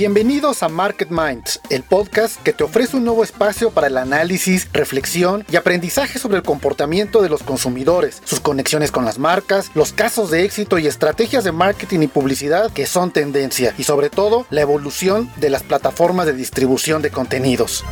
Bienvenidos 0.00 0.62
a 0.62 0.70
Market 0.70 1.10
Minds, 1.10 1.60
el 1.68 1.82
podcast 1.82 2.42
que 2.42 2.54
te 2.54 2.64
ofrece 2.64 2.96
un 2.96 3.04
nuevo 3.04 3.22
espacio 3.22 3.70
para 3.70 3.88
el 3.88 3.98
análisis, 3.98 4.66
reflexión 4.72 5.44
y 5.52 5.56
aprendizaje 5.56 6.18
sobre 6.18 6.38
el 6.38 6.42
comportamiento 6.42 7.20
de 7.20 7.28
los 7.28 7.42
consumidores, 7.42 8.22
sus 8.24 8.40
conexiones 8.40 8.92
con 8.92 9.04
las 9.04 9.18
marcas, 9.18 9.70
los 9.74 9.92
casos 9.92 10.30
de 10.30 10.44
éxito 10.44 10.78
y 10.78 10.86
estrategias 10.86 11.44
de 11.44 11.52
marketing 11.52 12.00
y 12.00 12.06
publicidad 12.06 12.72
que 12.72 12.86
son 12.86 13.10
tendencia 13.10 13.74
y 13.76 13.82
sobre 13.82 14.08
todo 14.08 14.46
la 14.48 14.62
evolución 14.62 15.30
de 15.36 15.50
las 15.50 15.64
plataformas 15.64 16.24
de 16.24 16.32
distribución 16.32 17.02
de 17.02 17.10
contenidos. 17.10 17.84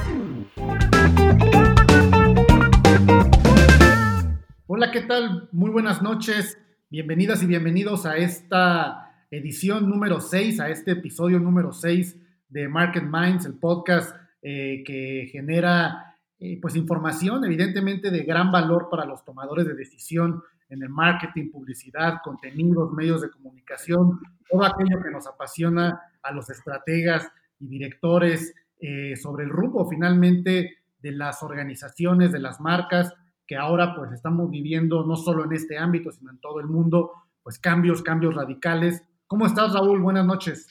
Hola, 4.67 4.91
¿qué 4.93 5.03
tal? 5.03 5.51
Muy 5.53 5.69
buenas 5.69 6.01
noches. 6.01 6.57
Bienvenidas 6.91 7.43
y 7.43 7.47
bienvenidos 7.47 8.07
a 8.07 8.17
esta 8.17 9.13
edición 9.31 9.91
número 9.91 10.23
6, 10.23 10.59
a 10.61 10.71
este 10.71 10.93
episodio 10.93 11.39
número 11.39 11.71
6 11.71 12.17
de 12.49 12.67
Market 12.67 13.05
Minds, 13.05 13.45
el 13.45 13.59
podcast 13.59 14.17
eh, 14.41 14.83
que 14.87 15.29
genera 15.31 16.17
eh, 16.39 16.59
pues 16.59 16.77
información 16.77 17.45
evidentemente 17.45 18.11
de 18.11 18.23
gran 18.23 18.51
valor 18.51 18.89
para 18.91 19.05
los 19.05 19.23
tomadores 19.23 19.67
de 19.67 19.75
decisión 19.75 20.43
en 20.71 20.83
el 20.83 20.89
marketing, 20.89 21.51
publicidad, 21.51 22.21
contenidos, 22.25 22.91
medios 22.95 23.21
de 23.21 23.33
comunicación, 23.33 24.19
todo 24.49 24.65
aquello 24.65 25.03
que 25.03 25.11
nos 25.11 25.27
apasiona 25.27 26.01
a 26.23 26.33
los 26.33 26.49
estrategas 26.49 27.29
y 27.61 27.67
directores 27.67 28.55
eh, 28.81 29.15
sobre 29.17 29.45
el 29.45 29.51
rumbo 29.51 29.87
finalmente 29.91 30.79
de 31.03 31.13
las 31.13 31.43
organizaciones, 31.43 32.33
de 32.33 32.39
las 32.39 32.63
marcas, 32.63 33.13
que 33.49 33.57
ahora 33.57 33.97
pues 33.97 34.13
estamos 34.13 34.49
viviendo 34.49 35.05
no 35.05 35.17
solo 35.17 35.45
en 35.45 35.53
este 35.55 35.77
ámbito, 35.77 36.13
sino 36.13 36.31
en 36.31 36.39
todo 36.39 36.61
el 36.61 36.69
mundo, 36.69 37.11
pues 37.43 37.59
cambios, 37.59 38.03
cambios 38.03 38.37
radicales 38.37 39.03
¿Cómo 39.29 39.45
estás, 39.45 39.75
Raúl? 39.75 40.01
Buenas 40.01 40.25
noches. 40.25 40.69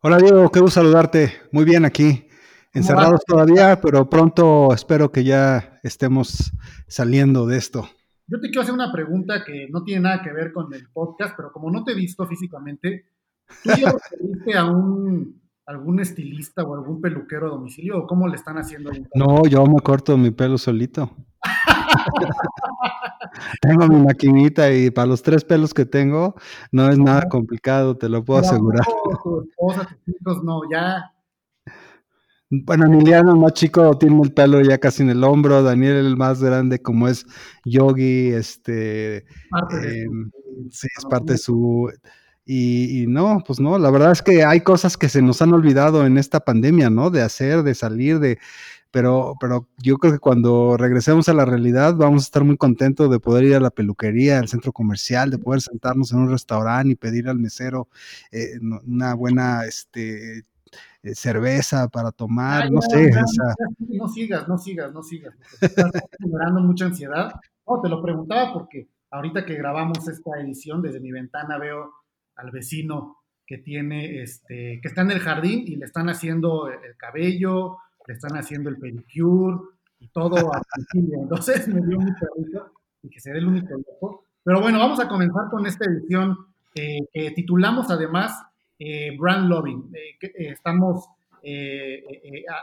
Hola, 0.00 0.16
Diego, 0.16 0.50
qué 0.50 0.60
gusto 0.60 0.80
saludarte. 0.80 1.30
Muy 1.52 1.66
bien 1.66 1.84
aquí. 1.84 2.26
Encerrados 2.72 3.20
todavía, 3.26 3.78
pero 3.82 4.08
pronto 4.08 4.72
espero 4.72 5.12
que 5.12 5.24
ya 5.24 5.78
estemos 5.82 6.52
saliendo 6.86 7.46
de 7.46 7.58
esto. 7.58 7.86
Yo 8.26 8.40
te 8.40 8.48
quiero 8.48 8.62
hacer 8.62 8.72
una 8.72 8.90
pregunta 8.90 9.44
que 9.44 9.68
no 9.68 9.84
tiene 9.84 10.00
nada 10.00 10.22
que 10.22 10.32
ver 10.32 10.54
con 10.54 10.72
el 10.72 10.88
podcast, 10.90 11.34
pero 11.36 11.52
como 11.52 11.70
no 11.70 11.84
te 11.84 11.92
he 11.92 11.94
visto 11.94 12.26
físicamente, 12.26 13.10
¿tú 13.62 13.72
ya 13.78 13.92
viste 14.18 14.56
a 14.56 14.64
un 14.64 15.42
algún 15.66 16.00
estilista 16.00 16.62
o 16.62 16.74
algún 16.74 17.02
peluquero 17.02 17.48
a 17.48 17.50
domicilio 17.50 17.98
o 17.98 18.06
cómo 18.06 18.26
le 18.26 18.36
están 18.36 18.56
haciendo 18.56 18.90
ahí? 18.90 19.04
No, 19.14 19.42
yo 19.44 19.66
me 19.66 19.80
corto 19.82 20.16
mi 20.16 20.30
pelo 20.30 20.56
solito. 20.56 21.14
tengo 23.60 23.86
mi 23.88 24.04
maquinita 24.04 24.72
y 24.72 24.90
para 24.90 25.06
los 25.06 25.22
tres 25.22 25.44
pelos 25.44 25.74
que 25.74 25.86
tengo 25.86 26.34
no 26.72 26.88
es 26.88 26.98
nada 26.98 27.28
complicado, 27.28 27.96
te 27.96 28.08
lo 28.08 28.24
puedo 28.24 28.40
asegurar. 28.40 28.84
tu 29.22 29.42
esposa, 29.42 29.88
tus 30.04 30.14
hijos, 30.14 30.42
no, 30.44 30.60
ya. 30.70 31.12
Bueno, 32.50 32.86
Emiliano, 32.86 33.32
el 33.32 33.38
más 33.38 33.52
chico, 33.52 33.98
tiene 33.98 34.22
el 34.22 34.32
pelo 34.32 34.62
ya 34.62 34.78
casi 34.78 35.02
en 35.02 35.10
el 35.10 35.22
hombro. 35.22 35.62
Daniel, 35.62 35.96
el 35.96 36.16
más 36.16 36.42
grande, 36.42 36.80
como 36.80 37.06
es 37.06 37.26
Yogi, 37.66 38.28
este. 38.28 39.18
Em, 39.82 40.30
sí, 40.70 40.88
es 40.96 41.04
parte 41.04 41.32
de 41.32 41.38
su. 41.38 41.90
Y, 42.46 43.02
y, 43.02 43.06
no, 43.06 43.42
pues 43.46 43.60
no, 43.60 43.78
la 43.78 43.90
verdad 43.90 44.12
es 44.12 44.22
que 44.22 44.42
hay 44.42 44.62
cosas 44.62 44.96
que 44.96 45.10
se 45.10 45.20
nos 45.20 45.42
han 45.42 45.52
olvidado 45.52 46.06
en 46.06 46.16
esta 46.16 46.40
pandemia, 46.40 46.88
¿no? 46.88 47.10
De 47.10 47.20
hacer, 47.20 47.62
de 47.62 47.74
salir, 47.74 48.18
de, 48.18 48.38
pero, 48.90 49.34
pero 49.40 49.68
yo 49.78 49.98
creo 49.98 50.14
que 50.14 50.18
cuando 50.18 50.76
regresemos 50.76 51.28
a 51.28 51.34
la 51.34 51.44
realidad 51.44 51.94
vamos 51.94 52.22
a 52.22 52.26
estar 52.26 52.44
muy 52.44 52.56
contentos 52.56 53.10
de 53.10 53.20
poder 53.20 53.44
ir 53.44 53.54
a 53.54 53.60
la 53.60 53.70
peluquería, 53.70 54.38
al 54.38 54.48
centro 54.48 54.72
comercial, 54.72 55.30
de 55.30 55.38
poder 55.38 55.60
sentarnos 55.60 56.12
en 56.12 56.20
un 56.20 56.30
restaurante 56.30 56.92
y 56.92 56.96
pedir 56.96 57.28
al 57.28 57.38
mesero 57.38 57.88
eh, 58.32 58.58
una 58.86 59.14
buena 59.14 59.64
este, 59.66 60.42
eh, 61.02 61.14
cerveza 61.14 61.88
para 61.88 62.12
tomar, 62.12 62.70
no, 62.70 62.80
sé. 62.82 63.10
No 63.78 64.08
sigas, 64.08 64.48
no 64.48 64.58
sigas, 64.58 64.92
no 64.92 65.02
sigas. 65.02 65.34
Estás 65.60 65.92
generando 66.18 66.60
mucha 66.60 66.86
ansiedad. 66.86 67.32
No, 67.66 67.80
te 67.80 67.88
lo 67.88 68.02
preguntaba 68.02 68.52
porque 68.52 68.88
ahorita 69.10 69.44
que 69.44 69.54
grabamos 69.54 70.08
esta 70.08 70.40
edición, 70.40 70.82
desde 70.82 71.00
mi 71.00 71.12
ventana 71.12 71.58
veo 71.58 71.92
al 72.36 72.50
vecino 72.50 73.18
que 73.46 73.58
tiene, 73.58 74.22
este, 74.22 74.80
que 74.82 74.88
está 74.88 75.02
en 75.02 75.10
el 75.10 75.20
jardín 75.20 75.64
y 75.66 75.76
le 75.76 75.86
están 75.86 76.08
haciendo 76.08 76.68
el 76.68 76.96
cabello, 76.96 77.78
le 78.08 78.14
están 78.14 78.36
haciendo 78.38 78.70
el 78.70 78.78
pedicure 78.78 79.58
y 80.00 80.08
todo 80.08 80.52
a 80.52 80.62
Entonces 80.94 81.68
me 81.68 81.86
dio 81.86 82.00
mucha 82.00 82.26
risa 82.36 82.66
y 83.02 83.10
que 83.10 83.20
será 83.20 83.38
el 83.38 83.46
único 83.46 83.74
loco. 83.76 84.24
Pero 84.42 84.62
bueno, 84.62 84.78
vamos 84.78 84.98
a 84.98 85.08
comenzar 85.08 85.50
con 85.50 85.66
esta 85.66 85.84
edición 85.84 86.36
eh, 86.74 87.06
que 87.12 87.32
titulamos 87.32 87.90
además 87.90 88.42
eh, 88.78 89.14
Brand 89.18 89.48
Loving. 89.48 89.92
Eh, 89.94 90.28
estamos 90.50 91.06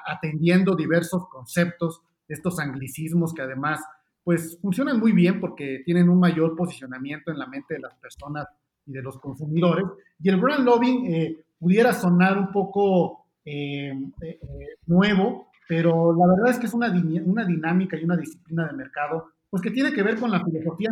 atendiendo 0.06 0.76
diversos 0.76 1.28
conceptos, 1.30 2.02
estos 2.28 2.60
anglicismos 2.60 3.34
que 3.34 3.42
además 3.42 3.80
pues 4.24 4.60
funcionan 4.62 5.00
muy 5.00 5.12
bien 5.12 5.40
porque 5.40 5.82
tienen 5.86 6.10
un 6.10 6.20
mayor 6.20 6.56
posicionamiento 6.56 7.32
en 7.32 7.40
la 7.40 7.48
mente 7.48 7.76
de 7.76 7.80
las 7.80 7.96
personas 7.96 8.48
y 8.86 8.92
de 8.92 9.02
los 9.02 9.18
consumidores. 9.20 9.86
Y 10.22 10.30
el 10.30 10.38
brand 10.38 10.66
loving 10.66 11.38
pudiera 11.58 11.94
sonar 11.94 12.38
un 12.38 12.52
poco 12.52 13.25
eh, 13.46 13.94
eh, 14.22 14.40
nuevo, 14.88 15.52
pero 15.68 16.14
la 16.14 16.28
verdad 16.28 16.52
es 16.52 16.60
que 16.60 16.66
es 16.66 16.74
una, 16.74 16.92
una 17.24 17.46
dinámica 17.46 17.98
y 17.98 18.04
una 18.04 18.18
disciplina 18.18 18.68
de 18.68 18.74
mercado, 18.74 19.28
pues 19.50 19.62
que 19.62 19.72
tiene 19.72 19.94
que 19.94 20.04
ver 20.04 20.20
con 20.20 20.32
la 20.32 20.44
filosofía 20.44 20.90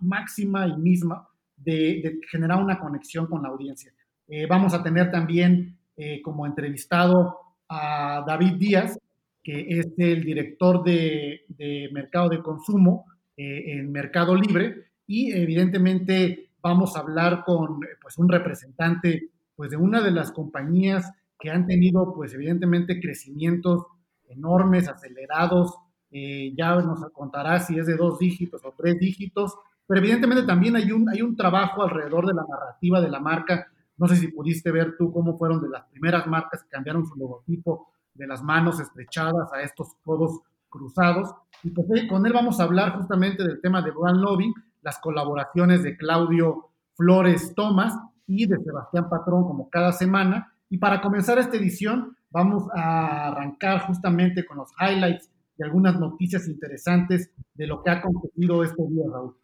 máxima 0.00 0.66
y 0.66 0.76
misma 0.76 1.26
de, 1.56 2.20
generar 2.30 2.62
una 2.62 2.78
conexión 2.78 3.26
con 3.26 3.42
la 3.42 3.48
audiencia. 3.48 3.92
Eh, 4.28 4.46
vamos 4.46 4.74
a 4.74 4.82
tener 4.82 5.10
también 5.10 5.78
como 6.24 6.44
entrevistado 6.44 7.38
a 7.68 8.24
David 8.26 8.54
Díaz, 8.54 8.98
que 9.44 9.64
es 9.68 9.86
el 9.96 10.24
director 10.24 10.82
de, 10.82 11.44
de 11.46 11.88
mercado 11.92 12.28
de 12.28 12.42
consumo 12.42 13.06
en 13.36 13.92
Mercado 13.92 14.34
Libre, 14.34 14.86
y 15.06 15.32
evidentemente 15.32 16.50
vamos 16.60 16.96
a 16.96 17.00
hablar 17.00 17.44
con 17.44 17.80
pues, 18.00 18.18
un 18.18 18.28
representante 18.28 19.28
pues, 19.54 19.70
de 19.70 19.76
una 19.76 20.00
de 20.00 20.10
las 20.10 20.32
compañías 20.32 21.12
que 21.38 21.50
han 21.50 21.66
tenido, 21.66 22.14
pues 22.14 22.34
evidentemente, 22.34 23.00
crecimientos 23.00 23.86
enormes, 24.28 24.88
acelerados. 24.88 25.74
Eh, 26.10 26.54
ya 26.56 26.74
nos 26.76 27.00
contará 27.12 27.58
si 27.60 27.78
es 27.78 27.86
de 27.86 27.96
dos 27.96 28.18
dígitos 28.18 28.64
o 28.64 28.72
tres 28.76 28.98
dígitos, 28.98 29.56
pero 29.86 30.00
evidentemente 30.00 30.44
también 30.44 30.76
hay 30.76 30.92
un, 30.92 31.08
hay 31.08 31.22
un 31.22 31.36
trabajo 31.36 31.82
alrededor 31.82 32.26
de 32.26 32.34
la 32.34 32.44
narrativa 32.48 33.00
de 33.00 33.10
la 33.10 33.20
marca. 33.20 33.66
No 33.96 34.08
sé 34.08 34.16
si 34.16 34.28
pudiste 34.28 34.70
ver 34.70 34.96
tú 34.96 35.12
cómo 35.12 35.36
fueron 35.36 35.60
de 35.60 35.68
las 35.68 35.84
primeras 35.86 36.26
marcas 36.26 36.62
que 36.62 36.70
cambiaron 36.70 37.06
su 37.06 37.16
logotipo 37.16 37.88
de 38.14 38.26
las 38.26 38.42
manos 38.42 38.80
estrechadas 38.80 39.52
a 39.52 39.62
estos 39.62 39.94
codos 40.04 40.40
cruzados. 40.68 41.34
Y 41.62 41.70
pues 41.70 41.86
eh, 41.94 42.08
con 42.08 42.24
él 42.26 42.32
vamos 42.32 42.60
a 42.60 42.64
hablar 42.64 42.96
justamente 42.96 43.42
del 43.42 43.60
tema 43.60 43.82
de 43.82 43.90
brand 43.90 44.20
lobbying, 44.20 44.54
las 44.82 44.98
colaboraciones 44.98 45.82
de 45.82 45.96
Claudio 45.96 46.70
Flores 46.94 47.54
Tomás 47.54 47.94
y 48.26 48.46
de 48.46 48.58
Sebastián 48.62 49.08
Patrón 49.08 49.44
como 49.44 49.68
cada 49.68 49.92
semana. 49.92 50.53
Y 50.68 50.78
para 50.78 51.00
comenzar 51.00 51.38
esta 51.38 51.56
edición, 51.56 52.16
vamos 52.30 52.64
a 52.74 53.28
arrancar 53.28 53.86
justamente 53.86 54.44
con 54.44 54.58
los 54.58 54.70
highlights 54.80 55.30
y 55.56 55.62
algunas 55.62 55.98
noticias 55.98 56.48
interesantes 56.48 57.30
de 57.54 57.66
lo 57.66 57.82
que 57.82 57.90
ha 57.90 57.94
acontecido 57.94 58.64
este 58.64 58.82
día, 58.88 59.04
Raúl. 59.10 59.36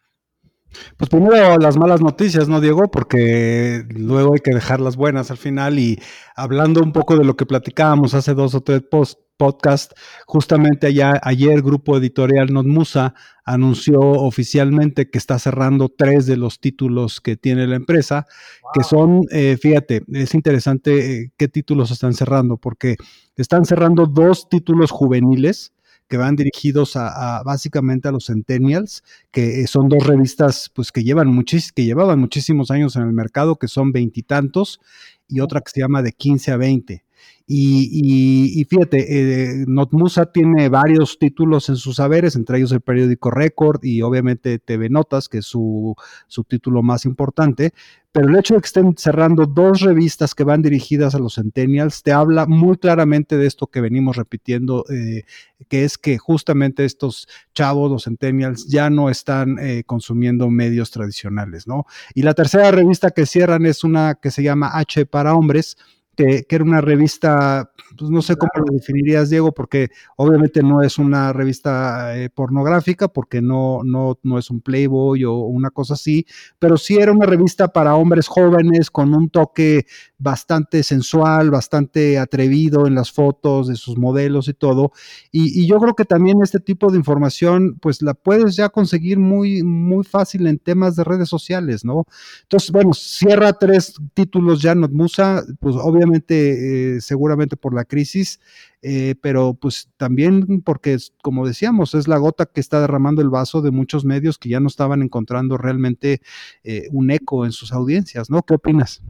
Pues 0.97 1.11
primero 1.11 1.59
las 1.59 1.77
malas 1.77 2.01
noticias, 2.01 2.49
¿no, 2.49 2.61
Diego? 2.61 2.91
Porque 2.91 3.85
luego 3.91 4.35
hay 4.35 4.41
que 4.41 4.55
dejar 4.55 4.81
las 4.81 4.97
buenas 4.97 5.31
al 5.31 5.37
final 5.37 5.79
y 5.79 6.01
hablando 6.37 6.83
un 6.83 6.93
poco 6.93 7.17
de 7.17 7.25
lo 7.25 7.37
que 7.37 7.47
platicábamos 7.47 8.15
hace 8.15 8.35
dos 8.35 8.55
o 8.55 8.63
tres 8.63 8.83
posts 8.91 9.23
podcast. 9.41 9.93
Justamente 10.27 10.87
allá, 10.87 11.19
ayer 11.23 11.63
Grupo 11.63 11.97
Editorial 11.97 12.53
Notmusa 12.53 13.15
anunció 13.43 13.99
oficialmente 13.99 15.09
que 15.09 15.17
está 15.17 15.39
cerrando 15.39 15.89
tres 15.89 16.27
de 16.27 16.37
los 16.37 16.61
títulos 16.61 17.23
que 17.23 17.37
tiene 17.39 17.67
la 17.67 17.77
empresa, 17.77 18.27
que 18.75 18.85
son, 18.85 19.23
eh, 19.33 19.57
fíjate, 19.59 20.03
es 20.13 20.35
interesante 20.35 21.23
eh, 21.23 21.33
qué 21.39 21.49
títulos 21.49 21.91
están 21.91 22.13
cerrando, 22.13 22.59
porque 22.59 22.97
están 23.35 23.65
cerrando 23.65 24.05
dos 24.05 24.51
títulos 24.51 24.91
juveniles 24.91 25.73
que 26.11 26.17
van 26.17 26.35
dirigidos 26.35 26.97
a, 26.97 27.43
básicamente 27.45 28.09
a 28.09 28.13
los 28.13 28.27
centennials, 28.27 29.05
que 29.31 29.65
son 29.69 29.89
dos 29.89 30.05
revistas 30.05 30.69
pues 30.75 30.91
que 30.91 31.05
llevan 31.05 31.29
muchis, 31.29 31.73
que 31.73 31.85
llevaban 31.85 32.19
muchísimos 32.19 32.73
años 32.73 32.97
en 32.97 33.03
el 33.03 33.13
mercado, 33.13 33.57
que 33.57 33.69
son 33.69 33.93
veintitantos, 33.93 34.81
y, 35.29 35.37
y 35.37 35.41
otra 35.41 35.61
que 35.61 35.71
se 35.71 35.81
llama 35.81 36.03
de 36.03 36.13
15 36.13 36.51
a 36.51 36.57
20. 36.57 37.05
Y, 37.53 38.65
fíjate, 38.71 39.07
eh, 39.09 39.65
Notmusa 39.67 40.27
tiene 40.27 40.69
varios 40.69 41.19
títulos 41.19 41.69
en 41.69 41.75
sus 41.75 41.97
saberes, 41.97 42.37
entre 42.37 42.59
ellos 42.59 42.71
el 42.71 42.81
periódico 42.81 43.33
Record 43.33 43.85
y 43.85 44.03
obviamente 44.03 44.61
TV 44.61 44.89
Notas, 44.89 45.29
que 45.29 45.39
es 45.39 45.47
su, 45.47 45.97
su 46.29 46.45
título 46.45 46.85
más 46.85 47.05
importante, 47.07 47.73
pero 48.13 48.29
el 48.29 48.37
hecho 48.37 48.55
de 48.55 48.61
que 48.61 48.67
estén 48.67 48.95
cerrando 48.97 49.47
dos 49.47 49.81
revistas 49.81 50.35
que 50.35 50.43
van 50.43 50.63
dirigidas 50.63 51.15
a 51.15 51.19
los 51.19 51.37
centennials 51.37 52.03
te 52.03 52.13
habla 52.13 52.47
muy 52.47 52.77
claramente 52.77 53.37
de 53.37 53.47
esto 53.47 53.69
que 53.69 53.81
venimos 53.81 54.17
repitiendo, 54.17 54.85
eh, 54.91 55.25
que 55.69 55.85
es 55.85 55.97
que 55.97 56.19
justamente 56.19 56.85
estos 56.85 57.29
chavos, 57.55 57.91
los 57.91 58.05
centennials, 58.05 58.67
ya 58.69 58.91
no 58.91 59.11
están 59.11 59.59
eh, 59.61 59.85
consumiendo 59.85 60.51
medios 60.51 60.91
tradicionales, 60.91 61.69
¿no? 61.69 61.87
Y 62.15 62.23
la 62.23 62.35
tercera 62.35 62.73
revista 62.73 63.13
que 63.13 63.27
cierran 63.27 63.65
es 63.65 63.85
una 63.85 64.17
que 64.17 64.33
se 64.33 64.43
llama 64.43 64.71
H 64.75 65.07
para 65.07 65.35
hombres, 65.35 65.77
que, 66.21 66.47
era 66.49 66.65
una 66.65 66.81
revista, 66.81 67.71
pues 67.97 68.11
no 68.11 68.21
sé 68.23 68.37
cómo 68.37 68.51
lo 68.57 68.75
definirías, 68.75 69.31
Diego, 69.31 69.53
porque 69.53 69.89
obviamente 70.17 70.63
no 70.63 70.83
es 70.83 70.99
una 70.99 71.33
revista 71.33 72.17
eh, 72.17 72.29
pornográfica, 72.29 73.09
porque 73.09 73.41
no, 73.41 73.81
no, 73.85 74.19
no 74.23 74.39
es 74.39 74.51
un 74.51 74.61
Playboy 74.61 75.25
o 75.25 75.35
una 75.35 75.71
cosa 75.71 75.95
así, 75.95 76.27
pero 76.59 76.77
sí 76.77 76.97
era 76.99 77.13
una 77.13 77.27
revista 77.27 77.69
para 77.69 77.95
hombres 77.95 78.27
jóvenes 78.29 78.91
con 78.91 79.15
un 79.15 79.31
toque 79.31 79.87
bastante 80.19 80.83
sensual, 80.83 81.51
bastante 81.51 82.19
atrevido 82.19 82.87
en 82.87 82.95
las 82.95 83.11
fotos 83.11 83.69
de 83.69 83.77
sus 83.77 83.97
modelos 83.97 84.49
y 84.49 84.55
todo. 84.55 84.93
Y, 85.33 85.67
yo 85.67 85.79
creo 85.79 85.95
que 85.95 86.05
también 86.05 86.39
este 86.43 86.59
tipo 86.59 86.91
de 86.91 86.99
información, 86.99 87.79
pues 87.81 88.03
la 88.03 88.15
puedes 88.15 88.57
ya 88.57 88.69
conseguir 88.69 89.19
muy, 89.19 89.63
muy 89.63 90.05
fácil 90.05 90.47
en 90.47 90.59
temas 90.59 90.97
de 90.97 91.05
redes 91.05 91.29
sociales, 91.29 91.85
¿no? 91.85 92.07
Entonces, 92.43 92.73
bueno, 92.73 92.93
cierra 92.93 93.53
tres 93.53 93.95
títulos 94.15 94.61
ya 94.61 94.75
Musa, 94.75 95.45
pues 95.61 95.77
obviamente, 95.77 96.10
eh, 96.15 97.01
seguramente 97.01 97.57
por 97.57 97.75
la 97.75 97.85
crisis, 97.85 98.41
eh, 98.83 99.15
pero 99.21 99.55
pues 99.55 99.91
también 99.97 100.63
porque, 100.63 100.97
como 101.23 101.47
decíamos, 101.47 101.95
es 101.95 102.09
la 102.09 102.19
gota 102.19 102.47
que 102.47 102.61
está 102.61 102.81
derramando 102.81 103.23
el 103.23 103.31
vaso 103.31 103.63
de 103.63 103.71
muchos 103.71 104.05
medios 104.05 104.39
que 104.39 104.49
ya 104.49 104.61
no 104.61 104.69
estaban 104.69 105.03
encontrando 105.03 105.57
realmente 105.57 106.21
eh, 106.65 106.89
un 106.93 107.11
eco 107.11 107.45
en 107.45 107.53
sus 107.53 107.73
audiencias, 107.73 108.31
¿no? 108.31 108.43
¿Qué 108.43 108.55
opinas? 108.55 109.03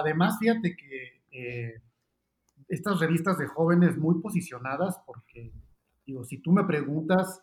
además, 0.00 0.38
fíjate 0.38 0.76
que 0.76 1.80
estas 2.68 3.00
revistas 3.00 3.36
de 3.38 3.46
jóvenes 3.46 3.96
muy 3.96 4.20
posicionadas, 4.20 5.00
porque, 5.06 5.52
digo, 6.06 6.24
si 6.24 6.38
tú 6.38 6.52
me 6.52 6.62
preguntas, 6.64 7.42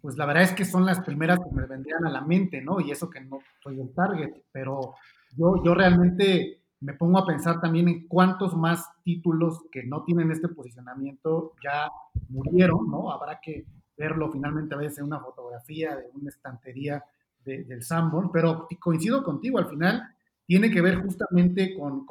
pues 0.00 0.16
la 0.16 0.26
verdad 0.26 0.44
es 0.44 0.52
que 0.52 0.64
son 0.64 0.84
las 0.84 1.00
primeras 1.00 1.38
que 1.38 1.54
me 1.54 1.66
vendrían 1.66 2.04
a 2.06 2.10
la 2.10 2.22
mente, 2.22 2.60
¿no? 2.60 2.80
Y 2.80 2.90
eso 2.90 3.08
que 3.10 3.20
no 3.20 3.40
soy 3.62 3.80
el 3.80 3.92
target, 3.92 4.30
pero 4.52 4.94
yo, 5.36 5.62
yo 5.64 5.74
realmente 5.74 6.59
me 6.80 6.94
pongo 6.94 7.18
a 7.18 7.26
pensar 7.26 7.60
también 7.60 7.88
en 7.88 8.08
cuántos 8.08 8.56
más 8.56 8.88
títulos 9.04 9.64
que 9.70 9.84
no 9.84 10.02
tienen 10.04 10.30
este 10.30 10.48
posicionamiento 10.48 11.52
ya 11.62 11.88
murieron, 12.28 12.90
¿no? 12.90 13.12
Habrá 13.12 13.38
que 13.40 13.66
verlo 13.96 14.32
finalmente 14.32 14.74
a 14.74 14.78
veces 14.78 14.98
en 14.98 15.04
una 15.04 15.20
fotografía 15.20 15.94
de 15.94 16.08
una 16.14 16.30
estantería 16.30 17.04
del 17.44 17.82
Sanborn, 17.82 18.30
pero 18.32 18.68
coincido 18.78 19.22
contigo, 19.24 19.58
al 19.58 19.68
final 19.68 20.02
tiene 20.46 20.70
que 20.70 20.80
ver 20.80 20.96
justamente 21.02 21.74
con, 21.74 22.06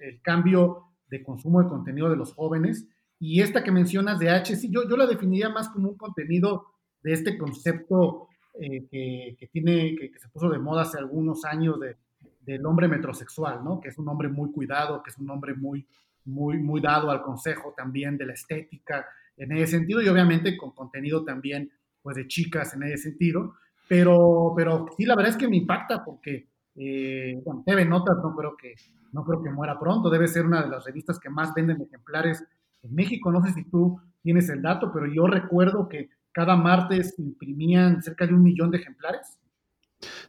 el 0.00 0.20
cambio 0.22 0.84
de 1.08 1.22
consumo 1.22 1.62
de 1.62 1.68
contenido 1.68 2.08
de 2.10 2.16
los 2.16 2.32
jóvenes. 2.34 2.86
Y 3.18 3.40
esta 3.40 3.62
que 3.62 3.72
mencionas 3.72 4.18
de 4.18 4.30
H, 4.30 4.56
sí, 4.56 4.70
yo, 4.70 4.88
yo 4.88 4.96
la 4.96 5.06
definiría 5.06 5.48
más 5.48 5.68
como 5.68 5.88
un 5.88 5.96
contenido 5.96 6.66
de 7.02 7.12
este 7.12 7.38
concepto 7.38 8.28
eh, 8.60 8.86
que, 8.90 9.48
tiene, 9.48 9.96
que, 9.96 10.12
se 10.18 10.28
puso 10.28 10.48
de 10.48 10.58
moda 10.58 10.82
hace 10.82 10.98
algunos 10.98 11.44
años 11.44 11.80
de, 11.80 11.96
del 12.44 12.64
hombre 12.66 12.88
metrosexual, 12.88 13.64
¿no? 13.64 13.80
Que 13.80 13.88
es 13.88 13.98
un 13.98 14.08
hombre 14.08 14.28
muy 14.28 14.50
cuidado, 14.52 15.02
que 15.02 15.10
es 15.10 15.18
un 15.18 15.30
hombre 15.30 15.54
muy, 15.54 15.86
muy, 16.24 16.58
muy 16.58 16.80
dado 16.80 17.10
al 17.10 17.22
consejo 17.22 17.74
también 17.76 18.16
de 18.16 18.26
la 18.26 18.34
estética 18.34 19.06
en 19.36 19.52
ese 19.52 19.78
sentido 19.78 20.00
y 20.02 20.08
obviamente 20.08 20.56
con 20.56 20.72
contenido 20.72 21.24
también 21.24 21.70
pues 22.02 22.16
de 22.16 22.28
chicas 22.28 22.74
en 22.74 22.82
ese 22.84 22.98
sentido, 22.98 23.54
pero, 23.88 24.52
pero 24.56 24.86
sí, 24.96 25.04
la 25.04 25.16
verdad 25.16 25.32
es 25.32 25.38
que 25.38 25.48
me 25.48 25.56
impacta 25.56 26.04
porque 26.04 26.48
eh, 26.76 27.40
bueno, 27.44 27.62
TV 27.64 27.84
Notas 27.84 28.16
no 28.22 28.34
creo, 28.34 28.56
que, 28.56 28.74
no 29.12 29.24
creo 29.24 29.42
que 29.42 29.50
muera 29.50 29.78
pronto, 29.78 30.10
debe 30.10 30.28
ser 30.28 30.46
una 30.46 30.62
de 30.62 30.68
las 30.68 30.84
revistas 30.84 31.18
que 31.18 31.30
más 31.30 31.54
venden 31.54 31.80
ejemplares 31.80 32.44
en 32.82 32.94
México. 32.94 33.30
No 33.30 33.42
sé 33.42 33.52
si 33.52 33.64
tú 33.64 34.00
tienes 34.22 34.48
el 34.48 34.62
dato, 34.62 34.90
pero 34.92 35.06
yo 35.06 35.26
recuerdo 35.26 35.88
que 35.88 36.10
cada 36.32 36.56
martes 36.56 37.14
imprimían 37.18 38.02
cerca 38.02 38.26
de 38.26 38.34
un 38.34 38.42
millón 38.42 38.70
de 38.70 38.78
ejemplares. 38.78 39.38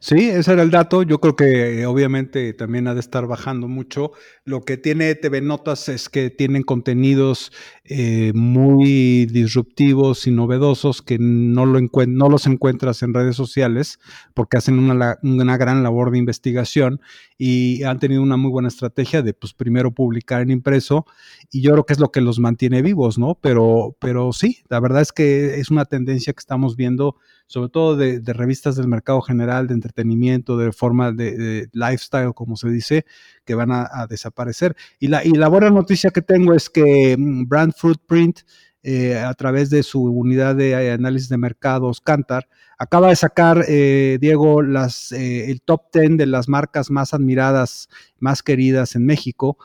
Sí, 0.00 0.28
ese 0.28 0.52
era 0.52 0.62
el 0.62 0.70
dato. 0.70 1.02
Yo 1.02 1.20
creo 1.20 1.36
que 1.36 1.80
eh, 1.80 1.86
obviamente 1.86 2.52
también 2.52 2.86
ha 2.88 2.94
de 2.94 3.00
estar 3.00 3.26
bajando 3.26 3.68
mucho. 3.68 4.12
Lo 4.44 4.62
que 4.62 4.76
tiene 4.76 5.14
TV 5.14 5.40
Notas 5.40 5.88
es 5.88 6.08
que 6.08 6.30
tienen 6.30 6.62
contenidos 6.62 7.52
eh, 7.88 8.32
muy 8.34 9.26
disruptivos 9.26 10.26
y 10.26 10.32
novedosos 10.32 11.02
que 11.02 11.18
no, 11.20 11.66
lo 11.66 11.80
no 12.08 12.28
los 12.28 12.46
encuentras 12.48 13.02
en 13.04 13.14
redes 13.14 13.36
sociales 13.36 14.00
porque 14.34 14.56
hacen 14.56 14.78
una, 14.78 15.18
una, 15.22 15.56
gran 15.56 15.84
labor 15.84 16.10
de 16.10 16.18
investigación 16.18 17.00
y 17.38 17.84
han 17.84 18.00
tenido 18.00 18.22
una 18.22 18.36
muy 18.36 18.50
buena 18.50 18.66
estrategia 18.66 19.22
de 19.22 19.34
pues 19.34 19.54
primero 19.54 19.92
publicar 19.92 20.42
en 20.42 20.50
impreso 20.50 21.06
y 21.52 21.60
yo 21.62 21.72
creo 21.72 21.86
que 21.86 21.92
es 21.92 22.00
lo 22.00 22.10
que 22.10 22.20
los 22.20 22.40
mantiene 22.40 22.82
vivos, 22.82 23.18
¿no? 23.18 23.38
Pero, 23.40 23.96
pero 24.00 24.32
sí, 24.32 24.64
la 24.68 24.80
verdad 24.80 25.02
es 25.02 25.12
que 25.12 25.60
es 25.60 25.70
una 25.70 25.84
tendencia 25.84 26.32
que 26.32 26.40
estamos 26.40 26.74
viendo 26.74 27.16
sobre 27.46 27.70
todo 27.70 27.96
de, 27.96 28.20
revistas 28.26 28.76
del 28.76 28.88
mercado 28.88 29.20
general, 29.20 29.68
de 29.68 29.74
entretenimiento, 29.74 30.56
de 30.56 30.72
forma 30.72 31.12
de, 31.12 31.68
lifestyle, 31.72 32.34
como 32.34 32.56
se 32.56 32.68
dice, 32.68 33.06
que 33.46 33.54
van 33.54 33.70
a, 33.72 34.06
desaparecer. 34.08 34.76
Y 34.98 35.08
la, 35.08 35.24
y 35.24 35.30
la 35.30 35.48
buena 35.48 35.70
noticia 35.70 36.10
que 36.10 36.20
tengo 36.20 36.52
es 36.52 36.68
que 36.68 37.16
mm, 37.16 37.48
Brand 37.48 37.72
Footprint, 37.74 38.40
eh, 38.82 39.16
a 39.16 39.32
través 39.34 39.70
de 39.70 39.82
su 39.82 40.02
unidad 40.02 40.56
de 40.56 40.70
eh, 40.72 40.92
análisis 40.92 41.28
de 41.28 41.38
mercados, 41.38 42.00
Cantar, 42.00 42.48
acaba 42.76 43.08
de 43.08 43.16
sacar, 43.16 43.64
eh, 43.68 44.18
Diego, 44.20 44.60
las, 44.60 45.12
el 45.12 45.62
top 45.62 45.84
10 45.92 46.18
de 46.18 46.26
las 46.26 46.48
marcas 46.48 46.90
más 46.90 47.14
admiradas, 47.14 47.88
más 48.18 48.42
queridas 48.42 48.94
en 48.96 49.06
México. 49.06 49.56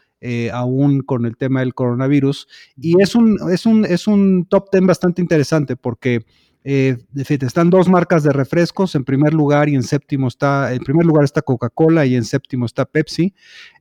aún 0.54 1.02
con 1.02 1.26
el 1.26 1.36
tema 1.36 1.62
del 1.62 1.74
coronavirus. 1.74 2.48
Y 2.78 3.02
es 3.02 3.16
un, 3.16 3.40
es 3.52 3.66
un, 3.66 3.86
es 3.86 4.06
un 4.08 4.46
top 4.46 4.70
10 4.72 4.86
bastante 4.86 5.20
interesante 5.20 5.76
porque 5.76 6.26
eh, 6.64 6.98
están 7.16 7.70
dos 7.70 7.90
marcas 7.90 8.24
de 8.24 8.32
refrescos, 8.32 8.94
en 8.96 9.04
primer 9.04 9.34
lugar 9.34 9.68
y 9.70 9.76
en 9.76 9.84
séptimo 9.84 10.28
está, 10.28 10.74
en 10.74 10.80
primer 10.80 11.06
lugar 11.06 11.24
está 11.24 11.42
Coca-Cola 11.42 12.06
y 12.06 12.16
en 12.16 12.24
séptimo 12.24 12.66
está 12.66 12.86
Pepsi. 12.86 13.34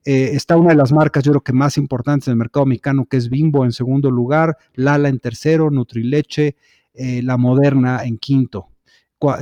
Eh, 0.05 0.31
está 0.32 0.56
una 0.56 0.71
de 0.71 0.77
las 0.77 0.93
marcas, 0.93 1.25
yo 1.25 1.32
creo 1.32 1.43
que 1.43 1.53
más 1.53 1.77
importantes 1.77 2.29
en 2.29 2.32
el 2.32 2.38
mercado 2.38 2.65
mexicano, 2.67 3.06
que 3.06 3.19
es 3.19 3.29
Bimbo 3.29 3.65
en 3.65 3.73
segundo 3.73 4.11
lugar, 4.11 4.56
Lala 4.75 5.09
en 5.09 5.19
tercero, 5.19 5.71
Nutrileche, 5.71 6.56
eh, 6.94 7.23
La 7.23 7.37
Moderna 7.37 8.05
en 8.05 8.19
quinto. 8.19 8.69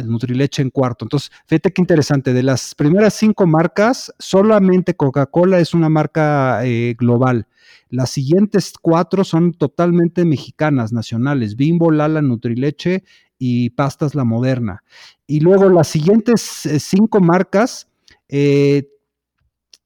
Nutrileche 0.04 0.60
en 0.60 0.70
cuarto. 0.70 1.04
Entonces, 1.04 1.30
fíjate 1.46 1.72
qué 1.72 1.80
interesante. 1.80 2.32
De 2.32 2.42
las 2.42 2.74
primeras 2.74 3.14
cinco 3.14 3.46
marcas, 3.46 4.12
solamente 4.18 4.94
Coca-Cola 4.94 5.60
es 5.60 5.72
una 5.72 5.88
marca 5.88 6.64
eh, 6.64 6.96
global. 6.98 7.46
Las 7.88 8.10
siguientes 8.10 8.72
cuatro 8.80 9.22
son 9.24 9.52
totalmente 9.52 10.24
mexicanas, 10.24 10.92
nacionales. 10.92 11.54
Bimbo, 11.56 11.90
Lala, 11.90 12.22
Nutrileche 12.22 13.04
y 13.38 13.70
Pastas 13.70 14.14
La 14.14 14.24
Moderna. 14.24 14.82
Y 15.26 15.40
luego 15.40 15.68
las 15.68 15.88
siguientes 15.88 16.66
eh, 16.66 16.80
cinco 16.80 17.20
marcas, 17.20 17.88
eh, 18.28 18.88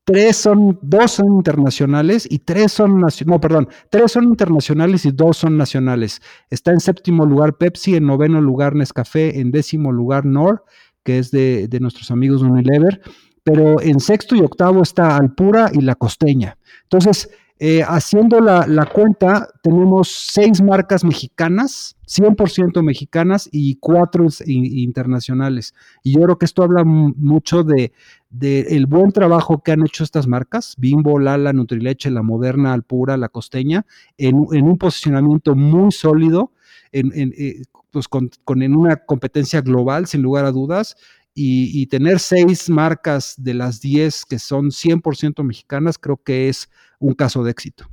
tres 0.05 0.37
son, 0.37 0.79
dos 0.83 1.13
son 1.13 1.35
internacionales 1.35 2.27
y 2.29 2.41
tres 2.41 2.73
son 2.73 3.01
no, 3.27 3.41
perdón, 3.41 3.69
tres 3.91 4.13
son 4.13 4.25
internacionales 4.25 5.05
y 5.05 5.13
dos 5.13 5.37
son 5.37 5.57
nacionales. 5.57 6.21
Está 6.51 6.73
en 6.73 6.81
séptimo 6.81 7.27
lugar 7.27 7.57
Pepsi, 7.57 7.95
en 7.97 8.07
noveno 8.07 8.41
lugar 8.41 8.75
Nescafé, 8.75 9.39
en 9.41 9.51
décimo 9.51 9.93
lugar 9.93 10.25
Nor, 10.25 10.65
que 11.05 11.19
es 11.19 11.31
de, 11.31 11.69
de 11.69 11.81
nuestros 11.81 12.11
amigos 12.11 12.43
Unilever, 12.43 13.01
pero 13.45 13.81
en 13.81 14.01
sexto 14.01 14.37
y 14.37 14.41
octavo 14.41 14.83
está 14.83 15.17
Alpura 15.17 15.71
y 15.73 15.81
La 15.81 15.95
Costeña. 15.95 16.59
Entonces, 16.85 17.29
eh, 17.65 17.85
haciendo 17.87 18.41
la, 18.41 18.91
cuenta, 18.93 19.47
tenemos 19.63 20.09
seis 20.33 20.61
marcas 20.61 21.05
mexicanas, 21.05 21.97
100% 22.09 22.83
mexicanas 22.83 23.49
y 23.53 23.77
cuatro 23.77 24.27
internacionales. 24.47 25.73
Y 26.03 26.15
yo 26.15 26.23
creo 26.23 26.39
que 26.39 26.47
esto 26.47 26.65
habla 26.65 26.83
mucho 26.83 27.63
de, 27.63 27.93
el 28.41 28.87
buen 28.87 29.13
trabajo 29.13 29.63
que 29.63 29.71
han 29.71 29.87
hecho 29.87 30.03
estas 30.03 30.27
marcas, 30.27 30.75
Bimbo, 30.77 31.21
Lala, 31.21 31.53
Nutrileche, 31.53 32.11
La 32.11 32.23
Moderna, 32.23 32.73
Alpura, 32.73 33.17
La 33.17 33.29
Costeña, 33.29 33.87
en, 34.19 34.35
un 34.35 34.77
posicionamiento 34.77 35.55
muy 35.55 35.93
sólido, 35.93 36.51
eh, 36.91 37.63
pues 37.93 38.09
con, 38.09 38.29
en 38.61 38.75
una 38.75 38.97
competencia 38.97 39.61
global, 39.61 40.09
sin 40.09 40.21
lugar 40.21 40.47
a 40.47 40.51
dudas, 40.51 40.97
y, 41.35 41.87
tener 41.87 42.19
seis 42.19 42.69
marcas 42.69 43.35
de 43.39 43.55
las 43.55 43.81
diez 43.81 44.25
que 44.25 44.39
son 44.39 44.67
100% 44.71 45.43
mexicanas, 45.45 45.99
creo 45.99 46.19
que 46.19 46.49
es 46.49 46.71
un 46.99 47.15
caso 47.15 47.43
de 47.43 47.51
éxito. 47.51 47.87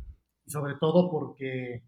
Sobre 0.46 0.75
todo 0.75 1.10
porque, 1.10 1.84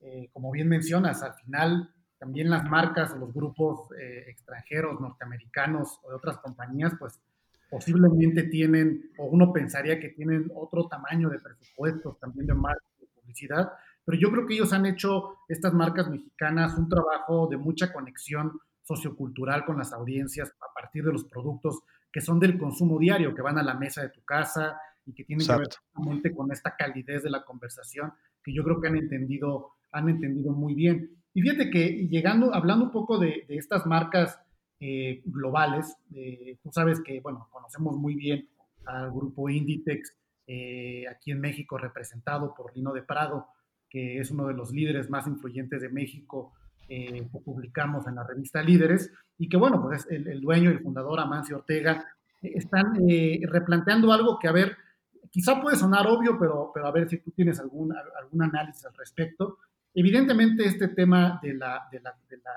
eh, 0.00 0.28
como 0.32 0.52
bien 0.52 0.68
mencionas, 0.68 1.22
al 1.22 1.34
final 1.34 1.92
también 2.18 2.50
las 2.50 2.64
marcas 2.64 3.12
o 3.12 3.16
los 3.16 3.32
grupos 3.34 3.88
eh, 3.98 4.26
extranjeros, 4.28 5.00
norteamericanos 5.00 5.98
o 6.04 6.10
de 6.10 6.16
otras 6.16 6.38
compañías, 6.38 6.92
pues 6.98 7.20
posiblemente 7.68 8.44
tienen, 8.44 9.10
o 9.18 9.24
uno 9.24 9.52
pensaría 9.52 9.98
que 9.98 10.10
tienen 10.10 10.50
otro 10.54 10.86
tamaño 10.86 11.30
de 11.30 11.40
presupuestos 11.40 12.20
también 12.20 12.46
de 12.46 12.54
marketing 12.54 13.06
publicidad, 13.14 13.72
pero 14.04 14.18
yo 14.18 14.30
creo 14.30 14.46
que 14.46 14.54
ellos 14.54 14.72
han 14.72 14.86
hecho, 14.86 15.38
estas 15.48 15.72
marcas 15.72 16.08
mexicanas, 16.08 16.76
un 16.76 16.88
trabajo 16.88 17.48
de 17.48 17.56
mucha 17.56 17.92
conexión 17.92 18.52
sociocultural 18.96 19.64
con 19.64 19.78
las 19.78 19.92
audiencias 19.92 20.52
a 20.60 20.72
partir 20.74 21.04
de 21.04 21.12
los 21.12 21.24
productos 21.24 21.82
que 22.12 22.20
son 22.20 22.38
del 22.38 22.58
consumo 22.58 22.98
diario, 22.98 23.34
que 23.34 23.42
van 23.42 23.58
a 23.58 23.62
la 23.62 23.74
mesa 23.74 24.02
de 24.02 24.10
tu 24.10 24.22
casa 24.22 24.78
y 25.06 25.14
que 25.14 25.24
tienen 25.24 25.46
que 25.46 25.56
ver 25.56 26.34
con 26.34 26.52
esta 26.52 26.76
calidez 26.76 27.22
de 27.22 27.30
la 27.30 27.44
conversación 27.44 28.12
que 28.42 28.52
yo 28.52 28.64
creo 28.64 28.80
que 28.80 28.88
han 28.88 28.96
entendido, 28.96 29.72
han 29.92 30.08
entendido 30.08 30.52
muy 30.52 30.74
bien. 30.74 31.10
Y 31.34 31.42
fíjate 31.42 31.70
que 31.70 32.08
llegando, 32.08 32.54
hablando 32.54 32.86
un 32.86 32.90
poco 32.90 33.18
de, 33.18 33.46
estas 33.48 33.86
marcas 33.86 34.38
eh, 34.80 35.22
globales, 35.24 35.96
eh, 36.14 36.58
tú 36.62 36.70
sabes 36.72 37.00
que, 37.00 37.20
bueno, 37.20 37.48
conocemos 37.50 37.96
muy 37.96 38.14
bien 38.14 38.48
al 38.84 39.10
grupo 39.12 39.48
Inditex 39.48 40.14
eh, 40.46 41.04
aquí 41.08 41.30
en 41.30 41.40
México, 41.40 41.78
representado 41.78 42.52
por 42.54 42.74
Lino 42.76 42.92
de 42.92 43.02
Prado, 43.02 43.46
que 43.88 44.18
es 44.18 44.30
uno 44.30 44.48
de 44.48 44.54
los 44.54 44.72
líderes 44.72 45.08
más 45.08 45.26
influyentes 45.26 45.80
de 45.80 45.88
México, 45.88 46.52
que 46.92 47.40
publicamos 47.44 48.06
en 48.06 48.16
la 48.16 48.24
revista 48.24 48.62
Líderes, 48.62 49.10
y 49.38 49.48
que, 49.48 49.56
bueno, 49.56 49.80
pues 49.82 50.06
el, 50.10 50.40
dueño 50.40 50.70
y 50.70 50.74
el 50.74 50.80
fundador, 50.80 51.20
Amancio 51.20 51.56
Ortega, 51.56 52.04
están 52.42 52.94
replanteando 53.48 54.12
algo 54.12 54.38
que, 54.38 54.48
a 54.48 54.52
ver, 54.52 54.76
quizá 55.30 55.60
puede 55.60 55.76
sonar 55.76 56.06
obvio, 56.06 56.38
pero, 56.38 56.70
pero 56.74 56.86
a 56.86 56.92
ver 56.92 57.08
si 57.08 57.18
tú 57.18 57.30
tienes 57.30 57.58
algún, 57.60 57.94
algún 58.20 58.42
análisis 58.42 58.84
al 58.84 58.94
respecto. 58.94 59.58
Evidentemente, 59.94 60.64
este 60.64 60.88
tema 60.88 61.40
de 61.42 61.54
la, 61.54 61.88
de 61.90 62.00
la, 62.00 62.14
de 62.28 62.36
la, 62.38 62.52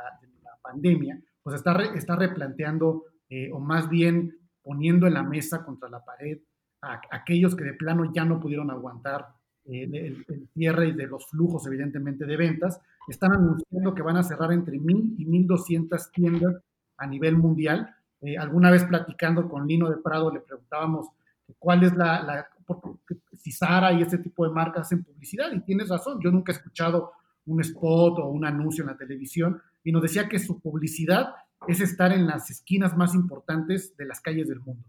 pandemia, 0.61 1.21
pues 1.43 1.57
está, 1.57 1.79
está 1.93 2.15
replanteando, 2.15 3.03
eh, 3.29 3.51
o 3.53 3.59
más 3.59 3.87
bien 3.87 4.35
poniendo 4.63 5.05
en 5.05 5.13
la 5.13 5.21
mesa 5.21 5.63
contra 5.63 5.87
la 5.89 6.03
pared 6.03 6.39
a, 6.81 6.99
aquellos 7.11 7.55
que 7.55 7.63
de 7.63 7.73
plano 7.73 8.11
ya 8.11 8.25
no 8.25 8.39
pudieron 8.39 8.71
aguantar 8.71 9.34
el, 9.65 9.95
el, 9.95 10.48
cierre 10.53 10.89
y 10.89 10.93
de 10.93 11.07
los 11.07 11.27
flujos, 11.27 11.65
evidentemente, 11.67 12.25
de 12.25 12.38
ventas. 12.38 12.79
Están 13.07 13.34
anunciando 13.34 13.93
que 13.93 14.01
van 14.01 14.17
a 14.17 14.24
cerrar 14.24 14.51
entre 14.51 14.77
1.000 14.77 15.15
y 15.17 15.25
1.200 15.25 16.12
tiendas 16.12 16.55
a 16.98 17.07
nivel 17.07 17.38
mundial. 17.38 17.95
Eh, 18.22 18.38
alguna 18.38 18.72
vez 18.72 18.84
platicando 18.86 19.50
con 19.50 19.67
Lino 19.67 19.89
de 19.89 19.98
Prado 19.98 20.31
le 20.31 20.39
preguntábamos 20.39 21.07
cuál 21.60 21.84
es 21.84 21.95
la, 21.95 22.24
la 22.24 22.48
si 23.38 23.51
Sara 23.51 23.93
y 23.93 24.01
ese 24.01 24.17
tipo 24.17 24.48
de 24.48 24.53
marcas 24.53 24.88
hacen 24.88 25.03
publicidad, 25.03 25.51
y 25.51 25.60
tienes 25.62 25.89
razón, 25.89 26.19
yo 26.22 26.31
nunca 26.31 26.51
he 26.51 26.55
escuchado 26.55 27.12
un 27.45 27.62
spot 27.62 28.19
o 28.19 28.27
un 28.27 28.45
anuncio 28.45 28.84
en 28.84 28.89
la 28.89 28.98
televisión, 28.98 29.62
y 29.84 29.91
nos 29.91 30.01
decía 30.01 30.27
que 30.27 30.39
su 30.39 30.60
publicidad 30.60 31.36
es 31.67 31.79
estar 31.79 32.12
en 32.12 32.25
las 32.25 32.50
esquinas 32.50 32.98
más 32.98 33.13
importantes 33.13 33.95
de 33.98 34.05
las 34.05 34.19
calles 34.19 34.48
del 34.48 34.62
mundo. 34.62 34.84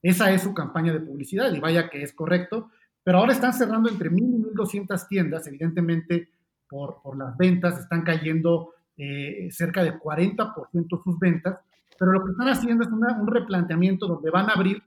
Esa 0.00 0.32
es 0.32 0.42
su 0.42 0.54
campaña 0.54 0.92
de 0.92 1.00
publicidad, 1.00 1.52
y 1.52 1.60
vaya 1.60 1.90
que 1.90 2.02
es 2.02 2.14
correcto, 2.14 2.70
pero 3.08 3.20
ahora 3.20 3.32
están 3.32 3.54
cerrando 3.54 3.88
entre 3.88 4.10
1.000 4.10 4.20
y 4.20 4.54
1.200 4.54 5.08
tiendas, 5.08 5.46
evidentemente 5.46 6.28
por, 6.68 7.00
por 7.00 7.16
las 7.16 7.38
ventas, 7.38 7.80
están 7.80 8.02
cayendo 8.02 8.74
eh, 8.98 9.48
cerca 9.50 9.82
de 9.82 9.98
40% 9.98 11.02
sus 11.02 11.18
ventas, 11.18 11.58
pero 11.98 12.12
lo 12.12 12.22
que 12.22 12.32
están 12.32 12.48
haciendo 12.48 12.84
es 12.84 12.90
un 12.90 13.26
replanteamiento 13.26 14.06
donde 14.06 14.30
van 14.30 14.50
a 14.50 14.52
abrir 14.52 14.82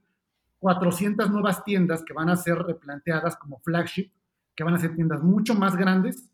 400 0.60 1.32
nuevas 1.32 1.64
tiendas 1.64 2.04
que 2.04 2.12
van 2.12 2.28
a 2.28 2.36
ser 2.36 2.58
replanteadas 2.58 3.36
como 3.38 3.58
flagship, 3.58 4.08
que 4.54 4.62
van 4.62 4.74
a 4.74 4.78
ser 4.78 4.94
tiendas 4.94 5.20
mucho 5.20 5.56
más 5.56 5.74
grandes 5.74 6.30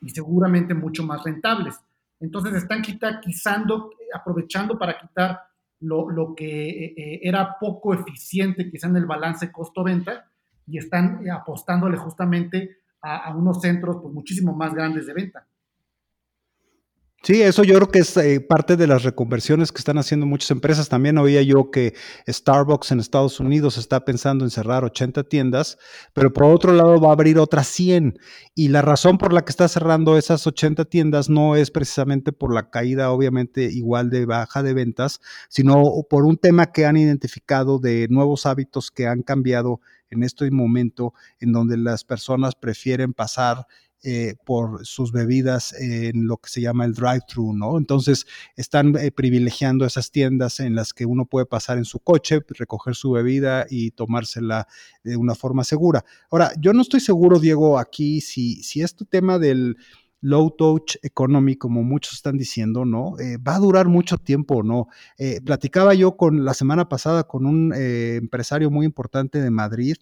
y 0.00 0.08
seguramente 0.08 0.74
mucho 0.74 1.04
más 1.04 1.22
rentables. 1.22 1.78
Entonces 2.18 2.52
están 2.54 2.82
quitando, 2.82 3.92
aprovechando 4.12 4.76
para 4.76 4.98
quitar 4.98 5.38
lo, 5.82 6.10
lo 6.10 6.34
que 6.34 6.68
eh, 6.68 6.94
eh, 6.96 7.20
era 7.22 7.56
poco 7.60 7.94
eficiente 7.94 8.68
quizá 8.68 8.88
en 8.88 8.96
el 8.96 9.06
balance 9.06 9.52
costo-venta 9.52 10.24
y 10.68 10.78
están 10.78 11.28
apostándole 11.30 11.96
justamente 11.96 12.78
a, 13.00 13.28
a 13.28 13.36
unos 13.36 13.60
centros 13.60 13.98
pues, 14.02 14.12
muchísimo 14.12 14.54
más 14.54 14.74
grandes 14.74 15.06
de 15.06 15.14
venta. 15.14 15.46
Sí, 17.24 17.42
eso 17.42 17.64
yo 17.64 17.74
creo 17.74 17.90
que 17.90 17.98
es 17.98 18.16
eh, 18.16 18.40
parte 18.40 18.76
de 18.76 18.86
las 18.86 19.02
reconversiones 19.02 19.72
que 19.72 19.78
están 19.78 19.98
haciendo 19.98 20.24
muchas 20.24 20.52
empresas. 20.52 20.88
También 20.88 21.18
oía 21.18 21.42
yo 21.42 21.70
que 21.72 21.94
Starbucks 22.28 22.92
en 22.92 23.00
Estados 23.00 23.40
Unidos 23.40 23.76
está 23.76 24.04
pensando 24.04 24.44
en 24.44 24.50
cerrar 24.50 24.84
80 24.84 25.24
tiendas, 25.24 25.78
pero 26.14 26.32
por 26.32 26.44
otro 26.44 26.72
lado 26.72 27.00
va 27.00 27.08
a 27.08 27.12
abrir 27.12 27.38
otras 27.38 27.66
100. 27.66 28.18
Y 28.54 28.68
la 28.68 28.82
razón 28.82 29.18
por 29.18 29.32
la 29.32 29.44
que 29.44 29.50
está 29.50 29.66
cerrando 29.66 30.16
esas 30.16 30.46
80 30.46 30.84
tiendas 30.84 31.28
no 31.28 31.56
es 31.56 31.72
precisamente 31.72 32.30
por 32.32 32.54
la 32.54 32.70
caída, 32.70 33.10
obviamente, 33.10 33.64
igual 33.64 34.10
de 34.10 34.24
baja 34.24 34.62
de 34.62 34.74
ventas, 34.74 35.20
sino 35.48 35.82
por 36.08 36.24
un 36.24 36.36
tema 36.36 36.66
que 36.66 36.86
han 36.86 36.96
identificado 36.96 37.80
de 37.80 38.06
nuevos 38.08 38.46
hábitos 38.46 38.92
que 38.92 39.08
han 39.08 39.22
cambiado 39.22 39.80
en 40.10 40.22
este 40.22 40.50
momento, 40.50 41.14
en 41.40 41.52
donde 41.52 41.76
las 41.76 42.04
personas 42.04 42.54
prefieren 42.54 43.12
pasar 43.12 43.66
eh, 44.04 44.36
por 44.44 44.86
sus 44.86 45.10
bebidas 45.10 45.72
en 45.72 46.28
lo 46.28 46.36
que 46.36 46.48
se 46.48 46.60
llama 46.60 46.84
el 46.84 46.94
drive-thru, 46.94 47.52
¿no? 47.52 47.76
Entonces 47.78 48.26
están 48.54 48.96
eh, 48.96 49.10
privilegiando 49.10 49.84
esas 49.84 50.12
tiendas 50.12 50.60
en 50.60 50.76
las 50.76 50.92
que 50.92 51.04
uno 51.04 51.26
puede 51.26 51.46
pasar 51.46 51.78
en 51.78 51.84
su 51.84 51.98
coche, 51.98 52.38
recoger 52.50 52.94
su 52.94 53.10
bebida 53.10 53.66
y 53.68 53.90
tomársela 53.90 54.68
de 55.02 55.16
una 55.16 55.34
forma 55.34 55.64
segura. 55.64 56.04
Ahora, 56.30 56.52
yo 56.60 56.72
no 56.72 56.82
estoy 56.82 57.00
seguro, 57.00 57.40
Diego, 57.40 57.76
aquí 57.76 58.20
si, 58.20 58.62
si 58.62 58.82
este 58.82 59.04
tema 59.04 59.40
del 59.40 59.76
low 60.20 60.50
touch 60.50 60.96
economy, 61.02 61.56
como 61.56 61.82
muchos 61.82 62.14
están 62.14 62.36
diciendo, 62.36 62.84
¿no? 62.84 63.18
Eh, 63.18 63.36
va 63.36 63.56
a 63.56 63.60
durar 63.60 63.86
mucho 63.88 64.18
tiempo, 64.18 64.62
¿no? 64.62 64.88
platicaba 65.44 65.94
yo 65.94 66.16
con 66.16 66.44
la 66.44 66.54
semana 66.54 66.88
pasada 66.88 67.24
con 67.24 67.46
un 67.46 67.72
empresario 67.74 68.70
muy 68.70 68.86
importante 68.86 69.40
de 69.40 69.50
Madrid, 69.50 69.96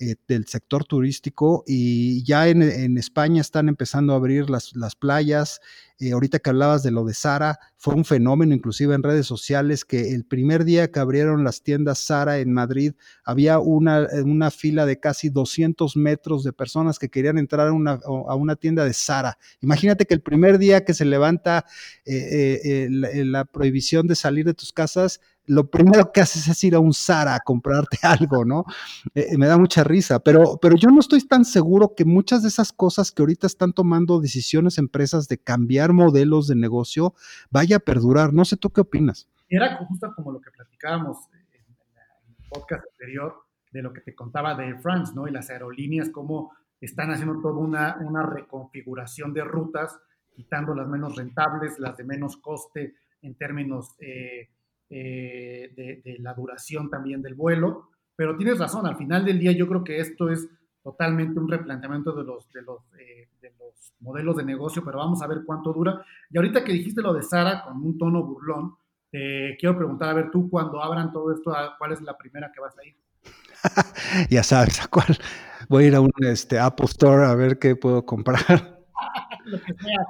eh, 0.00 0.14
del 0.28 0.46
sector 0.46 0.84
turístico 0.84 1.64
y 1.66 2.22
ya 2.22 2.48
en, 2.48 2.96
España 2.98 3.40
están 3.40 3.68
empezando 3.68 4.12
a 4.12 4.16
abrir 4.16 4.48
las, 4.48 4.76
las 4.76 4.94
playas. 4.94 5.60
Eh, 5.98 6.12
ahorita 6.12 6.38
que 6.38 6.50
hablabas 6.50 6.84
de 6.84 6.92
lo 6.92 7.04
de 7.04 7.14
Sara, 7.14 7.58
fue 7.76 7.94
un 7.94 8.04
fenómeno 8.04 8.54
inclusive 8.54 8.94
en 8.94 9.02
redes 9.02 9.26
sociales 9.26 9.84
que 9.84 10.14
el 10.14 10.24
primer 10.24 10.64
día 10.64 10.92
que 10.92 11.00
abrieron 11.00 11.42
las 11.42 11.64
tiendas 11.64 11.98
Sara 11.98 12.38
en 12.38 12.52
Madrid 12.52 12.92
había 13.24 13.58
una, 13.58 14.06
una 14.24 14.52
fila 14.52 14.86
de 14.86 15.00
casi 15.00 15.30
200 15.30 15.96
metros 15.96 16.44
de 16.44 16.52
personas 16.52 17.00
que 17.00 17.08
querían 17.08 17.36
entrar 17.36 17.66
a 17.66 17.72
una, 17.72 17.98
a 18.04 18.34
una 18.36 18.54
tienda 18.54 18.84
de 18.84 18.92
Sara. 18.92 19.36
Imagínate 19.60 20.06
que 20.06 20.14
el 20.14 20.22
primer 20.22 20.58
día 20.58 20.84
que 20.84 20.94
se 20.94 21.06
levanta 21.06 21.64
eh, 22.04 22.86
la 22.90 23.44
prohibición 23.44 24.06
de 24.06 24.14
salir 24.14 24.44
de 24.44 24.54
tus 24.54 24.72
casas, 24.72 25.20
lo 25.48 25.70
primero 25.70 26.12
que 26.12 26.20
haces 26.20 26.46
es 26.46 26.62
ir 26.64 26.74
a 26.74 26.78
un 26.78 26.92
Zara 26.92 27.34
a 27.34 27.40
comprarte 27.40 27.98
algo, 28.02 28.44
¿no? 28.44 28.64
Eh, 29.14 29.36
me 29.36 29.46
da 29.46 29.58
mucha 29.58 29.82
risa, 29.82 30.20
pero, 30.20 30.58
pero 30.60 30.76
yo 30.76 30.90
no 30.90 31.00
estoy 31.00 31.26
tan 31.26 31.44
seguro 31.44 31.94
que 31.96 32.04
muchas 32.04 32.42
de 32.42 32.48
esas 32.48 32.72
cosas 32.72 33.10
que 33.10 33.22
ahorita 33.22 33.46
están 33.46 33.72
tomando 33.72 34.20
decisiones 34.20 34.78
empresas 34.78 35.26
de 35.28 35.38
cambiar 35.38 35.92
modelos 35.92 36.46
de 36.46 36.54
negocio 36.54 37.14
vaya 37.50 37.76
a 37.76 37.80
perdurar. 37.80 38.32
No 38.32 38.44
sé, 38.44 38.56
¿tú 38.56 38.70
qué 38.70 38.82
opinas? 38.82 39.28
Era 39.48 39.76
justo 39.76 40.12
como 40.14 40.32
lo 40.32 40.40
que 40.40 40.50
platicábamos 40.50 41.16
en, 41.32 41.38
el 41.38 42.48
podcast 42.48 42.84
anterior 42.92 43.34
de 43.72 43.82
lo 43.82 43.92
que 43.92 44.00
te 44.00 44.14
contaba 44.14 44.54
de 44.54 44.78
France, 44.78 45.12
¿no? 45.14 45.26
Y 45.26 45.30
las 45.30 45.50
aerolíneas, 45.50 46.10
cómo 46.10 46.52
están 46.80 47.10
haciendo 47.10 47.40
toda 47.40 47.58
una, 47.58 47.96
una 48.00 48.22
reconfiguración 48.22 49.32
de 49.32 49.44
rutas, 49.44 49.98
quitando 50.34 50.74
las 50.74 50.86
menos 50.86 51.16
rentables, 51.16 51.78
las 51.78 51.96
de 51.96 52.04
menos 52.04 52.36
coste 52.36 52.94
en 53.22 53.34
términos... 53.34 53.96
Eh, 53.98 54.50
eh, 54.90 55.72
de, 55.76 56.16
la 56.20 56.34
duración 56.34 56.90
también 56.90 57.22
del 57.22 57.34
vuelo. 57.34 57.90
Pero 58.16 58.36
tienes 58.36 58.58
razón, 58.58 58.86
al 58.86 58.96
final 58.96 59.24
del 59.24 59.38
día 59.38 59.52
yo 59.52 59.68
creo 59.68 59.84
que 59.84 60.00
esto 60.00 60.28
es 60.30 60.48
totalmente 60.82 61.38
un 61.38 61.48
replanteamiento 61.48 62.12
de 62.12 62.24
los, 62.24 62.50
de 62.52 62.62
los, 62.62 62.80
eh, 62.98 63.28
de 63.40 63.52
los 63.58 63.92
modelos 64.00 64.36
de 64.36 64.44
negocio, 64.44 64.82
pero 64.84 64.98
vamos 64.98 65.22
a 65.22 65.26
ver 65.26 65.42
cuánto 65.44 65.72
dura. 65.72 66.04
Y 66.30 66.36
ahorita 66.36 66.64
que 66.64 66.72
dijiste 66.72 67.02
lo 67.02 67.12
de 67.12 67.22
Sara 67.22 67.62
con 67.62 67.76
un 67.84 67.96
tono 67.98 68.24
burlón, 68.24 68.76
te 69.10 69.56
quiero 69.58 69.76
preguntar, 69.76 70.10
a 70.10 70.14
ver 70.14 70.30
tú 70.30 70.50
cuando 70.50 70.82
abran 70.82 71.12
todo 71.12 71.32
esto, 71.32 71.54
¿cuál 71.78 71.92
es 71.92 72.02
la 72.02 72.16
primera 72.16 72.50
que 72.52 72.60
vas 72.60 72.76
a 72.78 72.84
ir? 72.84 72.96
ya 74.30 74.42
sabes, 74.42 74.82
¿a 74.82 74.88
cuál? 74.88 75.18
Voy 75.68 75.84
a 75.84 75.86
ir 75.88 75.94
a 75.94 76.00
un 76.00 76.10
este, 76.20 76.58
Apple 76.58 76.86
Store 76.86 77.24
a 77.24 77.34
ver 77.34 77.58
qué 77.58 77.76
puedo 77.76 78.04
comprar. 78.04 78.40
lo 79.44 79.60
que 79.60 79.74
sea. 79.74 80.06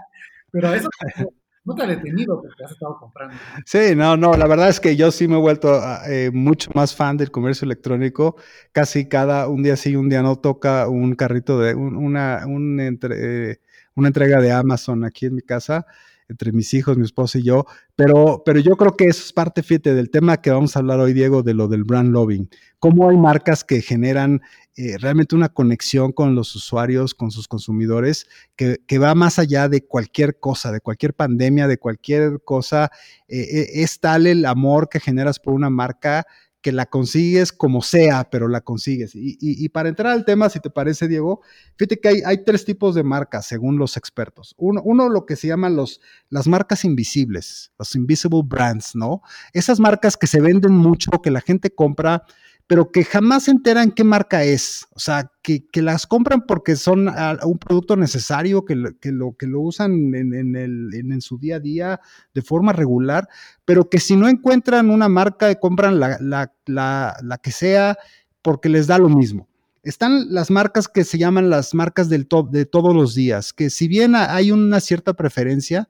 Pero 0.51 0.75
eso 0.75 0.89
no 1.65 1.75
te 1.75 1.83
ha 1.83 1.87
detenido 1.87 2.41
porque 2.41 2.65
has 2.65 2.73
estado 2.73 2.99
comprando. 2.99 3.35
Sí, 3.67 3.95
no, 3.95 4.17
no, 4.17 4.33
la 4.35 4.47
verdad 4.47 4.69
es 4.69 4.81
que 4.81 4.97
yo 4.97 5.11
sí 5.11 5.29
me 5.29 5.37
he 5.37 5.41
vuelto 5.41 5.75
ah, 5.75 6.03
eh, 6.09 6.31
mucho 6.33 6.71
más 6.75 6.95
fan 6.95 7.17
del 7.17 7.31
comercio 7.31 7.67
electrónico. 7.67 8.37
Casi 8.73 9.09
cada, 9.09 9.49
un 9.49 9.63
día 9.63 9.77
sí, 9.77 9.97
un 9.97 10.09
día 10.09 10.23
no 10.23 10.37
toca 10.37 10.89
un 10.89 11.15
carrito 11.15 11.59
de, 11.59 11.75
una, 11.75 12.45
eh, 12.45 13.61
una 13.95 14.09
entrega 14.09 14.41
de 14.41 14.53
Amazon 14.53 15.05
aquí 15.05 15.27
en 15.27 15.35
mi 15.35 15.43
casa 15.43 15.87
entre 16.29 16.53
mis 16.53 16.75
hijos, 16.75 16.97
mi 16.97 17.05
esposa 17.05 17.39
y 17.39 17.43
yo, 17.43 17.67
pero, 17.97 18.43
pero 18.45 18.61
yo 18.61 18.77
creo 18.77 18.97
que 18.97 19.05
eso 19.07 19.23
es 19.25 19.33
parte, 19.33 19.63
fíjate, 19.63 19.95
del 19.95 20.11
tema 20.11 20.41
que 20.41 20.51
vamos 20.51 20.77
a 20.77 20.81
hablar 20.81 21.01
hoy, 21.01 21.13
Diego, 21.13 21.43
de 21.43 21.55
lo 21.55 21.69
del 21.69 21.85
brand 21.85 22.13
loving. 22.13 22.49
Cómo 22.79 23.09
hay 23.09 23.17
marcas 23.17 23.65
que 23.65 23.81
generan 23.83 24.41
eh, 24.77 24.97
realmente 24.99 25.35
una 25.35 25.49
conexión 25.49 26.13
con 26.13 26.35
los 26.35 26.55
usuarios, 26.55 27.15
con 27.15 27.31
sus 27.31 27.49
consumidores, 27.49 28.29
que, 28.55 28.79
que, 28.87 28.99
va 28.99 29.15
más 29.15 29.39
allá 29.39 29.69
de 29.69 29.85
cualquier 29.85 30.39
cosa, 30.39 30.71
de 30.71 30.81
cualquier 30.81 31.15
pandemia, 31.15 31.67
de 31.67 31.79
cualquier 31.79 32.41
cosa. 32.45 32.91
Eh, 33.27 33.41
eh, 33.41 33.69
es 33.83 33.99
tal 33.99 34.27
el 34.27 34.45
amor 34.45 34.89
que 34.89 35.01
generas 35.01 35.41
por 35.41 35.55
una 35.55 35.71
marca 35.71 36.27
que 36.69 36.73
la 36.73 36.85
consigues 36.85 37.51
como 37.51 37.81
sea, 37.81 38.29
pero 38.29 38.47
la 38.47 38.61
consigues. 38.61 39.13
Y, 39.15 39.67
para 39.71 39.89
entrar 39.89 40.13
al 40.13 40.27
tema, 40.27 40.51
si 40.51 40.61
te 40.61 40.69
parece, 40.69 41.09
Diego, 41.09 41.41
fíjate 41.77 41.99
que 41.99 42.23
hay, 42.27 42.45
tres 42.45 42.67
tipos 42.67 42.95
de 42.95 43.03
marcas 43.03 43.47
según 43.47 43.79
los 43.79 43.97
expertos. 43.97 44.55
Uno, 44.59 44.83
uno, 44.85 45.09
lo 45.09 45.25
que 45.25 45.37
se 45.37 45.49
llaman 45.49 45.77
los, 45.77 46.03
las 46.29 46.47
marcas 46.47 46.85
invisibles, 46.85 47.73
los 47.79 47.95
invisible 47.95 48.43
brands, 48.45 48.95
¿no? 48.95 49.23
Esas 49.55 49.81
marcas 49.81 50.19
que 50.19 50.27
se 50.27 50.43
venden 50.43 50.73
mucho, 50.73 51.11
que 51.23 51.31
la 51.31 51.41
gente 51.41 51.71
compra 51.75 52.25
pero 52.69 52.93
que 52.93 53.03
jamás 53.03 53.45
se 53.45 53.51
enteran 53.51 53.91
qué 53.91 54.05
marca 54.05 54.45
es. 54.45 54.87
O 54.95 55.01
sea, 55.01 55.33
que, 55.43 55.65
las 55.73 56.07
compran 56.07 56.45
porque 56.47 56.77
son 56.77 57.09
un 57.09 57.59
producto 57.59 57.97
necesario, 57.97 58.67
que, 58.67 58.77
lo, 58.77 58.93
que 59.37 59.47
lo 59.47 59.61
usan 59.63 60.15
en, 60.15 60.35
el, 60.55 60.91
en, 60.93 61.21
su 61.23 61.39
día 61.39 61.57
a 61.57 61.61
día 61.61 62.01
de 62.35 62.43
forma 62.43 62.75
regular, 62.75 63.27
pero 63.65 63.89
que 63.89 63.99
si 63.99 64.17
no 64.17 64.29
encuentran 64.29 64.91
una 64.91 65.09
marca, 65.09 65.55
compran 65.55 65.99
la, 65.99 66.19
la, 66.21 66.53
la, 66.67 67.39
que 67.43 67.53
sea 67.53 67.97
porque 68.43 68.69
les 68.69 68.87
da 68.87 68.99
lo 68.99 69.09
mismo. 69.09 69.49
Están 69.83 70.27
las 70.35 70.51
marcas 70.51 70.89
que 70.89 71.05
se 71.05 71.17
llaman 71.17 71.49
las 71.49 71.73
marcas 71.73 72.11
del 72.11 72.27
top 72.27 72.51
de 72.51 72.67
todos 72.67 72.95
los 72.95 73.15
días, 73.15 73.55
que 73.55 73.71
si 73.71 73.89
bien 73.89 74.15
hay 74.15 74.51
una 74.51 74.81
cierta 74.81 75.15
preferencia, 75.15 75.89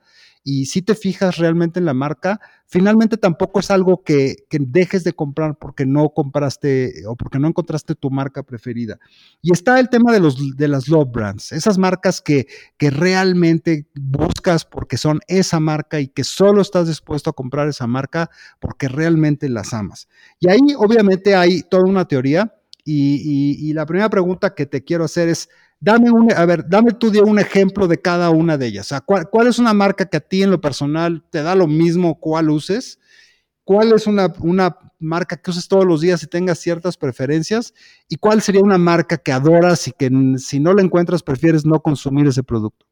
y 0.50 0.64
si 0.64 0.80
te 0.80 0.94
fijas 0.94 1.36
realmente 1.36 1.78
en 1.78 1.84
la 1.84 1.92
marca, 1.92 2.40
finalmente 2.64 3.18
tampoco 3.18 3.60
es 3.60 3.70
algo 3.70 4.02
que, 4.02 4.46
dejes 4.50 5.04
de 5.04 5.12
comprar 5.12 5.58
porque 5.58 5.84
no 5.84 6.08
compraste 6.08 7.06
o 7.06 7.16
porque 7.16 7.38
no 7.38 7.48
encontraste 7.48 7.94
tu 7.94 8.08
marca 8.10 8.42
preferida. 8.42 8.98
Y 9.42 9.52
está 9.52 9.78
el 9.78 9.90
tema 9.90 10.10
de, 10.10 10.20
los, 10.20 10.56
de 10.56 10.68
las 10.68 10.88
love 10.88 11.10
brands, 11.12 11.52
esas 11.52 11.76
marcas 11.76 12.22
que, 12.22 12.46
que 12.78 12.88
realmente 12.88 13.90
buscas 13.94 14.64
porque 14.64 14.96
son 14.96 15.20
esa 15.28 15.60
marca 15.60 16.00
y 16.00 16.08
que 16.08 16.24
solo 16.24 16.62
estás 16.62 16.88
dispuesto 16.88 17.28
a 17.28 17.34
comprar 17.34 17.68
esa 17.68 17.86
marca 17.86 18.30
porque 18.58 18.88
realmente 18.88 19.50
las 19.50 19.74
amas. 19.74 20.08
Y 20.40 20.48
ahí 20.48 20.60
obviamente 20.78 21.36
hay 21.36 21.60
toda 21.60 21.84
una 21.84 22.08
teoría 22.08 22.54
y 22.90 23.70
la 23.74 23.84
primera 23.84 24.08
pregunta 24.08 24.54
que 24.54 24.64
te 24.64 24.82
quiero 24.82 25.04
hacer 25.04 25.28
es, 25.28 25.50
Dame 25.80 26.10
un, 26.10 26.32
a 26.32 26.44
ver, 26.44 26.68
dame 26.68 26.92
tú 26.92 27.12
un 27.24 27.38
ejemplo 27.38 27.86
de 27.86 28.00
cada 28.00 28.30
una 28.30 28.58
de 28.58 28.66
ellas. 28.66 28.86
O 28.86 28.88
sea, 28.88 29.00
¿cuál, 29.00 29.46
es 29.46 29.58
una 29.60 29.72
marca 29.72 30.06
que 30.06 30.16
a 30.16 30.20
ti 30.20 30.42
en 30.42 30.50
lo 30.50 30.60
personal 30.60 31.22
te 31.30 31.42
da 31.42 31.54
lo 31.54 31.68
mismo 31.68 32.18
cuál 32.18 32.50
uses? 32.50 32.98
¿Cuál 33.62 33.92
es 33.92 34.06
una, 34.06 34.32
una 34.40 34.76
marca 34.98 35.36
que 35.36 35.50
uses 35.50 35.68
todos 35.68 35.84
los 35.84 36.00
días 36.00 36.22
y 36.22 36.26
tengas 36.26 36.58
ciertas 36.58 36.96
preferencias? 36.96 37.74
¿Y 38.08 38.16
cuál 38.16 38.42
sería 38.42 38.62
una 38.62 38.78
marca 38.78 39.18
que 39.18 39.30
adoras 39.30 39.86
y 39.86 39.92
que 39.92 40.10
si 40.38 40.58
no 40.58 40.74
la 40.74 40.82
encuentras 40.82 41.22
prefieres 41.22 41.64
no 41.64 41.80
consumir 41.80 42.26
ese 42.26 42.42
producto? 42.42 42.84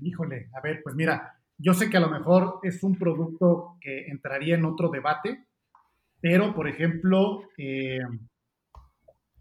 Híjole, 0.00 0.48
a 0.54 0.62
ver, 0.62 0.80
pues 0.82 0.94
mira, 0.94 1.38
yo 1.58 1.74
sé 1.74 1.90
que 1.90 1.98
a 1.98 2.00
lo 2.00 2.08
mejor 2.08 2.60
es 2.62 2.82
un 2.82 2.96
producto 2.96 3.76
que 3.82 4.06
entraría 4.06 4.54
en 4.54 4.64
otro 4.64 4.88
debate, 4.88 5.44
pero 6.22 6.54
por 6.54 6.68
ejemplo, 6.68 7.42
eh, 7.58 7.98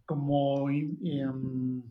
como... 0.05 0.69
Em, 0.69 1.81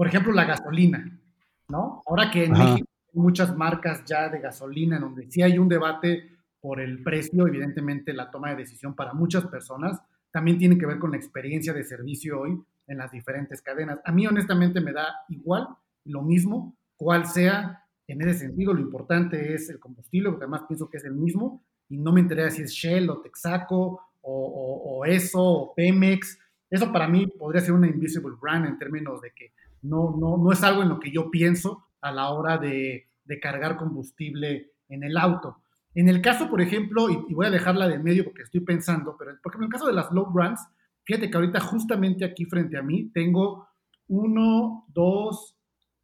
por 0.00 0.06
ejemplo, 0.06 0.32
la 0.32 0.46
gasolina, 0.46 1.20
¿no? 1.68 2.02
Ahora 2.06 2.30
que 2.30 2.46
en 2.46 2.52
México 2.52 2.88
hay 3.12 3.20
muchas 3.20 3.54
marcas 3.54 4.02
ya 4.06 4.30
de 4.30 4.40
gasolina, 4.40 4.96
en 4.96 5.02
donde 5.02 5.30
sí 5.30 5.42
hay 5.42 5.58
un 5.58 5.68
debate 5.68 6.38
por 6.58 6.80
el 6.80 7.02
precio, 7.02 7.46
evidentemente 7.46 8.14
la 8.14 8.30
toma 8.30 8.48
de 8.48 8.56
decisión 8.56 8.94
para 8.94 9.12
muchas 9.12 9.44
personas 9.48 10.00
también 10.30 10.56
tiene 10.56 10.78
que 10.78 10.86
ver 10.86 10.98
con 10.98 11.10
la 11.10 11.18
experiencia 11.18 11.74
de 11.74 11.84
servicio 11.84 12.40
hoy 12.40 12.58
en 12.86 12.96
las 12.96 13.12
diferentes 13.12 13.60
cadenas. 13.60 13.98
A 14.06 14.10
mí 14.10 14.26
honestamente 14.26 14.80
me 14.80 14.94
da 14.94 15.06
igual, 15.28 15.68
lo 16.06 16.22
mismo, 16.22 16.78
cuál 16.96 17.26
sea 17.26 17.84
en 18.06 18.22
ese 18.22 18.38
sentido. 18.46 18.72
Lo 18.72 18.80
importante 18.80 19.52
es 19.52 19.68
el 19.68 19.78
combustible, 19.78 20.30
porque 20.30 20.44
además 20.44 20.62
pienso 20.66 20.88
que 20.88 20.96
es 20.96 21.04
el 21.04 21.12
mismo 21.12 21.62
y 21.90 21.98
no 21.98 22.10
me 22.10 22.22
interesa 22.22 22.56
si 22.56 22.62
es 22.62 22.70
Shell 22.70 23.10
o 23.10 23.20
Texaco 23.20 24.00
o, 24.22 24.82
o 24.82 25.04
eso 25.04 25.42
o 25.42 25.74
Pemex. 25.74 26.38
Eso 26.70 26.90
para 26.90 27.06
mí 27.06 27.26
podría 27.26 27.60
ser 27.60 27.74
una 27.74 27.86
invisible 27.86 28.34
brand 28.40 28.64
en 28.64 28.78
términos 28.78 29.20
de 29.20 29.32
que 29.32 29.52
no, 29.82 30.16
no, 30.18 30.36
no 30.36 30.52
es 30.52 30.62
algo 30.62 30.82
en 30.82 30.88
lo 30.88 31.00
que 31.00 31.10
yo 31.10 31.30
pienso 31.30 31.86
a 32.00 32.12
la 32.12 32.30
hora 32.30 32.58
de, 32.58 33.06
cargar 33.40 33.76
combustible 33.76 34.72
en 34.88 35.04
el 35.04 35.16
auto. 35.16 35.58
En 35.94 36.08
el 36.08 36.20
caso, 36.20 36.50
por 36.50 36.60
ejemplo, 36.60 37.08
y, 37.08 37.32
voy 37.32 37.46
a 37.46 37.50
dejarla 37.50 37.86
de 37.86 37.98
medio 37.98 38.24
porque 38.24 38.42
estoy 38.42 38.60
pensando, 38.60 39.16
pero 39.16 39.30
por 39.40 39.52
ejemplo, 39.52 39.66
en 39.66 39.68
el 39.68 39.72
caso 39.72 39.86
de 39.86 39.92
las 39.92 40.10
low 40.10 40.32
brands, 40.32 40.60
fíjate 41.04 41.30
que 41.30 41.36
ahorita 41.36 41.60
justamente 41.60 42.24
aquí 42.24 42.44
frente 42.44 42.76
a 42.76 42.82
mí 42.82 43.08
tengo 43.12 43.68
uno, 44.08 44.84
dos, 44.88 45.56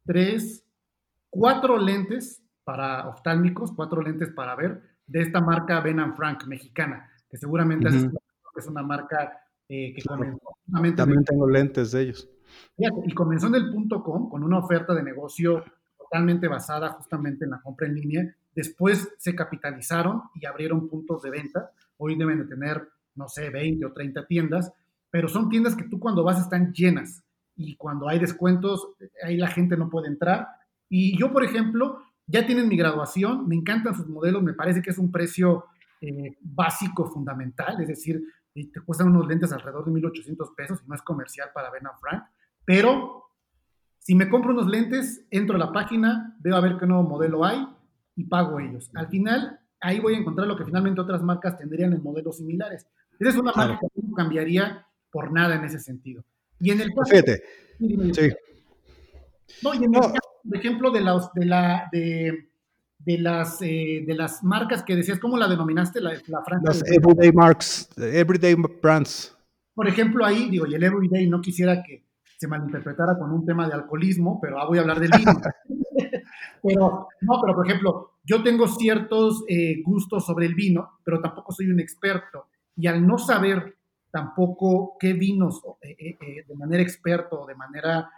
tres, 0.05 0.63
cuatro 1.29 1.77
lentes 1.77 2.41
para 2.63 3.09
oftálmicos, 3.09 3.73
cuatro 3.73 4.01
lentes 4.01 4.29
para 4.29 4.55
ver, 4.55 4.81
de 5.05 5.21
esta 5.21 5.41
marca 5.41 5.81
Ben 5.81 6.15
Frank 6.15 6.45
mexicana, 6.47 7.09
que 7.29 7.37
seguramente 7.37 7.89
es 7.89 8.67
una 8.67 8.83
marca 8.83 9.41
eh, 9.69 9.93
que 9.93 10.01
comenzó 10.03 10.57
También 10.71 11.23
tengo 11.25 11.49
lentes 11.49 11.91
de 11.91 12.01
ellos. 12.01 12.29
Y 12.77 13.13
comenzó 13.13 13.47
en 13.47 13.55
el 13.55 13.71
punto 13.71 14.03
com 14.03 14.29
con 14.29 14.43
una 14.43 14.59
oferta 14.59 14.93
de 14.93 15.03
negocio 15.03 15.63
totalmente 15.97 16.47
basada 16.47 16.89
justamente 16.89 17.45
en 17.45 17.51
la 17.51 17.61
compra 17.61 17.87
en 17.87 17.95
línea. 17.95 18.35
Después 18.55 19.09
se 19.17 19.35
capitalizaron 19.35 20.23
y 20.35 20.45
abrieron 20.45 20.87
puntos 20.87 21.21
de 21.21 21.31
venta. 21.31 21.71
Hoy 21.97 22.15
deben 22.15 22.39
de 22.39 22.45
tener, 22.45 22.87
no 23.15 23.27
sé, 23.27 23.49
20 23.49 23.85
o 23.85 23.93
30 23.93 24.25
tiendas, 24.25 24.71
pero 25.09 25.27
son 25.27 25.49
tiendas 25.49 25.75
que 25.75 25.85
tú 25.85 25.99
cuando 25.99 26.23
vas 26.23 26.39
están 26.39 26.73
llenas 26.73 27.23
y 27.55 27.75
cuando 27.75 28.07
hay 28.07 28.19
descuentos, 28.19 28.89
ahí 29.23 29.35
la 29.35 29.47
gente 29.47 29.75
no 29.75 29.89
puede 29.89 30.07
entrar. 30.07 30.47
Y 30.89 31.17
yo, 31.17 31.33
por 31.33 31.43
ejemplo, 31.43 31.99
ya 32.27 32.45
tienen 32.45 32.67
mi 32.67 32.77
graduación, 32.77 33.47
me 33.47 33.55
encantan 33.55 33.95
sus 33.95 34.07
modelos, 34.07 34.43
me 34.43 34.53
parece 34.53 34.81
que 34.81 34.91
es 34.91 34.97
un 34.97 35.11
precio 35.11 35.65
eh, 35.99 36.37
básico, 36.41 37.09
fundamental, 37.09 37.81
es 37.81 37.87
decir, 37.87 38.21
te 38.53 38.79
cuestan 38.81 39.09
unos 39.09 39.27
lentes 39.27 39.51
alrededor 39.51 39.85
de 39.85 39.91
1.800 39.91 40.55
pesos 40.55 40.81
y 40.83 40.87
no 40.87 40.95
es 40.95 41.01
comercial 41.01 41.49
para 41.53 41.69
Ben 41.71 41.83
Frank. 41.99 42.23
Pero 42.67 43.31
si 43.99 44.13
me 44.13 44.27
compro 44.27 44.51
unos 44.51 44.67
lentes, 44.67 45.25
entro 45.31 45.55
a 45.55 45.59
la 45.59 45.71
página, 45.71 46.35
veo 46.41 46.57
a 46.57 46.59
ver 46.59 46.75
qué 46.77 46.85
nuevo 46.85 47.03
modelo 47.03 47.45
hay 47.45 47.65
y 48.13 48.25
pago 48.25 48.59
ellos. 48.59 48.91
Al 48.93 49.07
final, 49.07 49.61
ahí 49.79 50.01
voy 50.01 50.15
a 50.15 50.17
encontrar 50.17 50.49
lo 50.49 50.57
que 50.57 50.65
finalmente 50.65 50.99
otras 50.99 51.23
marcas 51.23 51.57
tendrían 51.57 51.93
en 51.93 52.03
modelos 52.03 52.35
similares. 52.35 52.85
Esa 53.17 53.29
es 53.29 53.37
una 53.37 53.53
marca 53.53 53.79
que 53.79 54.01
no 54.01 54.13
cambiaría 54.13 54.85
por 55.09 55.31
nada 55.31 55.55
en 55.55 55.63
ese 55.63 55.79
sentido. 55.79 56.25
Y 56.59 56.71
en 56.71 56.81
el 56.81 56.89
caso, 56.93 57.09
Fíjate. 57.09 57.41
Sí. 57.79 58.29
No, 59.63 59.73
y 59.73 59.77
en 59.85 59.95
el 59.95 60.01
caso, 60.01 60.19
por 60.43 60.57
ejemplo, 60.57 60.91
de, 60.91 61.01
la, 61.01 61.31
de, 61.35 61.45
la, 61.45 61.89
de, 61.93 62.49
de 62.99 63.17
las, 63.17 63.61
eh, 63.61 64.03
de 64.05 64.13
las 64.13 64.43
marcas 64.43 64.83
que 64.83 64.97
decías, 64.97 65.19
¿cómo 65.19 65.37
la 65.37 65.47
denominaste? 65.47 66.01
La, 66.01 66.11
la 66.27 66.43
Las 66.63 66.83
Everyday 66.85 67.31
Marks, 67.31 67.89
Everyday 67.97 68.55
Brands. 68.81 69.33
Por 69.73 69.87
ejemplo, 69.87 70.25
ahí, 70.25 70.49
digo, 70.49 70.65
y 70.67 70.75
el 70.75 70.83
Everyday 70.83 71.29
no 71.29 71.39
quisiera 71.39 71.81
que 71.81 72.06
se 72.37 72.47
malinterpretara 72.47 73.17
con 73.17 73.31
un 73.31 73.45
tema 73.45 73.67
de 73.67 73.73
alcoholismo, 73.73 74.39
pero 74.39 74.59
ah, 74.61 74.67
voy 74.67 74.77
a 74.77 74.81
hablar 74.81 74.99
del 74.99 75.09
vino. 75.17 75.33
pero, 76.63 77.07
no, 77.21 77.41
pero 77.41 77.55
por 77.55 77.67
ejemplo, 77.67 78.11
yo 78.23 78.43
tengo 78.43 78.67
ciertos 78.67 79.43
eh, 79.47 79.81
gustos 79.83 80.25
sobre 80.25 80.45
el 80.45 80.53
vino, 80.53 80.99
pero 81.03 81.19
tampoco 81.19 81.51
soy 81.51 81.71
un 81.71 81.79
experto. 81.79 82.45
Y 82.75 82.85
al 82.85 83.05
no 83.05 83.17
saber 83.17 83.75
tampoco 84.11 84.97
qué 84.99 85.13
vinos 85.13 85.61
eh, 85.81 86.17
eh, 86.21 86.45
de 86.47 86.55
manera 86.55 86.83
experta 86.83 87.35
o 87.35 87.45
de 87.45 87.55
manera 87.55 88.09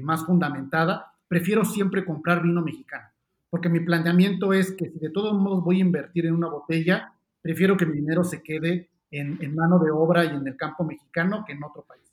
más 0.00 0.24
fundamentada, 0.24 1.12
prefiero 1.28 1.62
siempre 1.66 2.06
comprar 2.06 2.42
vino 2.42 2.62
mexicano. 2.62 3.06
Porque 3.50 3.68
mi 3.68 3.80
planteamiento 3.80 4.54
es 4.54 4.72
que 4.72 4.88
si 4.88 4.98
de 4.98 5.10
todos 5.10 5.34
modos 5.34 5.62
voy 5.62 5.76
a 5.76 5.82
invertir 5.82 6.24
en 6.24 6.34
una 6.34 6.48
botella, 6.48 7.12
prefiero 7.42 7.76
que 7.76 7.84
mi 7.84 7.96
dinero 7.96 8.24
se 8.24 8.42
quede 8.42 8.88
en, 9.10 9.36
en 9.42 9.54
mano 9.54 9.78
de 9.78 9.90
obra 9.90 10.24
y 10.24 10.28
en 10.28 10.46
el 10.48 10.56
campo 10.56 10.84
mexicano 10.84 11.44
que 11.46 11.52
en 11.52 11.62
otro 11.62 11.82
país. 11.82 12.03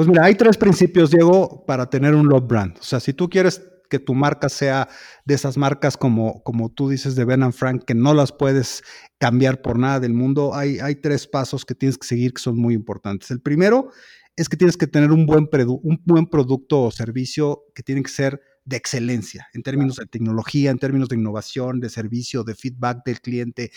Pues 0.00 0.08
mira, 0.08 0.24
hay 0.24 0.34
tres 0.34 0.56
principios, 0.56 1.10
Diego, 1.10 1.62
para 1.66 1.90
tener 1.90 2.14
un 2.14 2.26
love 2.26 2.46
brand. 2.46 2.74
O 2.78 2.82
sea, 2.82 3.00
si 3.00 3.12
tú 3.12 3.28
quieres 3.28 3.60
que 3.90 3.98
tu 3.98 4.14
marca 4.14 4.48
sea 4.48 4.88
de 5.26 5.34
esas 5.34 5.58
marcas 5.58 5.98
como, 5.98 6.42
como 6.42 6.70
tú 6.70 6.88
dices 6.88 7.16
de 7.16 7.26
Ben 7.26 7.52
Frank, 7.52 7.84
que 7.84 7.94
no 7.94 8.14
las 8.14 8.32
puedes 8.32 8.82
cambiar 9.18 9.60
por 9.60 9.78
nada 9.78 10.00
del 10.00 10.14
mundo, 10.14 10.54
hay, 10.54 10.78
hay 10.78 10.94
tres 10.94 11.26
pasos 11.26 11.66
que 11.66 11.74
tienes 11.74 11.98
que 11.98 12.06
seguir 12.06 12.32
que 12.32 12.40
son 12.40 12.56
muy 12.56 12.72
importantes. 12.72 13.30
El 13.30 13.42
primero 13.42 13.90
es 14.36 14.48
que 14.48 14.56
tienes 14.56 14.78
que 14.78 14.86
tener 14.86 15.12
un 15.12 15.26
buen, 15.26 15.50
un 15.82 16.00
buen 16.06 16.24
producto 16.28 16.84
o 16.84 16.90
servicio 16.90 17.64
que 17.74 17.82
tiene 17.82 18.02
que 18.02 18.10
ser 18.10 18.40
de 18.64 18.78
excelencia 18.78 19.48
en 19.52 19.62
términos 19.62 19.96
de 19.96 20.06
tecnología, 20.06 20.70
en 20.70 20.78
términos 20.78 21.10
de 21.10 21.16
innovación, 21.16 21.78
de 21.78 21.90
servicio, 21.90 22.42
de 22.42 22.54
feedback 22.54 23.04
del 23.04 23.20
cliente 23.20 23.70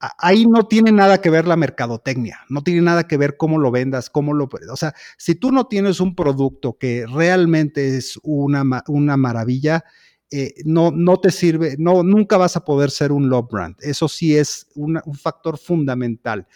ahí 0.00 0.46
no 0.46 0.66
tiene 0.66 0.92
nada 0.92 1.20
que 1.20 1.30
ver 1.30 1.46
la 1.46 1.56
mercadotecnia, 1.56 2.40
no 2.48 2.62
tiene 2.62 2.82
nada 2.82 3.06
que 3.06 3.16
ver 3.16 3.36
cómo 3.36 3.58
lo 3.58 3.70
vendas, 3.70 4.10
cómo 4.10 4.34
lo... 4.34 4.48
O 4.70 4.76
sea, 4.76 4.94
si 5.16 5.34
tú 5.34 5.52
no 5.52 5.66
tienes 5.66 6.00
un 6.00 6.14
producto 6.14 6.76
que 6.78 7.06
realmente 7.06 7.96
es 7.96 8.18
una, 8.22 8.64
una 8.88 9.16
maravilla, 9.16 9.84
eh, 10.30 10.54
no, 10.64 10.90
no 10.90 11.18
te 11.18 11.30
sirve, 11.30 11.76
no, 11.78 12.02
nunca 12.02 12.36
vas 12.36 12.56
a 12.56 12.64
poder 12.64 12.90
ser 12.90 13.12
un 13.12 13.28
love 13.28 13.48
brand. 13.50 13.76
Eso 13.80 14.08
sí 14.08 14.36
es 14.36 14.66
un 14.74 15.00
factor 15.14 15.56
fundamental. 15.56 16.46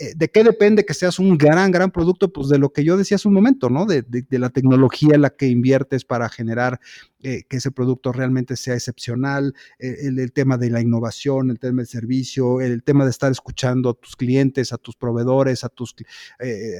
Eh, 0.00 0.12
¿de 0.14 0.30
qué 0.30 0.44
depende 0.44 0.86
que 0.86 0.94
seas 0.94 1.18
un 1.18 1.36
gran, 1.36 1.72
gran 1.72 1.90
producto? 1.90 2.32
Pues 2.32 2.48
de 2.48 2.58
lo 2.58 2.72
que 2.72 2.84
yo 2.84 2.96
decía 2.96 3.16
hace 3.16 3.26
un 3.26 3.34
momento, 3.34 3.68
¿no? 3.68 3.84
De, 3.84 4.04
la 4.30 4.50
tecnología 4.50 5.16
en 5.16 5.22
la 5.22 5.30
que 5.30 5.48
inviertes 5.48 6.04
para 6.04 6.28
generar 6.28 6.78
eh, 7.20 7.42
que 7.48 7.56
ese 7.56 7.72
producto 7.72 8.12
realmente 8.12 8.54
sea 8.54 8.74
excepcional, 8.74 9.54
eh, 9.80 9.96
el, 10.02 10.32
tema 10.32 10.56
de 10.56 10.70
la 10.70 10.80
innovación, 10.80 11.50
el 11.50 11.58
tema 11.58 11.78
del 11.78 11.88
servicio, 11.88 12.60
el, 12.60 12.84
tema 12.84 13.02
de 13.02 13.10
estar 13.10 13.32
escuchando 13.32 13.90
a 13.90 13.94
tus 13.94 14.14
clientes, 14.14 14.72
a 14.72 14.78
tus 14.78 14.94
proveedores, 14.94 15.64
a 15.64 15.68
tus 15.68 15.96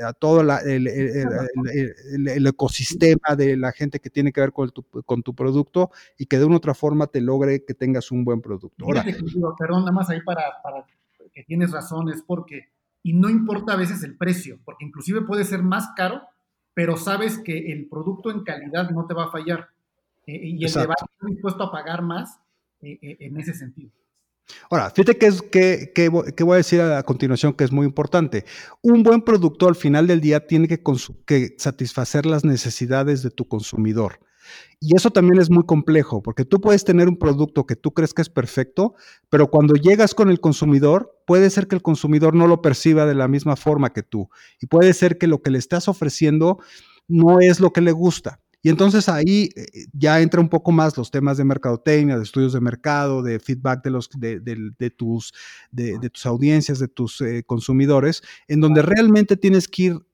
a 0.04 0.12
todo 0.12 0.40
el, 0.40 0.86
ecosistema 2.46 3.34
de 3.36 3.56
la 3.56 3.72
gente 3.72 3.98
que 3.98 4.10
tiene 4.10 4.32
que 4.32 4.42
ver 4.42 4.52
con 4.52 4.70
tu, 4.70 4.84
con 4.84 5.24
tu 5.24 5.34
producto 5.34 5.90
y 6.16 6.26
que 6.26 6.38
de 6.38 6.44
una 6.44 6.54
u 6.54 6.58
otra 6.58 6.74
forma 6.74 7.08
te 7.08 7.20
logre 7.20 7.64
que 7.64 7.74
tengas 7.74 8.12
un 8.12 8.24
buen 8.24 8.40
producto. 8.40 8.84
Ahora, 8.84 9.04
perdón, 9.58 9.80
nada 9.80 9.92
más 9.92 10.08
ahí 10.08 10.20
para, 10.22 10.62
para 10.62 10.86
que 11.32 11.42
tienes 11.42 11.72
razón, 11.72 12.10
es 12.10 12.22
porque 12.22 12.77
y 13.08 13.14
no 13.14 13.30
importa 13.30 13.72
a 13.72 13.76
veces 13.76 14.02
el 14.02 14.18
precio, 14.18 14.58
porque 14.66 14.84
inclusive 14.84 15.22
puede 15.22 15.44
ser 15.44 15.62
más 15.62 15.88
caro, 15.96 16.20
pero 16.74 16.98
sabes 16.98 17.38
que 17.38 17.72
el 17.72 17.88
producto 17.88 18.30
en 18.30 18.44
calidad 18.44 18.90
no 18.90 19.06
te 19.06 19.14
va 19.14 19.24
a 19.24 19.30
fallar 19.30 19.70
eh, 20.26 20.38
y 20.42 20.62
el 20.62 20.70
te 20.70 20.80
va 20.80 20.92
a 20.92 21.04
estar 21.04 21.30
dispuesto 21.30 21.64
a 21.64 21.72
pagar 21.72 22.02
más 22.02 22.38
eh, 22.82 22.98
eh, 23.00 23.16
en 23.20 23.40
ese 23.40 23.54
sentido. 23.54 23.90
Ahora, 24.68 24.90
fíjate 24.90 25.16
que, 25.16 25.26
es, 25.26 25.40
que, 25.40 25.92
que, 25.94 26.08
voy 26.10 26.54
a 26.54 26.56
decir 26.58 26.82
a 26.82 27.02
continuación 27.02 27.54
que 27.54 27.64
es 27.64 27.72
muy 27.72 27.86
importante. 27.86 28.44
Un 28.82 29.02
buen 29.02 29.22
producto 29.22 29.68
al 29.68 29.74
final 29.74 30.06
del 30.06 30.20
día 30.20 30.46
tiene 30.46 30.68
que, 30.68 30.82
que 31.24 31.54
satisfacer 31.56 32.26
las 32.26 32.44
necesidades 32.44 33.22
de 33.22 33.30
tu 33.30 33.48
consumidor. 33.48 34.20
Y 34.80 34.96
eso 34.96 35.10
también 35.10 35.40
es 35.40 35.50
muy 35.50 35.64
complejo, 35.64 36.22
porque 36.22 36.44
tú 36.44 36.60
puedes 36.60 36.84
tener 36.84 37.08
un 37.08 37.18
producto 37.18 37.66
que 37.66 37.76
tú 37.76 37.92
crees 37.92 38.14
que 38.14 38.22
es 38.22 38.28
perfecto, 38.28 38.94
pero 39.28 39.50
cuando 39.50 39.74
llegas 39.74 40.14
con 40.14 40.30
el 40.30 40.40
consumidor, 40.40 41.18
puede 41.26 41.50
ser 41.50 41.66
que 41.66 41.74
el 41.74 41.82
consumidor 41.82 42.34
no 42.34 42.46
lo 42.46 42.62
perciba 42.62 43.06
de 43.06 43.14
la 43.14 43.28
misma 43.28 43.56
forma 43.56 43.92
que 43.92 44.02
tú. 44.02 44.28
Y 44.60 44.66
puede 44.66 44.92
ser 44.92 45.18
que 45.18 45.26
lo 45.26 45.42
que 45.42 45.50
le 45.50 45.58
estás 45.58 45.88
ofreciendo 45.88 46.58
no 47.08 47.40
es 47.40 47.60
lo 47.60 47.72
que 47.72 47.80
le 47.80 47.92
gusta. 47.92 48.40
Y 48.62 48.70
entonces 48.70 49.08
ahí 49.08 49.50
eh, 49.54 49.86
ya 49.92 50.20
entra 50.20 50.40
un 50.40 50.48
poco 50.48 50.72
más 50.72 50.96
los 50.96 51.10
temas 51.10 51.36
de 51.38 51.44
mercadotecnia, 51.44 52.16
de 52.16 52.24
estudios 52.24 52.52
de 52.52 52.60
mercado, 52.60 53.22
de 53.22 53.38
feedback 53.38 53.84
de, 53.84 53.90
los, 53.90 54.10
de, 54.10 54.90
tus, 54.96 55.32
de, 55.70 56.10
tus 56.10 56.26
audiencias, 56.26 56.78
de 56.78 56.88
tus 56.88 57.20
eh, 57.20 57.44
consumidores, 57.46 58.22
en 58.48 58.60
donde 58.60 58.82
realmente 58.82 59.36
tienes 59.36 59.68
que 59.68 59.82
ir 59.84 60.06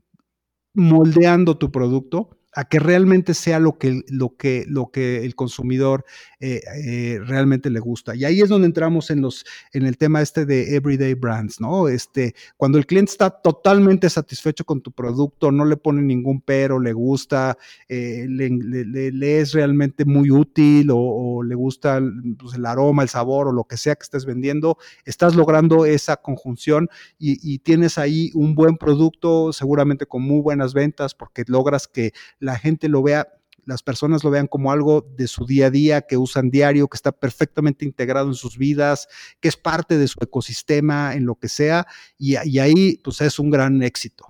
moldeando 0.75 1.57
tu 1.57 1.71
producto 1.71 2.37
a 2.55 2.65
que 2.65 2.79
realmente 2.79 3.35
sea 3.35 3.59
lo 3.59 3.79
que, 3.79 4.03
lo 4.09 4.37
que, 4.37 4.65
lo 4.69 4.91
que 4.91 5.25
el 5.25 5.35
consumidor 5.35 6.05
eh, 6.41 6.61
eh, 6.85 7.21
realmente 7.25 7.71
le 7.71 7.81
gusta. 7.81 8.15
Y 8.15 8.25
ahí 8.25 8.41
es 8.41 8.49
donde 8.49 8.67
entramos 8.67 9.11
en, 9.11 9.21
los, 9.21 9.45
en 9.73 9.87
el 9.87 9.97
tema 9.97 10.23
este 10.23 10.47
de 10.47 10.77
everyday 10.77 11.15
brands, 11.15 11.61
¿no? 11.61 11.89
Este, 11.89 12.35
cuando 12.57 12.79
el 12.79 12.87
cliente 12.87 13.13
está 13.13 13.31
totalmente 13.31 14.09
satisfecho 14.09 14.65
con 14.65 14.81
tu 14.81 14.93
producto, 14.93 15.51
no 15.51 15.65
le 15.65 15.77
pone 15.77 16.03
ningún 16.03 16.41
pero, 16.41 16.79
le 16.79 16.93
gusta, 16.93 17.57
eh, 17.89 18.27
le, 18.29 19.41
es 19.41 19.53
realmente 19.53 20.05
muy 20.05 20.31
útil 20.31 20.89
o, 20.93 21.43
le 21.43 21.55
gusta 21.55 22.01
pues, 22.39 22.55
el 22.55 22.67
aroma, 22.67 23.03
el 23.03 23.09
sabor 23.09 23.49
o 23.49 23.53
lo 23.53 23.65
que 23.65 23.77
sea 23.77 23.97
que 23.97 24.05
estés 24.05 24.25
vendiendo, 24.25 24.79
estás 25.05 25.35
logrando 25.35 25.87
esa 25.87 26.17
conjunción 26.17 26.89
y, 27.19 27.39
y 27.43 27.59
tienes 27.59 27.99
ahí 27.99 28.31
un 28.35 28.55
buen 28.55 28.77
producto, 28.77 29.53
seguramente 29.53 30.07
con 30.07 30.23
muy 30.23 30.41
buenas 30.41 30.75
ventas, 30.75 31.15
porque 31.15 31.45
logras 31.47 31.89
que 31.89 32.13
la 32.45 32.59
gente 32.59 32.89
lo 32.89 33.03
vea, 33.03 33.29
las 33.65 33.83
personas 33.83 34.23
lo 34.23 34.31
vean 34.31 34.47
como 34.47 34.71
algo 34.71 35.01
de 35.17 35.27
su 35.27 35.47
día 35.47 35.67
a 35.67 35.71
día, 35.71 36.03
que 36.03 36.19
usan 36.19 36.51
diario, 36.51 36.89
que 36.89 36.97
está 36.97 37.11
perfectamente 37.11 37.85
integrado 37.87 38.29
en 38.29 38.35
sus 38.35 38.59
vidas, 38.59 39.09
que 39.41 39.49
es 39.49 39.57
parte 39.57 39.97
de 39.97 40.07
su 40.07 40.19
ecosistema, 40.23 41.15
en 41.15 41.25
lo 41.25 41.37
que 41.37 41.49
sea, 41.49 41.87
y, 42.19 42.37
ahí 42.37 43.01
pues 43.03 43.21
es 43.23 43.39
un 43.39 43.51
gran 43.51 43.83
éxito. 43.83 44.27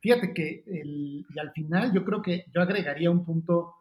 Fíjate 0.00 0.34
que 0.34 0.62
y 0.66 1.38
al 1.38 1.50
final 1.52 1.92
yo 1.92 2.04
creo 2.04 2.22
que 2.22 2.44
yo 2.54 2.60
agregaría 2.60 3.10
un 3.10 3.24
punto 3.24 3.74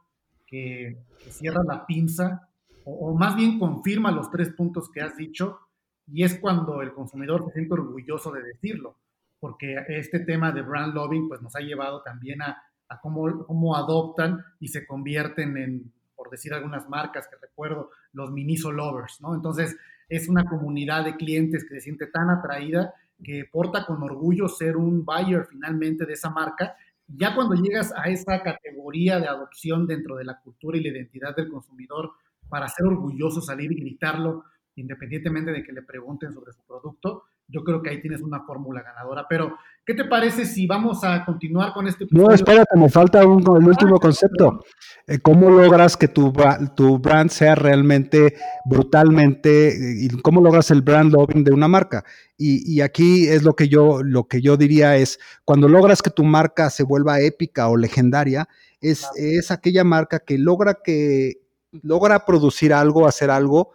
que, 0.47 0.97
cierra 1.29 1.61
la 1.67 1.85
pinza, 1.85 2.47
o, 2.85 3.09
o, 3.09 3.17
más 3.17 3.35
bien 3.35 3.59
confirma 3.59 4.11
los 4.11 4.31
tres 4.31 4.49
puntos 4.51 4.89
que 4.89 5.01
has 5.01 5.17
dicho, 5.17 5.59
y 6.07 6.23
es 6.23 6.39
cuando 6.39 6.81
el 6.81 6.93
consumidor 6.93 7.43
se 7.45 7.53
siente 7.53 7.73
orgulloso 7.73 8.31
de 8.31 8.43
decirlo, 8.43 8.95
porque 9.39 9.75
este 9.89 10.19
tema 10.19 10.51
de 10.51 10.61
brand 10.61 10.93
loving 10.93 11.27
pues 11.27 11.41
nos 11.41 11.55
ha 11.55 11.59
llevado 11.59 12.01
también 12.01 12.41
a 12.41 12.63
a 12.89 12.99
cómo, 12.99 13.45
cómo 13.45 13.75
adoptan 13.75 14.43
y 14.59 14.67
se 14.69 14.85
convierten 14.85 15.57
en, 15.57 15.93
por 16.15 16.29
decir 16.29 16.53
algunas 16.53 16.87
marcas 16.89 17.27
que 17.27 17.35
recuerdo, 17.41 17.91
los 18.13 18.31
Miniso 18.31 18.71
Lovers, 18.71 19.21
¿no? 19.21 19.35
Entonces, 19.35 19.75
es 20.09 20.29
una 20.29 20.45
comunidad 20.45 21.03
de 21.05 21.15
clientes 21.15 21.63
que 21.63 21.75
se 21.75 21.81
siente 21.81 22.07
tan 22.07 22.29
atraída 22.29 22.93
que 23.23 23.45
porta 23.51 23.85
con 23.85 24.03
orgullo 24.03 24.47
ser 24.47 24.77
un 24.77 25.05
buyer 25.05 25.45
finalmente 25.49 26.05
de 26.05 26.13
esa 26.13 26.29
marca. 26.29 26.75
Ya 27.07 27.33
cuando 27.33 27.55
llegas 27.55 27.93
a 27.95 28.09
esa 28.09 28.41
categoría 28.43 29.19
de 29.19 29.27
adopción 29.27 29.87
dentro 29.87 30.15
de 30.15 30.25
la 30.25 30.39
cultura 30.39 30.77
y 30.77 30.83
la 30.83 30.89
identidad 30.89 31.35
del 31.35 31.49
consumidor, 31.49 32.11
para 32.49 32.67
ser 32.67 32.85
orgulloso, 32.85 33.41
salir 33.41 33.71
y 33.71 33.79
gritarlo, 33.79 34.43
independientemente 34.75 35.51
de 35.51 35.63
que 35.63 35.71
le 35.71 35.81
pregunten 35.81 36.33
sobre 36.33 36.53
su 36.53 36.61
producto, 36.63 37.23
yo 37.47 37.63
creo 37.63 37.81
que 37.81 37.89
ahí 37.89 38.01
tienes 38.01 38.21
una 38.21 38.41
fórmula 38.41 38.81
ganadora. 38.81 39.25
Pero, 39.29 39.57
¿qué 39.85 39.93
te 39.93 40.05
parece 40.05 40.45
si 40.45 40.65
vamos 40.65 41.03
a 41.03 41.23
continuar 41.25 41.73
con 41.73 41.87
este 41.87 42.07
No, 42.11 42.31
espérate, 42.31 42.77
me 42.77 42.89
falta 42.89 43.25
un, 43.25 43.41
el 43.41 43.67
último 43.67 43.95
ah, 43.97 43.99
concepto. 43.99 44.63
Eh, 45.07 45.19
¿Cómo 45.19 45.49
logras 45.49 45.95
que 45.95 46.07
tu, 46.07 46.33
tu 46.75 46.97
brand 46.97 47.29
sea 47.29 47.55
realmente 47.55 48.35
brutalmente, 48.65 49.75
y 49.99 50.09
cómo 50.21 50.41
logras 50.41 50.71
el 50.71 50.81
brand 50.81 51.11
loving 51.13 51.43
de 51.43 51.53
una 51.53 51.67
marca? 51.67 52.03
Y, 52.37 52.81
aquí 52.81 53.27
es 53.27 53.43
lo 53.43 53.55
que 53.55 53.69
yo, 53.69 54.03
lo 54.03 54.27
que 54.27 54.41
yo 54.41 54.57
diría 54.57 54.97
es, 54.97 55.19
cuando 55.45 55.69
logras 55.69 56.01
que 56.01 56.09
tu 56.09 56.23
marca 56.23 56.69
se 56.69 56.83
vuelva 56.83 57.21
épica 57.21 57.69
o 57.69 57.77
legendaria, 57.77 58.49
es, 58.81 59.07
es 59.15 59.51
aquella 59.51 59.83
marca 59.83 60.19
que 60.19 60.37
logra 60.37 60.79
que 60.83 61.45
logra 61.81 62.25
producir 62.25 62.73
algo, 62.73 63.07
hacer 63.07 63.29
algo, 63.29 63.71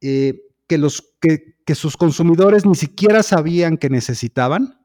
eh, 0.00 0.42
que 0.66 0.78
los 0.78 1.14
que 1.20 1.53
que 1.64 1.74
sus 1.74 1.96
consumidores 1.96 2.66
ni 2.66 2.74
siquiera 2.74 3.22
sabían 3.22 3.78
que 3.78 3.90
necesitaban, 3.90 4.80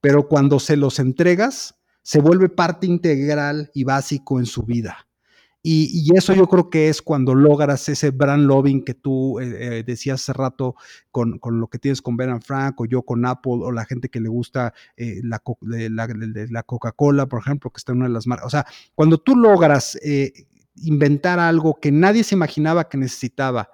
pero 0.00 0.28
cuando 0.28 0.58
se 0.60 0.76
los 0.76 0.98
entregas, 0.98 1.74
se 2.02 2.20
vuelve 2.20 2.48
parte 2.48 2.86
integral 2.86 3.70
y 3.74 3.84
básico 3.84 4.38
en 4.38 4.46
su 4.46 4.62
vida. 4.62 5.06
Y, 5.68 6.16
eso 6.16 6.32
yo 6.32 6.46
creo 6.46 6.70
que 6.70 6.88
es 6.88 7.02
cuando 7.02 7.34
logras 7.34 7.88
ese 7.88 8.12
brand 8.12 8.46
loving 8.46 8.84
que 8.84 8.94
tú 8.94 9.40
eh, 9.40 9.78
eh, 9.78 9.82
decías 9.84 10.20
hace 10.20 10.32
rato 10.32 10.76
con, 11.10 11.40
lo 11.42 11.66
que 11.66 11.80
tienes 11.80 12.00
con 12.00 12.16
Ben 12.16 12.40
Frank 12.40 12.80
o 12.80 12.86
yo 12.86 13.02
con 13.02 13.26
Apple 13.26 13.58
o 13.64 13.72
la 13.72 13.84
gente 13.84 14.08
que 14.08 14.20
le 14.20 14.28
gusta 14.28 14.72
eh, 14.96 15.20
la, 15.24 15.42
la 15.60 16.62
Coca-Cola, 16.62 17.26
por 17.26 17.40
ejemplo, 17.40 17.72
que 17.72 17.78
está 17.78 17.90
en 17.90 17.98
una 17.98 18.06
de 18.06 18.14
las 18.14 18.28
marcas. 18.28 18.46
O 18.46 18.50
sea, 18.50 18.64
cuando 18.94 19.18
tú 19.18 19.34
logras 19.34 19.98
inventar 20.76 21.40
algo 21.40 21.80
que 21.80 21.90
nadie 21.90 22.22
se 22.22 22.36
imaginaba 22.36 22.88
que 22.88 22.98
necesitaba 22.98 23.68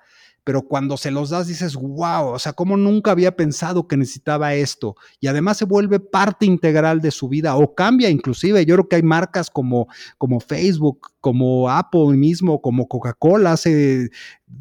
pero 0.45 0.63
cuando 0.63 0.97
se 0.97 1.13
los 1.13 1.31
das 1.31 1.47
dices, 1.47 1.77
wow, 1.77 2.27
o 2.33 2.39
sea, 2.39 2.53
como 2.53 2.77
nunca 2.77 3.13
había 3.13 3.37
pensado 3.37 3.87
que 3.87 3.97
necesitaba 3.97 4.55
esto. 4.55 4.97
Y 5.21 5.29
además 5.29 5.57
se 5.57 5.65
vuelve 5.65 6.01
parte 6.01 6.47
integral 6.47 7.01
de 7.01 7.13
su 7.13 7.29
vida 7.29 7.55
o 7.55 7.75
cambia 7.75 8.11
inclusive. 8.11 8.67
Yo 8.67 8.75
creo 8.75 8.89
que 8.89 8.97
hay 8.97 9.03
marcas 9.03 9.51
como, 9.51 9.87
como 10.19 10.41
Facebook, 10.41 11.13
como 11.21 11.71
Apple 11.71 12.17
mismo, 12.17 12.61
como 12.61 12.89
Coca-Cola 12.89 13.53
hace 13.53 14.11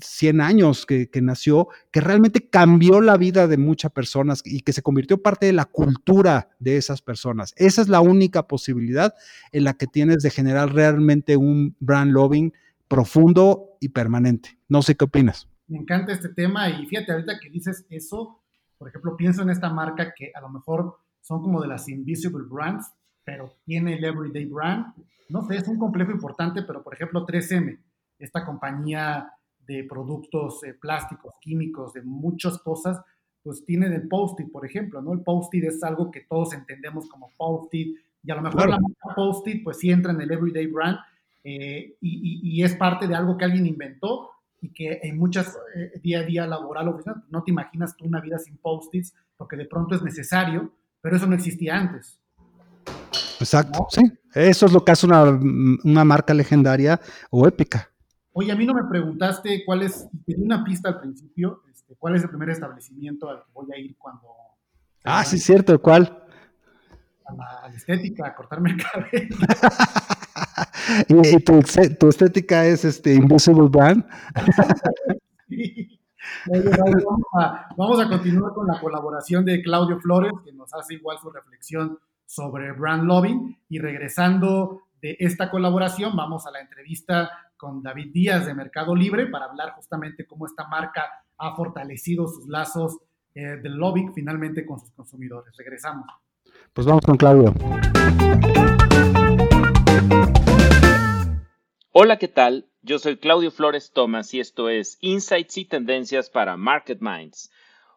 100 0.03 0.41
años 0.41 0.85
que, 0.85 1.09
nació, 1.21 1.69
que 1.89 1.99
realmente 1.99 2.47
cambió 2.47 3.01
la 3.01 3.17
vida 3.17 3.47
de 3.47 3.57
muchas 3.57 3.91
personas 3.91 4.43
y 4.45 4.61
que 4.61 4.73
se 4.73 4.83
convirtió 4.83 5.23
parte 5.23 5.47
de 5.47 5.53
la 5.53 5.65
cultura 5.65 6.49
de 6.59 6.77
esas 6.77 7.01
personas. 7.01 7.53
Esa 7.57 7.81
es 7.81 7.89
la 7.89 8.01
única 8.01 8.47
posibilidad 8.47 9.15
en 9.51 9.63
la 9.63 9.73
que 9.73 9.87
tienes 9.87 10.21
de 10.21 10.29
generar 10.29 10.73
realmente 10.73 11.37
un 11.37 11.75
brand 11.79 12.11
loving 12.11 12.53
profundo 12.87 13.77
y 13.79 13.89
permanente. 13.89 14.59
No 14.67 14.83
sé 14.83 14.95
qué 14.95 15.05
opinas 15.05 15.50
me 15.71 15.77
encanta 15.77 16.11
este 16.11 16.29
tema 16.29 16.69
y 16.69 16.85
fíjate, 16.85 17.13
ahorita 17.13 17.39
que 17.39 17.49
dices 17.49 17.85
eso, 17.89 18.41
por 18.77 18.89
ejemplo, 18.89 19.15
pienso 19.15 19.41
en 19.41 19.51
esta 19.51 19.69
marca 19.69 20.13
que 20.13 20.29
a 20.35 20.41
lo 20.41 20.49
mejor 20.49 20.97
son 21.21 21.41
como 21.41 21.61
de 21.61 21.69
las 21.69 21.87
invisible 21.87 22.43
brands, 22.49 22.91
pero 23.23 23.55
tiene 23.63 23.95
el 23.95 24.03
everyday 24.03 24.45
brand. 24.45 24.93
No 25.29 25.47
sé, 25.47 25.55
es 25.55 25.67
un 25.69 25.77
complejo 25.77 26.11
importante, 26.11 26.63
pero 26.63 26.83
por 26.83 26.93
ejemplo 26.93 27.25
3M, 27.25 27.79
esta 28.19 28.45
compañía 28.45 29.31
de 29.65 29.85
productos 29.85 30.61
eh, 30.65 30.73
plásticos, 30.73 31.35
químicos, 31.39 31.93
de 31.93 32.01
muchas 32.01 32.57
cosas, 32.57 32.99
pues 33.41 33.63
tiene 33.63 33.87
el 33.87 34.09
post-it, 34.09 34.51
por 34.51 34.65
ejemplo, 34.65 35.01
¿no? 35.01 35.13
El 35.13 35.21
post-it 35.21 35.63
es 35.63 35.81
algo 35.83 36.11
que 36.11 36.21
todos 36.21 36.53
entendemos 36.53 37.07
como 37.07 37.31
post-it, 37.37 37.97
y 38.23 38.31
a 38.31 38.35
lo 38.35 38.41
mejor 38.41 38.69
la 38.69 38.77
marca 38.77 39.15
post-it, 39.15 39.63
pues 39.63 39.79
sí 39.79 39.89
entra 39.89 40.11
en 40.11 40.19
el 40.19 40.31
everyday 40.31 40.67
brand, 40.67 40.97
eh, 41.45 41.95
y, 42.01 42.59
y, 42.59 42.63
es 42.63 42.75
parte 42.75 43.07
de 43.07 43.15
algo 43.15 43.37
que 43.37 43.45
alguien 43.45 43.65
inventó, 43.65 44.29
y 44.61 44.71
que 44.71 44.99
en 45.03 45.17
muchas 45.17 45.57
eh, 45.75 45.99
día 46.01 46.19
a 46.19 46.23
día 46.23 46.47
laboral 46.47 46.95
no 47.29 47.43
te 47.43 47.51
imaginas 47.51 47.95
tú 47.97 48.05
una 48.05 48.21
vida 48.21 48.37
sin 48.37 48.57
post-its 48.57 49.13
porque 49.35 49.57
de 49.57 49.65
pronto 49.65 49.95
es 49.95 50.03
necesario, 50.03 50.71
pero 51.01 51.17
eso 51.17 51.27
no 51.27 51.35
existía 51.35 51.77
antes. 51.77 52.19
Exacto, 53.39 53.87
sí. 53.89 54.01
Eso 54.33 54.67
es 54.67 54.71
lo 54.71 54.85
que 54.85 54.91
hace 54.91 55.05
una, 55.07 55.23
una, 55.23 56.05
marca 56.05 56.33
legendaria 56.33 57.01
o 57.31 57.47
épica. 57.47 57.89
Oye, 58.33 58.51
a 58.51 58.55
mí 58.55 58.65
no 58.65 58.73
me 58.73 58.83
preguntaste 58.83 59.63
cuál 59.65 59.81
es, 59.81 60.07
te 60.25 60.35
di 60.35 60.43
una 60.43 60.63
pista 60.63 60.89
al 60.89 61.01
principio, 61.01 61.63
este, 61.69 61.95
cuál 61.95 62.15
es 62.15 62.23
el 62.23 62.29
primer 62.29 62.51
establecimiento 62.51 63.29
al 63.29 63.39
que 63.39 63.51
voy 63.51 63.67
a 63.73 63.77
ir 63.77 63.97
cuando, 63.97 64.29
Ah, 65.03 65.25
sí, 65.25 65.39
cierto, 65.39 65.81
¿cuál? 65.81 66.23
A 67.25 67.33
la, 67.67 67.75
estética, 67.75 68.27
a 68.27 68.35
cortarme 68.35 68.71
el 68.71 68.77
cabello. 68.83 69.35
¿Y, 71.07 71.39
tu, 71.39 71.59
estética 72.09 72.65
es 72.65 72.85
este 72.85 73.13
Invisible 73.13 73.67
Brand? 73.69 74.05
vamos, 77.77 77.99
a, 77.99 78.09
continuar 78.09 78.53
con 78.53 78.67
la 78.67 78.79
colaboración 78.79 79.45
de 79.45 79.61
Claudio 79.61 79.99
Flores, 79.99 80.31
que 80.43 80.51
nos 80.53 80.73
hace 80.73 80.95
igual 80.95 81.17
su 81.19 81.29
reflexión 81.29 81.99
sobre 82.25 82.71
brand 82.71 83.03
lobbying. 83.03 83.57
Y 83.69 83.79
regresando 83.79 84.83
de 85.01 85.17
esta 85.19 85.49
colaboración, 85.49 86.15
vamos 86.15 86.45
a 86.47 86.51
la 86.51 86.61
entrevista 86.61 87.29
con 87.57 87.83
David 87.83 88.11
Díaz 88.13 88.45
de 88.45 88.53
Mercado 88.53 88.95
Libre 88.95 89.27
para 89.27 89.45
hablar 89.45 89.73
justamente 89.75 90.25
cómo 90.25 90.45
esta 90.45 90.67
marca 90.67 91.05
ha 91.37 91.55
fortalecido 91.55 92.27
sus 92.27 92.47
lazos 92.47 92.97
eh, 93.33 93.57
del 93.61 93.75
lobbying 93.75 94.13
finalmente 94.13 94.65
con 94.65 94.79
sus 94.79 94.91
consumidores. 94.91 95.55
Regresamos. 95.57 96.07
Pues 96.73 96.87
vamos 96.87 97.05
con 97.05 97.17
Claudio. 97.17 97.53
Hola, 101.93 102.17
¿qué 102.19 102.29
tal? 102.29 102.69
Yo 102.83 102.99
soy 102.99 103.17
Claudio 103.17 103.51
Flores 103.51 103.91
Tomás 103.91 104.33
y 104.33 104.39
esto 104.39 104.69
es 104.69 104.97
Insights 105.01 105.57
y 105.57 105.65
Tendencias 105.65 106.29
para 106.29 106.55
Market 106.55 106.99
Minds. 107.01 107.51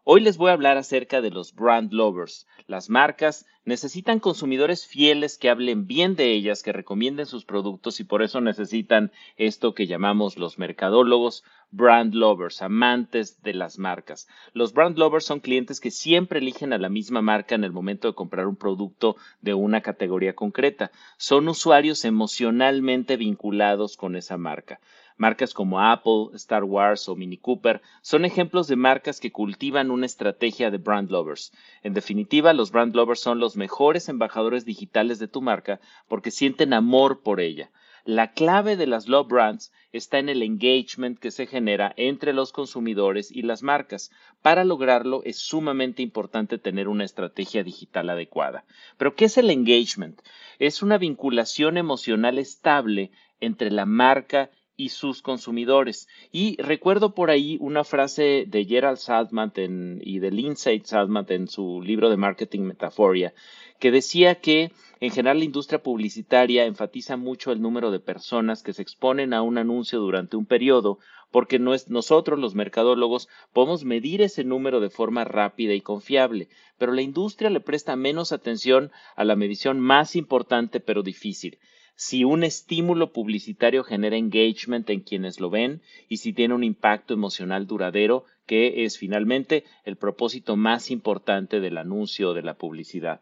Hoy 0.07 0.21
les 0.21 0.37
voy 0.37 0.51
a 0.51 0.53
hablar 0.53 0.77
acerca 0.77 1.23
de 1.23 1.31
los 1.31 1.55
brand 1.55 1.91
lovers. 1.91 2.47
Las 2.67 2.91
marcas 2.91 3.47
necesitan 3.65 4.21
consumidores 4.21 4.87
fieles 4.87 5.39
que 5.39 5.49
hablen 5.49 5.87
bien 5.87 6.15
de 6.15 6.33
ellas, 6.33 6.63
que 6.63 6.75
recomienden 6.75 7.25
sus 7.25 7.47
productos 7.47 8.01
y 8.01 8.05
por 8.05 8.23
eso 8.23 8.43
necesitan 8.43 9.13
esto 9.39 9.73
que 9.73 9.87
llamamos 9.87 10.37
los 10.37 10.59
mercadólogos, 10.59 11.43
brand 11.71 12.13
lovers, 12.13 12.61
amantes 12.61 13.41
de 13.43 13.55
las 13.55 13.79
marcas. 13.79 14.29
Los 14.53 14.75
brand 14.75 14.99
lovers 14.99 15.25
son 15.25 15.41
clientes 15.41 15.81
que 15.81 15.91
siempre 15.91 16.41
eligen 16.41 16.75
a 16.75 16.79
la 16.79 16.91
misma 16.91 17.23
marca 17.23 17.55
en 17.55 17.65
el 17.65 17.73
momento 17.73 18.07
de 18.07 18.15
comprar 18.15 18.47
un 18.47 18.57
producto 18.57 19.17
de 19.41 19.55
una 19.55 19.81
categoría 19.81 20.35
concreta. 20.35 20.91
Son 21.17 21.49
usuarios 21.49 22.05
emocionalmente 22.05 23.17
vinculados 23.17 23.97
con 23.97 24.17
esa 24.17 24.37
marca. 24.37 24.81
Marcas 25.17 25.55
como 25.55 25.81
Apple, 25.81 26.29
Star 26.35 26.65
Wars 26.65 27.09
o 27.09 27.15
Mini 27.15 27.37
Cooper 27.37 27.83
son 28.03 28.25
ejemplos 28.25 28.67
de 28.67 28.77
marcas 28.77 29.21
que 29.21 29.31
cultivan 29.31 29.91
una 29.91 30.07
estrategia 30.07 30.71
de 30.71 30.79
brand 30.79 31.11
lovers. 31.11 31.53
En 31.83 31.95
definitiva, 31.95 32.53
los 32.53 32.73
brand 32.73 32.95
lovers 32.95 33.21
son 33.21 33.39
los 33.39 33.57
mejores 33.57 34.09
embajadores 34.09 34.65
digitales 34.65 35.19
de 35.19 35.29
tu 35.29 35.41
marca 35.41 35.81
porque 36.09 36.31
sienten 36.31 36.73
amor 36.73 37.23
por 37.23 37.41
ella. 37.41 37.71
La 38.07 38.33
clave 38.33 38.77
de 38.77 38.87
las 38.87 39.09
love 39.09 39.29
brands 39.29 39.73
está 39.93 40.19
en 40.19 40.29
el 40.29 40.43
engagement 40.43 41.19
que 41.19 41.31
se 41.31 41.47
genera 41.47 41.95
entre 41.97 42.35
los 42.35 42.53
consumidores 42.53 43.31
y 43.31 43.41
las 43.41 43.63
marcas. 43.63 44.11
Para 44.43 44.65
lograrlo 44.65 45.23
es 45.25 45.39
sumamente 45.39 46.03
importante 46.03 46.59
tener 46.59 46.89
una 46.89 47.05
estrategia 47.07 47.65
digital 47.65 48.11
adecuada. 48.11 48.67
Pero, 48.99 49.15
¿qué 49.15 49.25
es 49.25 49.39
el 49.39 49.49
engagement? 49.49 50.21
Es 50.59 50.83
una 50.83 50.99
vinculación 50.99 51.79
emocional 51.79 52.39
estable 52.39 53.11
entre 53.41 53.71
la 53.71 53.87
marca 53.87 54.51
y 54.77 54.89
sus 54.91 55.23
consumidores. 55.23 56.09
Y 56.33 56.61
recuerdo 56.61 57.15
por 57.15 57.31
ahí 57.31 57.57
una 57.61 57.85
frase 57.85 58.45
de 58.47 58.65
Gerald 58.65 58.99
Saltman 58.99 59.53
y 60.03 60.19
de 60.19 60.31
Lindsay 60.31 60.81
Saltman 60.85 61.27
en 61.29 61.49
su 61.49 61.81
libro 61.83 62.11
de 62.11 62.17
Marketing 62.17 62.63
Metaforia, 62.63 63.35
que 63.79 63.91
decía 63.91 64.37
que 64.37 64.73
en 65.01 65.11
general 65.11 65.39
la 65.39 65.45
industria 65.45 65.83
publicitaria 65.83 66.65
enfatiza 66.65 67.17
mucho 67.17 67.53
el 67.53 67.61
número 67.61 67.91
de 67.91 68.01
personas 68.01 68.63
que 68.63 68.73
se 68.73 68.83
exponen 68.83 69.35
a 69.35 69.43
un 69.43 69.59
anuncio 69.59 70.01
durante 70.01 70.37
un 70.37 70.47
periodo, 70.47 70.99
porque 71.31 71.59
no 71.59 71.75
es, 71.75 71.89
nosotros 71.91 72.39
los 72.39 72.55
mercadólogos 72.55 73.29
podemos 73.53 73.85
medir 73.85 74.23
ese 74.23 74.45
número 74.45 74.81
de 74.81 74.89
forma 74.89 75.25
rápida 75.25 75.75
y 75.75 75.81
confiable, 75.81 76.49
pero 76.79 76.93
la 76.93 77.03
industria 77.03 77.51
le 77.51 77.61
presta 77.61 77.97
menos 77.97 78.33
atención 78.33 78.93
a 79.17 79.25
la 79.25 79.37
medición 79.37 79.81
más 79.81 80.17
importante 80.17 80.81
pero 80.81 81.03
difícil, 81.03 81.59
si 81.97 82.25
un 82.25 82.43
estímulo 82.43 83.13
publicitario 83.13 83.85
genera 83.85 84.17
engagement 84.17 84.89
en 84.91 85.01
quienes 85.01 85.41
lo 85.41 85.51
ven 85.51 85.81
y 86.09 86.17
si 86.17 86.33
tiene 86.33 86.55
un 86.55 86.65
impacto 86.65 87.15
emocional 87.15 87.67
duradero, 87.67 88.25
que 88.47 88.85
es 88.85 88.99
finalmente 88.99 89.65
el 89.85 89.97
propósito 89.97 90.57
más 90.57 90.91
importante 90.91 91.61
del 91.61 91.79
anuncio 91.79 92.31
o 92.31 92.35
de 92.35 92.43
la 92.43 92.55
publicidad. 92.55 93.21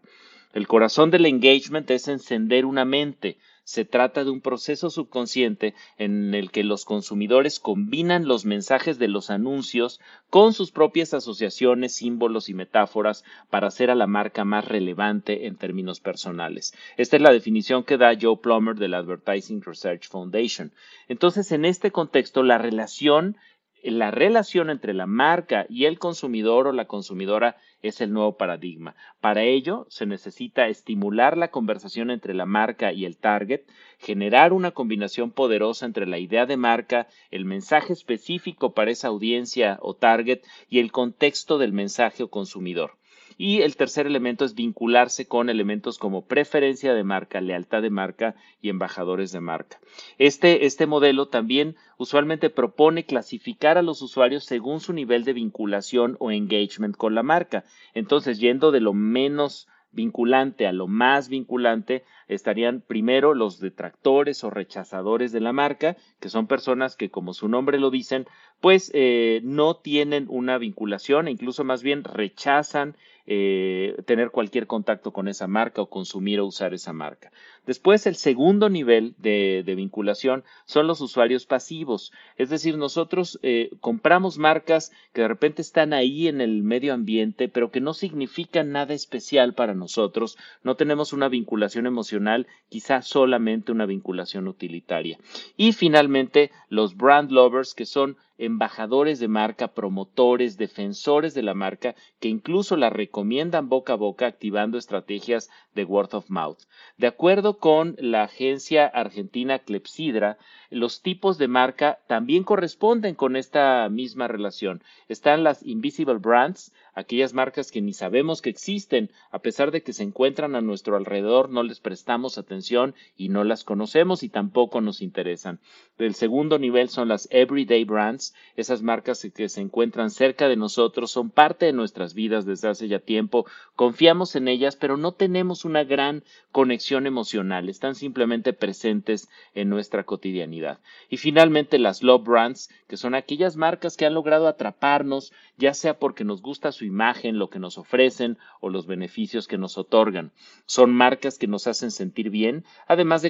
El 0.52 0.66
corazón 0.66 1.10
del 1.10 1.26
engagement 1.26 1.90
es 1.90 2.08
encender 2.08 2.66
una 2.66 2.84
mente, 2.84 3.38
se 3.64 3.84
trata 3.84 4.24
de 4.24 4.30
un 4.30 4.40
proceso 4.40 4.90
subconsciente 4.90 5.74
en 5.96 6.34
el 6.34 6.50
que 6.50 6.64
los 6.64 6.84
consumidores 6.84 7.60
combinan 7.60 8.26
los 8.26 8.44
mensajes 8.44 8.98
de 8.98 9.08
los 9.08 9.30
anuncios 9.30 10.00
con 10.30 10.52
sus 10.52 10.72
propias 10.72 11.14
asociaciones, 11.14 11.94
símbolos 11.94 12.48
y 12.48 12.54
metáforas 12.54 13.24
para 13.50 13.68
hacer 13.68 13.90
a 13.90 13.94
la 13.94 14.06
marca 14.06 14.44
más 14.44 14.64
relevante 14.64 15.46
en 15.46 15.56
términos 15.56 16.00
personales. 16.00 16.74
Esta 16.96 17.16
es 17.16 17.22
la 17.22 17.32
definición 17.32 17.84
que 17.84 17.98
da 17.98 18.16
Joe 18.20 18.36
Plummer 18.36 18.76
del 18.76 18.94
Advertising 18.94 19.62
Research 19.62 20.08
Foundation. 20.08 20.72
Entonces, 21.08 21.52
en 21.52 21.64
este 21.64 21.90
contexto, 21.90 22.42
la 22.42 22.58
relación 22.58 23.36
la 23.84 24.10
relación 24.12 24.70
entre 24.70 24.94
la 24.94 25.06
marca 25.06 25.66
y 25.68 25.86
el 25.86 25.98
consumidor 25.98 26.68
o 26.68 26.72
la 26.72 26.86
consumidora 26.86 27.56
es 27.82 28.00
el 28.00 28.12
nuevo 28.12 28.36
paradigma. 28.36 28.94
Para 29.20 29.42
ello, 29.42 29.86
se 29.90 30.06
necesita 30.06 30.68
estimular 30.68 31.36
la 31.36 31.50
conversación 31.50 32.10
entre 32.10 32.32
la 32.32 32.46
marca 32.46 32.92
y 32.92 33.04
el 33.04 33.16
target, 33.16 33.62
generar 33.98 34.52
una 34.52 34.70
combinación 34.70 35.30
poderosa 35.32 35.84
entre 35.84 36.06
la 36.06 36.18
idea 36.18 36.46
de 36.46 36.56
marca, 36.56 37.08
el 37.30 37.44
mensaje 37.44 37.92
específico 37.92 38.72
para 38.72 38.90
esa 38.90 39.08
audiencia 39.08 39.78
o 39.82 39.94
target 39.94 40.42
y 40.68 40.78
el 40.78 40.92
contexto 40.92 41.58
del 41.58 41.72
mensaje 41.72 42.22
o 42.22 42.30
consumidor. 42.30 43.01
Y 43.38 43.62
el 43.62 43.76
tercer 43.76 44.06
elemento 44.06 44.44
es 44.44 44.54
vincularse 44.54 45.26
con 45.26 45.50
elementos 45.50 45.98
como 45.98 46.26
preferencia 46.26 46.94
de 46.94 47.04
marca, 47.04 47.40
lealtad 47.40 47.82
de 47.82 47.90
marca 47.90 48.34
y 48.60 48.68
embajadores 48.68 49.32
de 49.32 49.40
marca. 49.40 49.78
Este, 50.18 50.66
este 50.66 50.86
modelo 50.86 51.26
también 51.26 51.76
usualmente 51.98 52.50
propone 52.50 53.04
clasificar 53.04 53.78
a 53.78 53.82
los 53.82 54.02
usuarios 54.02 54.44
según 54.44 54.80
su 54.80 54.92
nivel 54.92 55.24
de 55.24 55.32
vinculación 55.32 56.16
o 56.18 56.30
engagement 56.30 56.96
con 56.96 57.14
la 57.14 57.22
marca. 57.22 57.64
Entonces, 57.94 58.38
yendo 58.38 58.70
de 58.70 58.80
lo 58.80 58.92
menos 58.92 59.68
vinculante 59.92 60.66
a 60.66 60.72
lo 60.72 60.86
más 60.88 61.28
vinculante 61.28 62.04
estarían 62.26 62.80
primero 62.80 63.34
los 63.34 63.60
detractores 63.60 64.42
o 64.42 64.50
rechazadores 64.50 65.32
de 65.32 65.40
la 65.40 65.52
marca, 65.52 65.96
que 66.18 66.30
son 66.30 66.46
personas 66.46 66.96
que, 66.96 67.10
como 67.10 67.34
su 67.34 67.48
nombre 67.48 67.78
lo 67.78 67.90
dicen, 67.90 68.26
pues 68.60 68.90
eh, 68.94 69.40
no 69.44 69.76
tienen 69.76 70.26
una 70.28 70.58
vinculación 70.58 71.28
e 71.28 71.30
incluso 71.30 71.62
más 71.64 71.82
bien 71.82 72.04
rechazan 72.04 72.96
eh, 73.26 73.96
tener 74.04 74.30
cualquier 74.30 74.66
contacto 74.66 75.12
con 75.12 75.28
esa 75.28 75.46
marca 75.46 75.80
o 75.82 75.88
consumir 75.88 76.40
o 76.40 76.46
usar 76.46 76.74
esa 76.74 76.92
marca. 76.92 77.30
Después, 77.66 78.06
el 78.06 78.16
segundo 78.16 78.68
nivel 78.68 79.14
de, 79.18 79.62
vinculación 79.76 80.42
son 80.66 80.88
los 80.88 81.00
usuarios 81.00 81.46
pasivos, 81.46 82.12
es 82.36 82.50
decir, 82.50 82.76
nosotros 82.76 83.38
eh, 83.42 83.70
compramos 83.80 84.38
marcas 84.38 84.90
que 85.12 85.20
de 85.20 85.28
repente 85.28 85.62
están 85.62 85.92
ahí 85.92 86.26
en 86.26 86.40
el 86.40 86.64
medio 86.64 86.92
ambiente, 86.92 87.48
pero 87.48 87.70
que 87.70 87.80
no 87.80 87.94
significan 87.94 88.72
nada 88.72 88.94
especial 88.94 89.54
para 89.54 89.74
nosotros, 89.74 90.36
no 90.64 90.74
tenemos 90.74 91.12
una 91.12 91.28
vinculación 91.28 91.86
emocional, 91.86 92.48
quizás 92.68 93.06
solamente 93.06 93.70
una 93.70 93.86
vinculación 93.86 94.48
utilitaria. 94.48 95.18
Y 95.56 95.72
finalmente, 95.72 96.50
los 96.68 96.96
brand 96.96 97.30
lovers, 97.30 97.74
que 97.74 97.86
son 97.86 98.16
embajadores 98.38 99.20
de 99.20 99.28
marca, 99.28 99.68
promotores, 99.68 100.56
defensores 100.56 101.34
de 101.34 101.42
la 101.42 101.54
marca, 101.54 101.94
que 102.18 102.28
incluso 102.28 102.76
la 102.76 102.90
recomiendan 103.12 103.68
boca 103.68 103.92
a 103.92 103.96
boca 103.96 104.26
activando 104.26 104.78
estrategias 104.78 105.50
de 105.74 105.84
word 105.84 106.14
of 106.14 106.30
mouth. 106.30 106.60
De 106.96 107.06
acuerdo 107.06 107.58
con 107.58 107.94
la 107.98 108.22
agencia 108.22 108.86
argentina 108.86 109.58
Clepsidra, 109.58 110.38
los 110.70 111.02
tipos 111.02 111.36
de 111.36 111.46
marca 111.46 111.98
también 112.06 112.42
corresponden 112.42 113.14
con 113.14 113.36
esta 113.36 113.86
misma 113.90 114.28
relación. 114.28 114.82
Están 115.08 115.44
las 115.44 115.62
invisible 115.62 116.14
brands, 116.14 116.72
aquellas 116.94 117.34
marcas 117.34 117.70
que 117.70 117.80
ni 117.80 117.92
sabemos 117.92 118.42
que 118.42 118.50
existen, 118.50 119.10
a 119.30 119.40
pesar 119.40 119.70
de 119.70 119.82
que 119.82 119.92
se 119.92 120.02
encuentran 120.02 120.54
a 120.54 120.60
nuestro 120.60 120.96
alrededor, 120.96 121.50
no 121.50 121.62
les 121.62 121.80
prestamos 121.80 122.38
atención 122.38 122.94
y 123.16 123.28
no 123.28 123.44
las 123.44 123.64
conocemos 123.64 124.22
y 124.22 124.28
tampoco 124.28 124.80
nos 124.80 125.02
interesan. 125.02 125.60
El 125.98 126.14
segundo 126.14 126.58
nivel 126.58 126.88
son 126.88 127.08
las 127.08 127.28
everyday 127.30 127.84
brands, 127.84 128.34
esas 128.56 128.82
marcas 128.82 129.26
que 129.34 129.48
se 129.48 129.60
encuentran 129.60 130.10
cerca 130.10 130.48
de 130.48 130.56
nosotros, 130.56 131.10
son 131.10 131.30
parte 131.30 131.66
de 131.66 131.72
nuestras 131.72 132.14
vidas 132.14 132.44
desde 132.44 132.68
hace 132.68 132.88
ya 132.88 132.98
tiempo, 132.98 133.46
confiamos 133.76 134.34
en 134.34 134.48
ellas, 134.48 134.76
pero 134.76 134.96
no 134.96 135.12
tenemos 135.12 135.64
una 135.64 135.84
gran 135.84 136.24
conexión 136.50 137.06
emocional, 137.06 137.68
están 137.68 137.94
simplemente 137.94 138.52
presentes 138.52 139.28
en 139.54 139.68
nuestra 139.68 140.04
cotidianidad. 140.04 140.80
Y 141.08 141.16
finalmente 141.16 141.78
las 141.78 142.02
love 142.02 142.24
brands, 142.24 142.68
que 142.88 142.96
son 142.96 143.14
aquellas 143.14 143.56
marcas 143.56 143.96
que 143.96 144.06
han 144.06 144.14
logrado 144.14 144.48
atraparnos, 144.48 145.32
ya 145.62 145.74
sea 145.74 145.96
porque 145.96 146.24
nos 146.24 146.42
gusta 146.42 146.72
su 146.72 146.84
imagen, 146.84 147.38
lo 147.38 147.48
que 147.48 147.60
nos 147.60 147.78
ofrecen 147.78 148.36
o 148.60 148.68
los 148.68 148.88
beneficios 148.88 149.46
que 149.46 149.58
nos 149.58 149.78
otorgan. 149.78 150.32
Son 150.66 150.92
marcas 150.92 151.38
que 151.38 151.46
nos 151.46 151.68
hacen 151.68 151.92
sentir 151.92 152.30
bien, 152.30 152.64
además 152.88 153.22
de, 153.22 153.28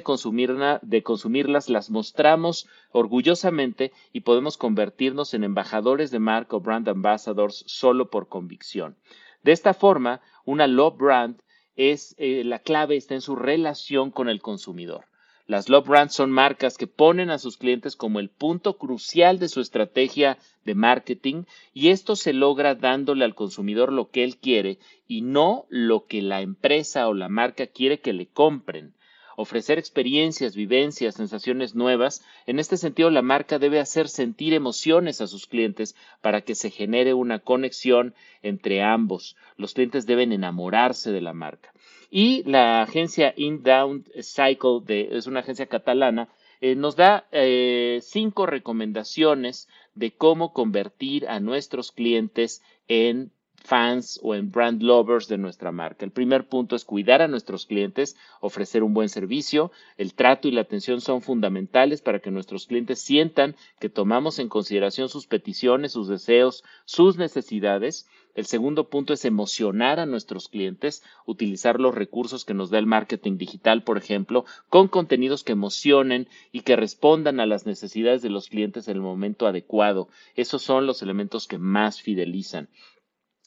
de 0.81 1.03
consumirlas, 1.03 1.69
las 1.69 1.91
mostramos 1.91 2.67
orgullosamente 2.91 3.91
y 4.13 4.21
podemos 4.21 4.57
convertirnos 4.57 5.35
en 5.35 5.43
embajadores 5.43 6.09
de 6.09 6.17
marca 6.17 6.55
o 6.55 6.59
brand 6.59 6.89
ambassadors 6.89 7.63
solo 7.67 8.09
por 8.09 8.27
convicción. 8.29 8.95
De 9.43 9.51
esta 9.51 9.75
forma, 9.75 10.19
una 10.43 10.65
love 10.65 10.97
brand 10.97 11.39
es 11.75 12.15
eh, 12.17 12.43
la 12.43 12.57
clave 12.57 12.95
está 12.95 13.13
en 13.13 13.21
su 13.21 13.35
relación 13.35 14.09
con 14.09 14.27
el 14.27 14.41
consumidor. 14.41 15.05
Las 15.45 15.67
Love 15.67 15.87
Brands 15.87 16.13
son 16.13 16.31
marcas 16.31 16.77
que 16.77 16.87
ponen 16.87 17.29
a 17.29 17.37
sus 17.37 17.57
clientes 17.57 17.97
como 17.97 18.19
el 18.19 18.29
punto 18.29 18.77
crucial 18.77 19.39
de 19.39 19.49
su 19.49 19.59
estrategia 19.59 20.37
de 20.63 20.73
marketing 20.73 21.43
y 21.73 21.89
esto 21.89 22.15
se 22.15 22.31
logra 22.31 22.75
dándole 22.75 23.25
al 23.25 23.35
consumidor 23.35 23.91
lo 23.91 24.09
que 24.09 24.23
él 24.23 24.37
quiere 24.37 24.79
y 25.07 25.21
no 25.21 25.65
lo 25.67 26.05
que 26.05 26.21
la 26.21 26.41
empresa 26.41 27.09
o 27.09 27.13
la 27.13 27.27
marca 27.27 27.67
quiere 27.67 27.99
que 27.99 28.13
le 28.13 28.27
compren 28.27 28.93
ofrecer 29.35 29.79
experiencias, 29.79 30.55
vivencias, 30.55 31.15
sensaciones 31.15 31.75
nuevas. 31.75 32.23
En 32.45 32.59
este 32.59 32.77
sentido, 32.77 33.09
la 33.09 33.21
marca 33.21 33.59
debe 33.59 33.79
hacer 33.79 34.07
sentir 34.07 34.53
emociones 34.53 35.21
a 35.21 35.27
sus 35.27 35.47
clientes 35.47 35.95
para 36.21 36.41
que 36.41 36.55
se 36.55 36.69
genere 36.69 37.13
una 37.13 37.39
conexión 37.39 38.13
entre 38.41 38.81
ambos. 38.81 39.35
Los 39.57 39.73
clientes 39.73 40.05
deben 40.05 40.31
enamorarse 40.31 41.11
de 41.11 41.21
la 41.21 41.33
marca. 41.33 41.72
Y 42.15 42.43
la 42.43 42.83
agencia 42.83 43.33
Inbound 43.35 44.07
Cycle, 44.21 44.81
de, 44.85 45.17
es 45.17 45.25
una 45.25 45.39
agencia 45.39 45.65
catalana, 45.65 46.29
eh, 46.61 46.75
nos 46.75 46.95
da 46.95 47.25
eh, 47.31 48.01
cinco 48.03 48.45
recomendaciones 48.45 49.67
de 49.95 50.11
cómo 50.11 50.53
convertir 50.53 51.27
a 51.27 51.39
nuestros 51.39 51.91
clientes 51.91 52.61
en 52.87 53.31
fans 53.63 54.19
o 54.21 54.35
en 54.35 54.51
brand 54.51 54.81
lovers 54.81 55.27
de 55.27 55.37
nuestra 55.37 55.71
marca. 55.71 56.05
El 56.05 56.11
primer 56.11 56.47
punto 56.47 56.75
es 56.75 56.83
cuidar 56.85 57.21
a 57.21 57.27
nuestros 57.27 57.65
clientes, 57.65 58.17
ofrecer 58.41 58.83
un 58.83 58.93
buen 58.93 59.09
servicio. 59.09 59.71
El 59.97 60.13
trato 60.13 60.47
y 60.47 60.51
la 60.51 60.61
atención 60.61 61.01
son 61.01 61.21
fundamentales 61.21 62.01
para 62.01 62.19
que 62.19 62.31
nuestros 62.31 62.67
clientes 62.67 62.99
sientan 62.99 63.55
que 63.79 63.89
tomamos 63.89 64.39
en 64.39 64.49
consideración 64.49 65.09
sus 65.09 65.27
peticiones, 65.27 65.93
sus 65.93 66.07
deseos, 66.07 66.63
sus 66.85 67.17
necesidades. 67.17 68.07
El 68.35 68.45
segundo 68.47 68.89
punto 68.89 69.13
es 69.13 69.25
emocionar 69.25 69.99
a 69.99 70.07
nuestros 70.07 70.49
clientes, 70.49 71.03
utilizar 71.27 71.79
los 71.79 71.93
recursos 71.93 72.45
que 72.45 72.55
nos 72.55 72.71
da 72.71 72.79
el 72.79 72.87
marketing 72.87 73.37
digital, 73.37 73.83
por 73.83 73.99
ejemplo, 73.99 74.43
con 74.69 74.87
contenidos 74.87 75.43
que 75.43 75.51
emocionen 75.51 76.27
y 76.51 76.61
que 76.61 76.75
respondan 76.75 77.39
a 77.39 77.45
las 77.45 77.67
necesidades 77.67 78.23
de 78.23 78.31
los 78.31 78.49
clientes 78.49 78.87
en 78.87 78.95
el 78.95 79.03
momento 79.03 79.45
adecuado. 79.45 80.09
Esos 80.35 80.63
son 80.63 80.87
los 80.87 81.03
elementos 81.03 81.47
que 81.47 81.59
más 81.59 82.01
fidelizan. 82.01 82.69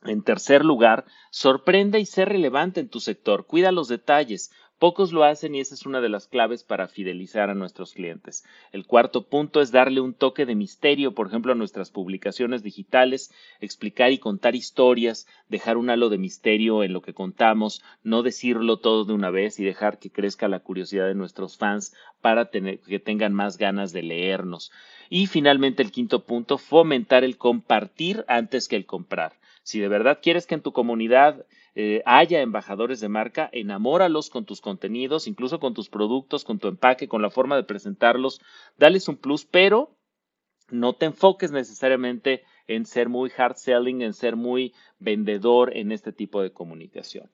En 0.07 0.23
tercer 0.23 0.65
lugar, 0.65 1.05
sorprende 1.31 1.99
y 1.99 2.07
sé 2.07 2.25
relevante 2.25 2.81
en 2.81 2.89
tu 2.89 3.01
sector. 3.01 3.47
Cuida 3.47 3.73
los 3.73 3.89
detalles. 3.89 4.53
Pocos 4.79 5.11
lo 5.11 5.25
hacen 5.25 5.55
y 5.55 5.61
esa 5.61 5.75
es 5.75 5.87
una 5.87 6.03
de 6.03 6.11
las 6.11 6.27
claves 6.27 6.63
para 6.63 6.87
fidelizar 6.87 7.49
a 7.49 7.55
nuestros 7.55 7.95
clientes. 7.95 8.45
El 8.73 8.85
cuarto 8.85 9.27
punto 9.27 9.63
es 9.63 9.73
darle 9.73 10.03
un 10.03 10.13
toque 10.13 10.45
de 10.45 10.55
misterio, 10.55 11.15
por 11.15 11.29
ejemplo, 11.29 11.53
a 11.53 11.55
nuestras 11.55 11.91
publicaciones 11.91 12.63
digitales, 12.63 13.33
explicar 13.61 14.13
y 14.13 14.19
contar 14.19 14.55
historias, 14.55 15.27
dejar 15.49 15.79
un 15.79 15.89
halo 15.89 16.11
de 16.11 16.19
misterio 16.19 16.85
en 16.85 16.93
lo 16.93 17.01
que 17.01 17.15
contamos, 17.15 17.83
no 18.03 18.23
decirlo 18.23 18.77
todo 18.77 19.07
de 19.07 19.15
una 19.15 19.31
vez 19.31 19.59
y 19.59 19.65
dejar 19.65 19.99
que 19.99 20.11
crezca 20.11 20.47
la 20.47 20.61
curiosidad 20.61 21.07
de 21.07 21.15
nuestros 21.15 21.57
fans 21.57 21.95
para 22.21 22.51
que 22.51 23.01
tengan 23.03 23.33
más 23.33 23.57
ganas 23.57 23.95
de 23.95 24.03
leernos. 24.03 24.73
Y 25.09 25.27
finalmente 25.27 25.83
el 25.83 25.91
quinto 25.91 26.27
punto, 26.27 26.59
fomentar 26.59 27.25
el 27.25 27.39
compartir 27.39 28.27
antes 28.29 28.69
que 28.69 28.77
el 28.77 28.85
comprar. 28.85 29.33
Si 29.67 29.81
de 29.81 29.89
verdad 29.89 30.21
quieres 30.23 30.47
que 30.47 30.55
en 30.55 30.63
tu 30.63 30.73
comunidad 30.73 31.45
eh, 31.75 32.01
haya 32.07 32.41
embajadores 32.41 33.01
de 33.01 33.09
marca, 33.09 33.51
enamóralos 33.53 34.31
con 34.31 34.45
tus 34.45 34.61
contenidos, 34.61 35.27
incluso 35.27 35.59
con 35.59 35.75
tus 35.75 35.89
productos, 35.89 36.45
con 36.45 36.61
tu 36.61 36.69
empaque, 36.69 37.09
con 37.09 37.21
la 37.21 37.31
forma 37.31 37.57
de 37.57 37.65
presentarlos, 37.65 38.41
dales 38.79 39.09
un 39.09 39.17
plus, 39.17 39.45
pero 39.45 39.99
no 40.71 40.93
te 40.93 41.07
enfoques 41.07 41.51
necesariamente 41.51 42.45
en 42.69 42.87
ser 42.87 43.09
muy 43.09 43.29
hard 43.37 43.57
selling, 43.57 44.03
en 44.03 44.13
ser 44.13 44.37
muy 44.37 44.73
vendedor 45.01 45.77
en 45.77 45.91
este 45.91 46.13
tipo 46.13 46.43
de 46.43 46.53
comunicación. 46.53 47.33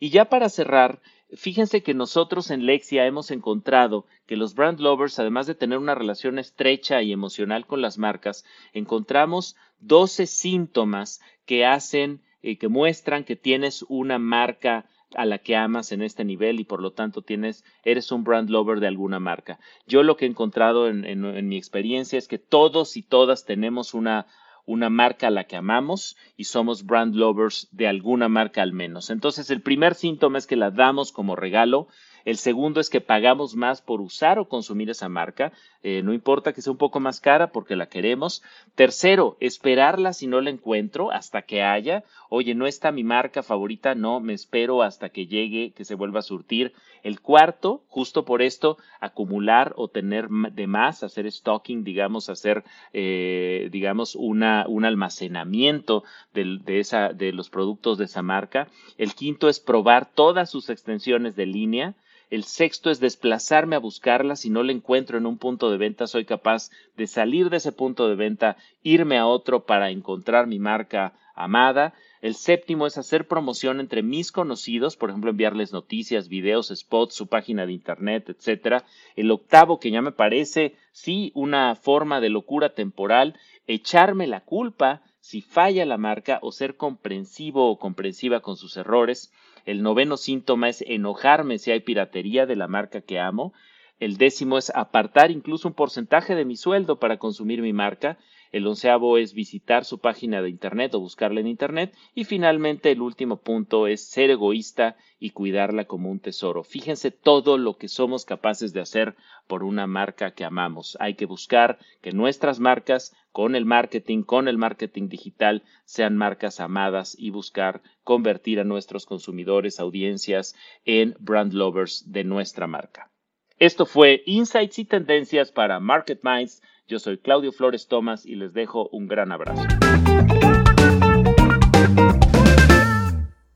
Y 0.00 0.08
ya 0.08 0.30
para 0.30 0.48
cerrar, 0.48 1.02
fíjense 1.32 1.82
que 1.82 1.94
nosotros 1.94 2.50
en 2.50 2.66
Lexia 2.66 3.06
hemos 3.06 3.30
encontrado 3.30 4.06
que 4.26 4.36
los 4.36 4.54
brand 4.54 4.80
lovers, 4.80 5.18
además 5.18 5.46
de 5.46 5.54
tener 5.54 5.78
una 5.78 5.94
relación 5.94 6.38
estrecha 6.38 7.02
y 7.02 7.12
emocional 7.12 7.66
con 7.66 7.80
las 7.82 7.98
marcas, 7.98 8.44
encontramos 8.72 9.56
12 9.80 10.26
síntomas 10.26 11.20
que 11.46 11.64
hacen, 11.64 12.22
eh, 12.42 12.58
que 12.58 12.68
muestran 12.68 13.24
que 13.24 13.36
tienes 13.36 13.84
una 13.88 14.18
marca 14.18 14.86
a 15.14 15.24
la 15.24 15.38
que 15.38 15.54
amas 15.54 15.92
en 15.92 16.02
este 16.02 16.24
nivel 16.24 16.58
y 16.58 16.64
por 16.64 16.82
lo 16.82 16.92
tanto 16.92 17.22
tienes, 17.22 17.64
eres 17.84 18.10
un 18.10 18.24
brand 18.24 18.50
lover 18.50 18.80
de 18.80 18.88
alguna 18.88 19.20
marca. 19.20 19.60
Yo 19.86 20.02
lo 20.02 20.16
que 20.16 20.24
he 20.24 20.28
encontrado 20.28 20.88
en 20.88 21.48
mi 21.48 21.56
experiencia 21.56 22.18
es 22.18 22.26
que 22.26 22.38
todos 22.38 22.96
y 22.96 23.02
todas 23.02 23.44
tenemos 23.44 23.94
una 23.94 24.26
una 24.66 24.90
marca 24.90 25.28
a 25.28 25.30
la 25.30 25.44
que 25.44 25.56
amamos 25.56 26.16
y 26.36 26.44
somos 26.44 26.86
brand 26.86 27.14
lovers 27.14 27.68
de 27.70 27.86
alguna 27.86 28.28
marca 28.28 28.62
al 28.62 28.72
menos. 28.72 29.10
Entonces, 29.10 29.50
el 29.50 29.60
primer 29.60 29.94
síntoma 29.94 30.38
es 30.38 30.46
que 30.46 30.56
la 30.56 30.70
damos 30.70 31.12
como 31.12 31.36
regalo 31.36 31.88
el 32.24 32.38
segundo 32.38 32.80
es 32.80 32.90
que 32.90 33.00
pagamos 33.00 33.54
más 33.54 33.82
por 33.82 34.00
usar 34.00 34.38
o 34.38 34.48
consumir 34.48 34.90
esa 34.90 35.08
marca. 35.08 35.52
Eh, 35.82 36.02
no 36.02 36.14
importa 36.14 36.52
que 36.52 36.62
sea 36.62 36.72
un 36.72 36.78
poco 36.78 36.98
más 37.00 37.20
cara 37.20 37.48
porque 37.48 37.76
la 37.76 37.88
queremos. 37.88 38.42
Tercero, 38.74 39.36
esperarla 39.40 40.12
si 40.14 40.26
no 40.26 40.40
la 40.40 40.50
encuentro 40.50 41.10
hasta 41.10 41.42
que 41.42 41.62
haya. 41.62 42.04
Oye, 42.30 42.54
no 42.54 42.66
está 42.66 42.92
mi 42.92 43.04
marca 43.04 43.42
favorita, 43.42 43.94
no, 43.94 44.20
me 44.20 44.32
espero 44.32 44.82
hasta 44.82 45.10
que 45.10 45.26
llegue, 45.26 45.72
que 45.72 45.84
se 45.84 45.94
vuelva 45.94 46.20
a 46.20 46.22
surtir. 46.22 46.72
El 47.02 47.20
cuarto, 47.20 47.82
justo 47.88 48.24
por 48.24 48.40
esto, 48.40 48.78
acumular 48.98 49.74
o 49.76 49.88
tener 49.88 50.28
de 50.30 50.66
más, 50.66 51.02
hacer 51.02 51.30
stocking, 51.30 51.84
digamos, 51.84 52.30
hacer, 52.30 52.64
eh, 52.94 53.68
digamos, 53.70 54.14
una, 54.14 54.64
un 54.66 54.86
almacenamiento 54.86 56.02
de, 56.32 56.60
de, 56.64 56.80
esa, 56.80 57.12
de 57.12 57.32
los 57.32 57.50
productos 57.50 57.98
de 57.98 58.06
esa 58.06 58.22
marca. 58.22 58.68
El 58.96 59.14
quinto 59.14 59.50
es 59.50 59.60
probar 59.60 60.10
todas 60.10 60.48
sus 60.50 60.70
extensiones 60.70 61.36
de 61.36 61.44
línea. 61.44 61.94
El 62.34 62.42
sexto 62.42 62.90
es 62.90 62.98
desplazarme 62.98 63.76
a 63.76 63.78
buscarla. 63.78 64.34
Si 64.34 64.50
no 64.50 64.64
la 64.64 64.72
encuentro 64.72 65.16
en 65.18 65.24
un 65.24 65.38
punto 65.38 65.70
de 65.70 65.76
venta, 65.76 66.08
soy 66.08 66.24
capaz 66.24 66.68
de 66.96 67.06
salir 67.06 67.48
de 67.48 67.58
ese 67.58 67.70
punto 67.70 68.08
de 68.08 68.16
venta, 68.16 68.56
irme 68.82 69.18
a 69.18 69.26
otro 69.28 69.66
para 69.66 69.90
encontrar 69.90 70.48
mi 70.48 70.58
marca 70.58 71.12
amada. 71.36 71.94
El 72.22 72.34
séptimo 72.34 72.88
es 72.88 72.98
hacer 72.98 73.28
promoción 73.28 73.78
entre 73.78 74.02
mis 74.02 74.32
conocidos, 74.32 74.96
por 74.96 75.10
ejemplo, 75.10 75.30
enviarles 75.30 75.72
noticias, 75.72 76.28
videos, 76.28 76.72
spots, 76.74 77.14
su 77.14 77.28
página 77.28 77.66
de 77.66 77.72
internet, 77.72 78.28
etcétera. 78.28 78.84
El 79.14 79.30
octavo, 79.30 79.78
que 79.78 79.92
ya 79.92 80.02
me 80.02 80.10
parece, 80.10 80.74
sí, 80.90 81.30
una 81.36 81.76
forma 81.76 82.20
de 82.20 82.30
locura 82.30 82.74
temporal, 82.74 83.38
echarme 83.68 84.26
la 84.26 84.40
culpa 84.40 85.02
si 85.20 85.40
falla 85.40 85.86
la 85.86 85.98
marca 85.98 86.40
o 86.42 86.50
ser 86.50 86.76
comprensivo 86.76 87.70
o 87.70 87.78
comprensiva 87.78 88.40
con 88.40 88.56
sus 88.56 88.76
errores. 88.76 89.32
El 89.64 89.82
noveno 89.82 90.16
síntoma 90.16 90.68
es 90.68 90.82
enojarme 90.86 91.58
si 91.58 91.70
hay 91.70 91.80
piratería 91.80 92.46
de 92.46 92.56
la 92.56 92.68
marca 92.68 93.00
que 93.00 93.18
amo. 93.18 93.52
El 93.98 94.16
décimo 94.16 94.58
es 94.58 94.70
apartar 94.74 95.30
incluso 95.30 95.68
un 95.68 95.74
porcentaje 95.74 96.34
de 96.34 96.44
mi 96.44 96.56
sueldo 96.56 96.98
para 96.98 97.16
consumir 97.16 97.62
mi 97.62 97.72
marca. 97.72 98.18
El 98.54 98.68
onceavo 98.68 99.18
es 99.18 99.34
visitar 99.34 99.84
su 99.84 99.98
página 99.98 100.40
de 100.40 100.48
Internet 100.48 100.94
o 100.94 101.00
buscarla 101.00 101.40
en 101.40 101.48
Internet. 101.48 101.92
Y 102.14 102.22
finalmente 102.22 102.92
el 102.92 103.02
último 103.02 103.38
punto 103.38 103.88
es 103.88 104.08
ser 104.08 104.30
egoísta 104.30 104.96
y 105.18 105.30
cuidarla 105.30 105.86
como 105.86 106.08
un 106.08 106.20
tesoro. 106.20 106.62
Fíjense 106.62 107.10
todo 107.10 107.58
lo 107.58 107.78
que 107.78 107.88
somos 107.88 108.24
capaces 108.24 108.72
de 108.72 108.80
hacer 108.80 109.16
por 109.48 109.64
una 109.64 109.88
marca 109.88 110.34
que 110.34 110.44
amamos. 110.44 110.96
Hay 111.00 111.14
que 111.14 111.26
buscar 111.26 111.80
que 112.00 112.12
nuestras 112.12 112.60
marcas 112.60 113.12
con 113.32 113.56
el 113.56 113.64
marketing, 113.64 114.22
con 114.22 114.46
el 114.46 114.56
marketing 114.56 115.08
digital, 115.08 115.64
sean 115.84 116.16
marcas 116.16 116.60
amadas 116.60 117.16
y 117.18 117.30
buscar 117.30 117.82
convertir 118.04 118.60
a 118.60 118.64
nuestros 118.64 119.04
consumidores, 119.04 119.80
audiencias 119.80 120.54
en 120.84 121.16
brand 121.18 121.54
lovers 121.54 122.04
de 122.12 122.22
nuestra 122.22 122.68
marca. 122.68 123.10
Esto 123.58 123.84
fue 123.84 124.22
Insights 124.26 124.78
y 124.78 124.84
Tendencias 124.84 125.50
para 125.50 125.80
Market 125.80 126.20
Minds. 126.22 126.62
Yo 126.86 126.98
soy 126.98 127.16
Claudio 127.16 127.50
Flores 127.50 127.88
Tomás 127.88 128.26
y 128.26 128.34
les 128.34 128.52
dejo 128.52 128.90
un 128.90 129.08
gran 129.08 129.32
abrazo. 129.32 129.62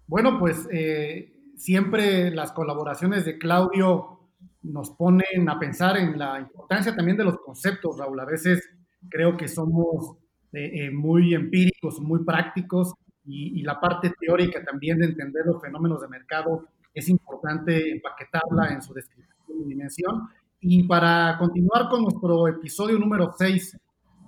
Bueno, 0.06 0.38
pues 0.38 0.66
eh, 0.72 1.34
siempre 1.54 2.30
las 2.30 2.52
colaboraciones 2.52 3.26
de 3.26 3.36
Claudio 3.36 4.30
nos 4.62 4.92
ponen 4.92 5.46
a 5.50 5.58
pensar 5.58 5.98
en 5.98 6.18
la 6.18 6.40
importancia 6.40 6.96
también 6.96 7.18
de 7.18 7.24
los 7.24 7.36
conceptos, 7.40 7.98
Raúl. 7.98 8.18
A 8.18 8.24
veces 8.24 8.66
creo 9.10 9.36
que 9.36 9.46
somos 9.46 10.16
eh, 10.54 10.86
eh, 10.86 10.90
muy 10.90 11.34
empíricos, 11.34 12.00
muy 12.00 12.24
prácticos 12.24 12.94
y, 13.26 13.60
la 13.60 13.78
parte 13.78 14.10
teórica 14.18 14.64
también 14.64 14.98
de 14.98 15.04
entender 15.04 15.44
los 15.44 15.60
fenómenos 15.60 16.00
de 16.00 16.08
mercado 16.08 16.66
es 16.94 17.10
importante 17.10 17.90
empaquetarla 17.90 18.72
en 18.72 18.80
su 18.80 18.94
descripción 18.94 19.60
y 19.60 19.68
dimensión. 19.68 20.30
Y 20.60 20.82
para 20.84 21.36
continuar 21.38 21.88
con 21.88 22.02
nuestro 22.02 22.48
episodio 22.48 22.98
número 22.98 23.32
6 23.38 23.78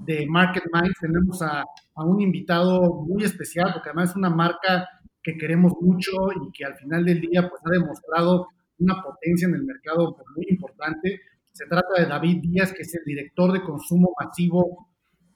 de 0.07 0.27
Market 0.29 0.63
Minds, 0.73 0.97
tenemos 1.01 1.43
a, 1.43 1.63
a, 1.63 2.05
un 2.05 2.21
invitado 2.21 3.03
muy 3.03 3.25
especial, 3.25 3.73
porque 3.73 3.89
además 3.89 4.11
es 4.11 4.17
una 4.17 4.31
marca 4.31 4.89
que 5.23 5.37
queremos 5.37 5.73
mucho 5.81 6.13
y 6.41 6.53
que 6.53 6.65
al 6.65 6.77
final 6.77 7.05
del 7.05 7.21
día 7.21 7.49
pues, 7.49 7.61
ha 7.65 7.71
demostrado 7.71 8.47
una 8.79 9.03
potencia 9.03 9.49
en 9.49 9.55
el 9.55 9.65
mercado 9.65 10.17
muy 10.37 10.47
importante. 10.51 11.21
Se 11.51 11.67
trata 11.67 12.01
de 12.01 12.07
David 12.07 12.43
Díaz, 12.43 12.73
que 12.73 12.83
es 12.83 12.95
el 12.95 13.05
director 13.05 13.53
de 13.53 13.63
consumo 13.63 14.15
masivo 14.19 14.89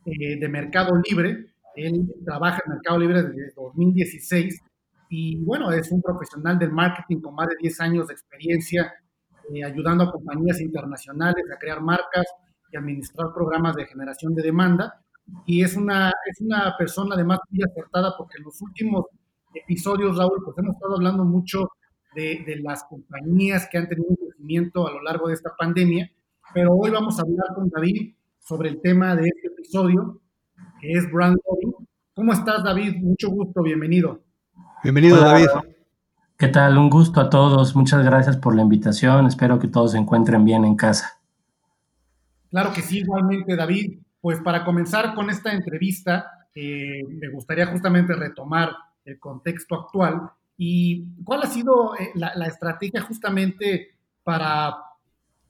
eh, 0.06 0.38
de 0.38 0.48
Mercado 0.48 0.92
Libre. 1.08 1.54
Él 1.74 2.06
trabaja 2.24 2.62
en 2.64 2.72
Mercado 2.72 3.00
Libre 3.00 3.22
desde 3.24 3.52
2016 3.56 4.60
y 5.10 5.44
bueno, 5.44 5.72
es 5.72 5.90
un 5.90 6.00
profesional 6.00 6.56
del 6.56 6.70
marketing 6.70 7.20
con 7.20 7.34
más 7.34 7.48
de 7.48 7.56
10 7.60 7.80
años 7.80 8.06
de 8.06 8.14
experiencia 8.14 8.92
eh, 9.52 9.64
ayudando 9.64 10.04
a 10.04 10.12
compañías 10.12 10.60
internacionales 10.60 11.44
a 11.52 11.58
crear 11.58 11.80
marcas 11.80 12.24
y 12.70 12.76
administrar 12.76 13.32
programas 13.34 13.76
de 13.76 13.86
generación 13.86 14.34
de 14.34 14.42
demanda. 14.42 15.00
Y 15.46 15.62
es 15.62 15.76
una, 15.76 16.08
es 16.08 16.40
una 16.40 16.74
persona 16.78 17.14
además 17.14 17.40
muy 17.50 17.62
acertada 17.64 18.14
porque 18.16 18.38
en 18.38 18.44
los 18.44 18.60
últimos 18.60 19.06
episodios, 19.54 20.16
Raúl, 20.16 20.42
pues 20.44 20.56
hemos 20.58 20.74
estado 20.74 20.96
hablando 20.96 21.24
mucho 21.24 21.68
de, 22.14 22.44
de 22.46 22.56
las 22.60 22.84
compañías 22.84 23.68
que 23.70 23.78
han 23.78 23.88
tenido 23.88 24.08
un 24.10 24.16
crecimiento 24.16 24.86
a 24.86 24.92
lo 24.92 25.02
largo 25.02 25.28
de 25.28 25.34
esta 25.34 25.54
pandemia, 25.56 26.10
pero 26.52 26.72
hoy 26.74 26.90
vamos 26.90 27.18
a 27.18 27.22
hablar 27.22 27.54
con 27.54 27.68
David 27.68 28.14
sobre 28.38 28.68
el 28.68 28.80
tema 28.80 29.16
de 29.16 29.28
este 29.28 29.48
episodio, 29.48 30.20
que 30.80 30.92
es 30.92 31.10
brand 31.10 31.36
lobbying. 31.46 31.88
¿Cómo 32.14 32.32
estás, 32.32 32.62
David? 32.62 32.96
Mucho 33.00 33.30
gusto, 33.30 33.62
bienvenido. 33.62 34.22
Bienvenido, 34.82 35.18
David. 35.18 35.46
¿Qué 36.36 36.48
tal? 36.48 36.76
Un 36.78 36.90
gusto 36.90 37.20
a 37.20 37.30
todos. 37.30 37.76
Muchas 37.76 38.04
gracias 38.04 38.36
por 38.36 38.56
la 38.56 38.62
invitación. 38.62 39.26
Espero 39.26 39.60
que 39.60 39.68
todos 39.68 39.92
se 39.92 39.98
encuentren 39.98 40.44
bien 40.44 40.64
en 40.64 40.74
casa. 40.74 41.20
Claro 42.50 42.72
que 42.72 42.82
sí, 42.82 42.98
igualmente, 42.98 43.54
David. 43.54 44.00
Pues 44.20 44.40
para 44.40 44.64
comenzar 44.64 45.14
con 45.14 45.30
esta 45.30 45.52
entrevista, 45.52 46.48
eh, 46.52 47.04
me 47.08 47.28
gustaría 47.28 47.66
justamente 47.66 48.14
retomar 48.14 48.70
el 49.04 49.20
contexto 49.20 49.76
actual 49.76 50.30
y 50.56 51.04
cuál 51.22 51.42
ha 51.42 51.46
sido 51.46 51.94
eh, 51.96 52.10
la, 52.14 52.34
la 52.34 52.46
estrategia 52.46 53.02
justamente 53.02 53.90
para 54.24 54.74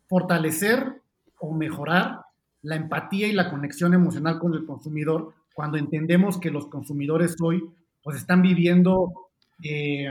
fortalecer 0.07 1.01
o 1.39 1.55
mejorar 1.55 2.21
la 2.61 2.77
empatía 2.77 3.27
y 3.27 3.33
la 3.33 3.51
conexión 3.51 3.95
emocional 3.95 4.39
con 4.39 4.53
el 4.53 4.67
consumidor 4.67 5.33
cuando 5.55 5.79
entendemos 5.79 6.39
que 6.39 6.51
los 6.51 6.67
consumidores 6.67 7.37
hoy 7.41 7.63
pues 8.03 8.17
están 8.17 8.43
viviendo 8.43 9.24
eh, 9.63 10.09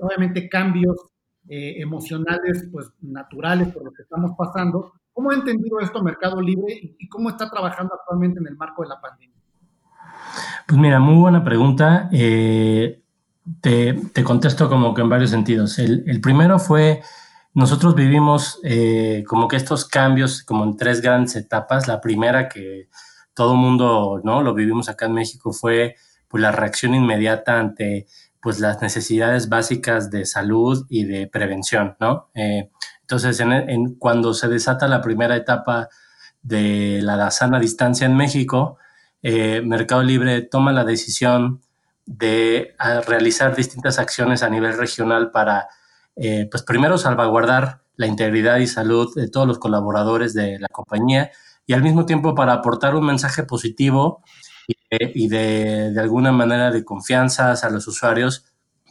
obviamente 0.00 0.48
cambios 0.48 0.96
eh, 1.48 1.80
emocionales 1.80 2.68
pues 2.72 2.88
naturales 3.00 3.68
por 3.68 3.84
lo 3.84 3.92
que 3.92 4.02
estamos 4.02 4.32
pasando. 4.36 4.92
¿Cómo 5.12 5.30
ha 5.30 5.34
entendido 5.34 5.80
esto 5.80 6.02
Mercado 6.02 6.40
Libre 6.40 6.74
y, 6.98 7.08
cómo 7.08 7.30
está 7.30 7.48
trabajando 7.48 7.94
actualmente 7.94 8.40
en 8.40 8.48
el 8.48 8.56
marco 8.56 8.82
de 8.82 8.88
la 8.88 9.00
pandemia? 9.00 9.36
Pues 10.66 10.78
mira, 10.78 11.00
muy 11.00 11.16
buena 11.16 11.42
pregunta. 11.42 12.08
Eh, 12.12 13.02
te, 13.60 14.24
contesto 14.24 14.68
como 14.68 14.92
que 14.92 15.02
en 15.02 15.08
varios 15.08 15.30
sentidos. 15.30 15.78
El, 15.78 16.20
primero 16.20 16.58
fue, 16.58 17.02
nosotros 17.54 17.94
vivimos 17.94 18.60
como 19.26 19.48
que 19.48 19.56
estos 19.56 19.86
cambios 19.86 20.42
como 20.42 20.64
en 20.64 20.76
tres 20.76 21.00
grandes 21.00 21.36
etapas. 21.36 21.88
La 21.88 22.00
primera 22.00 22.48
que 22.48 22.88
todo 23.32 23.54
mundo, 23.54 24.20
¿no? 24.24 24.42
Lo 24.42 24.54
vivimos 24.54 24.88
acá 24.88 25.06
en 25.06 25.12
México 25.12 25.52
fue 25.52 25.96
pues 26.28 26.42
la 26.42 26.52
reacción 26.52 26.94
inmediata 26.94 27.58
ante 27.58 28.06
pues 28.46 28.60
las 28.60 28.80
necesidades 28.80 29.48
básicas 29.48 30.08
de 30.08 30.24
salud 30.24 30.86
y 30.88 31.02
de 31.02 31.26
prevención, 31.26 31.96
¿no? 31.98 32.28
Eh, 32.32 32.70
entonces, 33.00 33.40
en, 33.40 33.96
cuando 33.96 34.34
se 34.34 34.46
desata 34.46 34.86
la 34.86 35.00
primera 35.00 35.34
etapa 35.34 35.88
de 36.42 37.00
la 37.02 37.28
sana 37.32 37.58
distancia 37.58 38.06
en 38.06 38.16
México, 38.16 38.78
eh, 39.20 39.62
Mercado 39.62 40.04
Libre 40.04 40.42
toma 40.42 40.70
la 40.70 40.84
decisión 40.84 41.60
de 42.04 42.76
realizar 43.08 43.56
distintas 43.56 43.98
acciones 43.98 44.44
a 44.44 44.48
nivel 44.48 44.78
regional 44.78 45.32
para, 45.32 45.66
eh, 46.14 46.46
pues 46.48 46.62
primero 46.62 46.98
salvaguardar 46.98 47.80
la 47.96 48.06
integridad 48.06 48.58
y 48.58 48.68
salud 48.68 49.12
de 49.16 49.28
todos 49.28 49.48
los 49.48 49.58
colaboradores 49.58 50.34
de 50.34 50.60
la 50.60 50.68
compañía 50.68 51.32
y 51.66 51.72
al 51.72 51.82
mismo 51.82 52.06
tiempo 52.06 52.36
para 52.36 52.52
aportar 52.52 52.94
un 52.94 53.06
mensaje 53.06 53.42
positivo 53.42 54.22
y, 54.66 55.28
de, 55.28 55.94
alguna 55.98 56.32
manera 56.32 56.70
de 56.70 56.84
confianza 56.84 57.52
a 57.52 57.70
los 57.70 57.86
usuarios, 57.86 58.44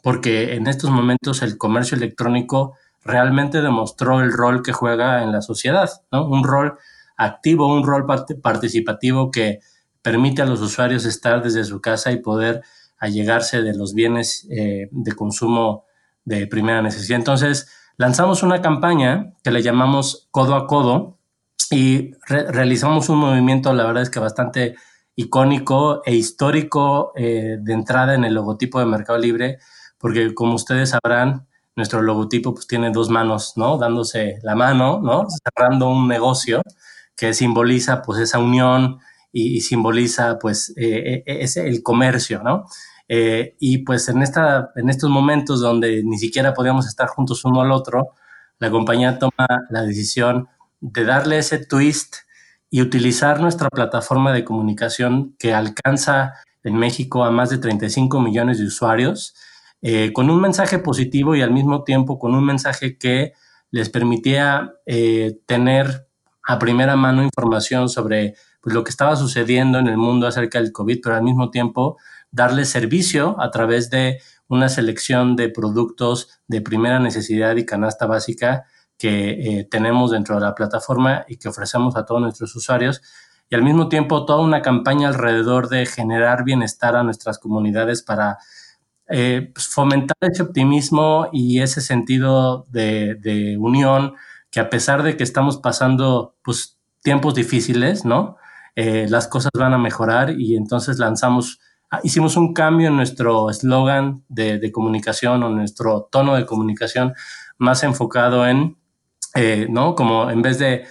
porque 0.03 0.55
en 0.55 0.67
estos 0.67 0.89
momentos 0.89 1.41
el 1.41 1.57
comercio 1.57 1.97
electrónico 1.97 2.75
realmente 3.03 3.61
demostró 3.61 4.21
el 4.21 4.31
rol 4.31 4.63
que 4.63 4.73
juega 4.73 5.23
en 5.23 5.31
la 5.31 5.41
sociedad, 5.41 5.89
¿no? 6.11 6.27
Un 6.27 6.43
rol 6.43 6.77
activo, 7.17 7.73
un 7.73 7.85
rol 7.85 8.05
participativo 8.41 9.31
que 9.31 9.59
permite 10.01 10.41
a 10.41 10.45
los 10.45 10.61
usuarios 10.61 11.05
estar 11.05 11.41
desde 11.41 11.63
su 11.63 11.81
casa 11.81 12.11
y 12.11 12.21
poder 12.21 12.61
allegarse 12.97 13.61
de 13.61 13.75
los 13.75 13.93
bienes 13.93 14.47
eh, 14.49 14.87
de 14.91 15.11
consumo 15.13 15.85
de 16.25 16.47
primera 16.47 16.81
necesidad. 16.81 17.19
Entonces, 17.19 17.67
lanzamos 17.97 18.43
una 18.43 18.61
campaña 18.61 19.33
que 19.43 19.51
le 19.51 19.61
llamamos 19.61 20.27
Codo 20.31 20.55
a 20.55 20.67
Codo 20.67 21.17
y 21.71 22.11
realizamos 22.27 23.09
un 23.09 23.17
movimiento, 23.17 23.73
la 23.73 23.85
verdad 23.85 24.03
es 24.03 24.09
que 24.09 24.19
bastante 24.19 24.75
icónico 25.15 26.01
e 26.05 26.13
histórico 26.15 27.13
eh, 27.15 27.57
de 27.59 27.73
entrada 27.73 28.15
en 28.15 28.25
el 28.25 28.33
logotipo 28.33 28.79
de 28.79 28.85
Mercado 28.85 29.17
Libre, 29.19 29.59
porque 29.97 30.33
como 30.33 30.55
ustedes 30.55 30.89
sabrán, 30.89 31.47
nuestro 31.75 32.01
logotipo 32.01 32.53
pues 32.53 32.67
tiene 32.67 32.91
dos 32.91 33.09
manos, 33.09 33.53
¿no? 33.55 33.77
Dándose 33.77 34.39
la 34.43 34.55
mano, 34.55 35.01
¿no? 35.01 35.25
Cerrando 35.29 35.89
un 35.89 36.07
negocio 36.07 36.61
que 37.15 37.33
simboliza 37.33 38.01
pues 38.01 38.19
esa 38.19 38.39
unión 38.39 38.99
y, 39.31 39.61
simboliza 39.61 40.37
pues 40.39 40.73
eh, 40.77 41.23
eh, 41.25 41.37
ese, 41.41 41.67
el 41.67 41.83
comercio, 41.83 42.41
¿no? 42.43 42.65
y 43.07 43.79
pues 43.85 44.09
en, 44.09 44.23
esta, 44.23 44.71
en 44.75 44.89
estos 44.89 45.11
momentos 45.11 45.61
donde 45.61 46.01
ni 46.03 46.17
siquiera 46.17 46.55
podíamos 46.55 46.87
estar 46.87 47.07
juntos 47.07 47.45
uno 47.45 47.61
al 47.61 47.71
otro, 47.71 48.15
la 48.57 48.71
compañía 48.71 49.19
toma 49.19 49.47
la 49.69 49.83
decisión 49.83 50.47
de 50.79 51.05
darle 51.05 51.37
ese 51.37 51.63
twist 51.63 52.15
y 52.69 52.81
utilizar 52.81 53.39
nuestra 53.39 53.69
plataforma 53.69 54.33
de 54.33 54.43
comunicación 54.43 55.35
que 55.37 55.53
alcanza 55.53 56.33
en 56.63 56.75
México 56.75 57.23
a 57.23 57.31
más 57.31 57.49
de 57.49 57.59
35 57.59 58.19
millones 58.19 58.57
de 58.57 58.65
usuarios, 58.65 59.35
eh, 59.81 60.11
con 60.13 60.29
un 60.29 60.41
mensaje 60.41 60.79
positivo 60.79 61.35
y 61.35 61.41
al 61.41 61.51
mismo 61.51 61.83
tiempo 61.83 62.17
con 62.17 62.33
un 62.33 62.43
mensaje 62.43 62.97
que 62.97 63.33
les 63.71 63.89
permitía 63.89 64.73
eh, 64.85 65.39
tener 65.45 66.07
a 66.43 66.59
primera 66.59 66.95
mano 66.95 67.23
información 67.23 67.89
sobre 67.89 68.35
pues, 68.61 68.73
lo 68.73 68.83
que 68.83 68.89
estaba 68.89 69.15
sucediendo 69.15 69.79
en 69.79 69.87
el 69.87 69.97
mundo 69.97 70.27
acerca 70.27 70.59
del 70.59 70.71
COVID, 70.71 70.99
pero 71.03 71.15
al 71.15 71.23
mismo 71.23 71.51
tiempo 71.51 71.97
darle 72.31 72.65
servicio 72.65 73.39
a 73.39 73.51
través 73.51 73.89
de 73.89 74.19
una 74.47 74.69
selección 74.69 75.35
de 75.35 75.49
productos 75.49 76.39
de 76.47 76.61
primera 76.61 76.99
necesidad 76.99 77.55
y 77.55 77.65
canasta 77.65 78.05
básica 78.05 78.65
que 78.97 79.59
eh, 79.59 79.67
tenemos 79.69 80.11
dentro 80.11 80.35
de 80.35 80.41
la 80.41 80.55
plataforma 80.55 81.25
y 81.27 81.37
que 81.37 81.49
ofrecemos 81.49 81.95
a 81.95 82.05
todos 82.05 82.21
nuestros 82.21 82.55
usuarios 82.55 83.01
y 83.49 83.55
al 83.55 83.63
mismo 83.63 83.89
tiempo 83.89 84.25
toda 84.25 84.41
una 84.41 84.61
campaña 84.61 85.07
alrededor 85.07 85.69
de 85.69 85.85
generar 85.85 86.43
bienestar 86.43 86.95
a 86.95 87.03
nuestras 87.03 87.37
comunidades 87.37 88.01
para 88.01 88.39
eh, 89.07 89.51
pues, 89.53 89.67
fomentar 89.67 90.17
ese 90.21 90.41
optimismo 90.41 91.29
y 91.31 91.61
ese 91.61 91.81
sentido 91.81 92.65
de, 92.69 93.55
unión 93.59 94.15
que 94.49 94.59
a 94.59 94.69
pesar 94.69 95.03
de 95.03 95.17
que 95.17 95.23
estamos 95.23 95.57
pasando 95.57 96.35
pues, 96.43 96.79
tiempos 97.03 97.35
difíciles, 97.35 98.05
¿no? 98.05 98.37
Eh, 98.75 99.05
las 99.09 99.27
cosas 99.27 99.51
van 99.57 99.73
a 99.73 99.77
mejorar 99.77 100.31
y 100.39 100.55
entonces 100.55 100.97
lanzamos, 100.97 101.59
ah, 101.91 101.99
hicimos 102.03 102.35
un 102.35 102.53
cambio 102.53 102.87
en 102.87 102.95
nuestro 102.95 103.49
eslogan 103.49 104.23
de, 104.27 104.57
de 104.57 104.71
comunicación 104.71 105.43
o 105.43 105.49
nuestro 105.49 106.09
tono 106.11 106.35
de 106.35 106.45
comunicación 106.45 107.13
más 107.57 107.83
enfocado 107.83 108.47
en 108.47 108.77
eh, 109.35 109.67
¿no? 109.69 109.95
Como 109.95 110.31
en 110.31 110.41
vez 110.41 110.59
de, 110.59 110.85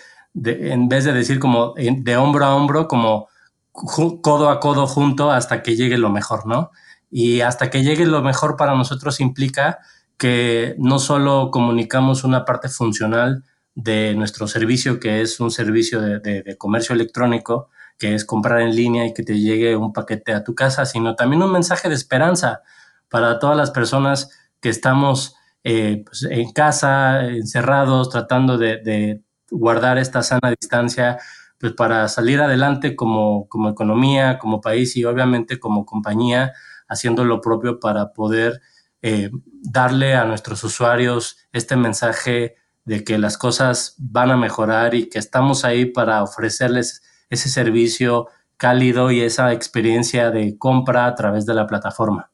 en 0.45 0.88
vez 0.88 1.05
de 1.05 1.12
decir 1.12 1.38
como 1.38 1.74
de 1.76 2.16
hombro 2.16 2.45
a 2.45 2.55
hombro, 2.55 2.86
como 2.86 3.28
codo 3.72 4.51
a 4.51 4.61
codo 4.61 4.86
junto 4.86 5.32
hasta 5.32 5.62
que 5.62 5.74
llegue 5.76 5.99
lo 5.99 6.11
mejor, 6.11 6.47
¿no? 6.47 6.70
Y 7.11 7.40
hasta 7.40 7.70
que 7.70 7.82
llegue 7.82 8.07
lo 8.07 8.22
mejor 8.22 8.57
para 8.57 8.74
nosotros 8.74 9.20
implica 9.20 9.78
que 10.16 10.76
no 10.78 10.99
solo 10.99 11.51
comunicamos 11.51 12.24
una 12.24 12.45
parte 12.45 12.68
funcional 12.68 13.45
de 13.74 14.14
nuestro 14.14 14.47
servicio, 14.47 15.01
que 15.01 15.20
es 15.20 15.40
un 15.40 15.51
servicio 15.51 16.01
de, 16.01 16.57
comercio 16.59 16.95
electrónico, 16.95 17.70
que 17.99 18.14
es 18.14 18.24
comprar 18.24 18.61
en 18.61 18.74
línea 18.74 19.07
y 19.07 19.14
que 19.14 19.22
te 19.22 19.38
llegue 19.38 19.76
un 19.76 19.92
paquete 19.92 20.32
a 20.32 20.45
tu 20.45 20.55
casa, 20.55 20.86
sino 20.86 21.16
también 21.16 21.42
un 21.42 21.53
mensaje 21.53 21.88
de 21.88 21.95
esperanza 21.95 22.62
para 23.09 23.38
todas 23.38 23.57
las 23.57 23.70
personas 23.70 24.30
que 24.61 24.68
estamos 24.68 25.36
eh, 25.65 26.05
pues, 26.05 26.25
en 26.25 26.53
casa, 26.53 27.27
encerrados, 27.27 28.11
tratando 28.11 28.59
de, 28.59 29.23
guardar 29.51 29.99
esta 29.99 30.23
sana 30.23 30.55
distancia, 30.61 31.19
pues 31.59 31.73
para 31.75 32.09
salir 32.09 32.41
adelante 32.41 32.97
como, 32.97 33.49
como 33.49 33.71
economía, 33.71 34.39
como 34.39 34.61
país 34.61 34.97
y 34.97 35.05
obviamente 35.05 35.59
como 35.61 35.87
compañía, 35.87 36.53
haciendo 36.89 37.25
lo 37.25 37.41
propio 37.41 37.81
para 37.81 38.12
poder 38.12 38.61
eh, 39.03 39.31
darle 39.62 40.15
a 40.15 40.25
nuestros 40.25 40.65
usuarios 40.65 41.39
este 41.53 41.77
mensaje 41.77 42.57
de 42.85 43.05
que 43.05 43.19
las 43.19 43.39
cosas 43.39 43.95
van 43.99 44.31
a 44.31 44.37
mejorar 44.37 44.95
y 44.95 45.09
que 45.09 45.19
estamos 45.19 45.65
ahí 45.65 45.87
para 45.87 46.23
ofrecerles 46.23 47.03
ese 47.31 47.49
servicio 47.49 48.29
cálido 48.57 49.11
y 49.11 49.21
esa 49.21 49.53
experiencia 49.53 50.31
de 50.31 50.59
compra 50.59 51.07
a 51.07 51.15
través 51.15 51.47
de 51.47 51.55
la 51.55 51.67
plataforma. 51.67 52.31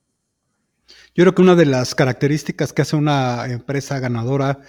Yo 1.21 1.25
creo 1.25 1.35
que 1.35 1.43
una 1.43 1.55
de 1.55 1.67
las 1.67 1.95
características 1.95 2.73
que 2.73 2.81
hace 2.81 2.97
una 2.97 3.45
empresa 3.45 3.99
ganadora 3.99 4.61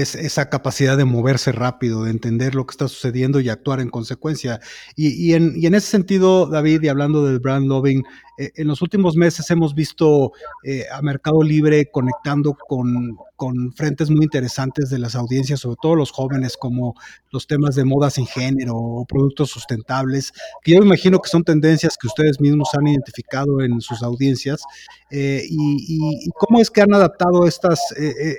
es 0.00 0.16
esa 0.16 0.50
capacidad 0.50 0.96
de 0.96 1.04
moverse 1.04 1.52
rápido, 1.52 2.04
de 2.04 2.10
entender 2.10 2.56
lo 2.56 2.66
que 2.66 2.72
está 2.72 2.88
sucediendo 2.88 3.38
y 3.38 3.48
actuar 3.48 3.80
en 3.80 3.90
consecuencia. 3.90 4.60
Y, 4.96 5.34
en, 5.34 5.74
ese 5.74 5.86
sentido, 5.86 6.46
David, 6.46 6.82
y 6.82 6.88
hablando 6.88 7.24
del 7.24 7.38
brand 7.38 7.68
loving, 7.68 8.02
eh, 8.36 8.50
en 8.56 8.66
los 8.66 8.82
últimos 8.82 9.14
meses 9.14 9.48
hemos 9.52 9.74
visto 9.74 10.32
eh, 10.64 10.86
a 10.92 11.00
Mercado 11.02 11.40
Libre 11.44 11.88
conectando 11.92 12.54
con, 12.54 13.16
con, 13.36 13.72
frentes 13.72 14.10
muy 14.10 14.24
interesantes 14.24 14.90
de 14.90 14.98
las 14.98 15.14
audiencias, 15.14 15.60
sobre 15.60 15.76
todo 15.80 15.94
los 15.94 16.10
jóvenes, 16.10 16.56
como 16.56 16.94
los 17.30 17.46
temas 17.46 17.76
de 17.76 17.84
moda 17.84 18.10
sin 18.10 18.26
género 18.26 18.74
o 18.74 19.04
productos 19.04 19.50
sustentables, 19.50 20.32
que 20.64 20.72
yo 20.72 20.82
imagino 20.82 21.20
que 21.20 21.28
son 21.28 21.44
tendencias 21.44 21.96
que 21.96 22.08
ustedes 22.08 22.40
mismos 22.40 22.70
han 22.74 22.88
identificado 22.88 23.60
en 23.60 23.80
sus 23.80 24.02
audiencias. 24.02 24.64
Eh, 25.10 25.44
y, 25.48 26.28
cómo 26.34 26.60
es 26.60 26.70
que 26.70 26.80
han 26.80 26.92
adaptado 26.92 27.46
estas, 27.46 27.80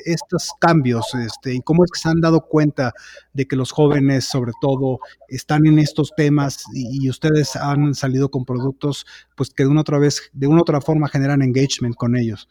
estos 0.05 0.51
cambios 0.59 1.13
este, 1.13 1.44
y 1.53 1.61
cómo 1.61 1.83
es 1.83 1.91
que 1.91 1.99
se 1.99 2.09
han 2.09 2.21
dado 2.21 2.41
cuenta 2.41 2.93
de 3.33 3.45
que 3.47 3.55
los 3.55 3.71
jóvenes, 3.71 4.25
sobre 4.25 4.51
todo, 4.61 4.99
están 5.27 5.65
en 5.65 5.79
estos 5.79 6.13
temas 6.15 6.63
y, 6.73 7.09
ustedes 7.09 7.55
han 7.55 7.93
salido 7.93 8.29
con 8.29 8.45
productos 8.45 9.05
pues 9.35 9.51
que 9.51 9.63
de 9.63 9.69
una 9.69 9.81
otra 9.81 9.99
vez, 9.99 10.29
de 10.33 10.47
una 10.47 10.61
otra 10.61 10.81
forma 10.81 11.07
generan 11.07 11.41
engagement 11.41 11.95
con 11.95 12.17
ellos. 12.17 12.49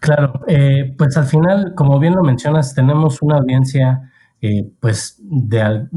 Claro, 0.00 0.40
eh, 0.46 0.94
pues 0.96 1.16
al 1.16 1.26
final, 1.26 1.74
como 1.74 1.98
bien 1.98 2.14
lo 2.14 2.22
mencionas, 2.22 2.74
tenemos 2.74 3.22
una 3.22 3.36
audiencia 3.36 4.10
eh, 4.42 4.70
pues 4.80 5.16
de 5.20 5.88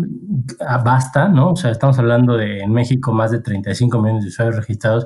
basta, 0.83 1.27
¿no? 1.27 1.51
O 1.51 1.55
sea, 1.55 1.71
estamos 1.71 1.99
hablando 1.99 2.37
de 2.37 2.61
en 2.61 2.71
México 2.71 3.11
más 3.11 3.31
de 3.31 3.41
35 3.41 4.01
millones 4.01 4.23
de 4.23 4.29
usuarios 4.29 4.55
registrados, 4.55 5.05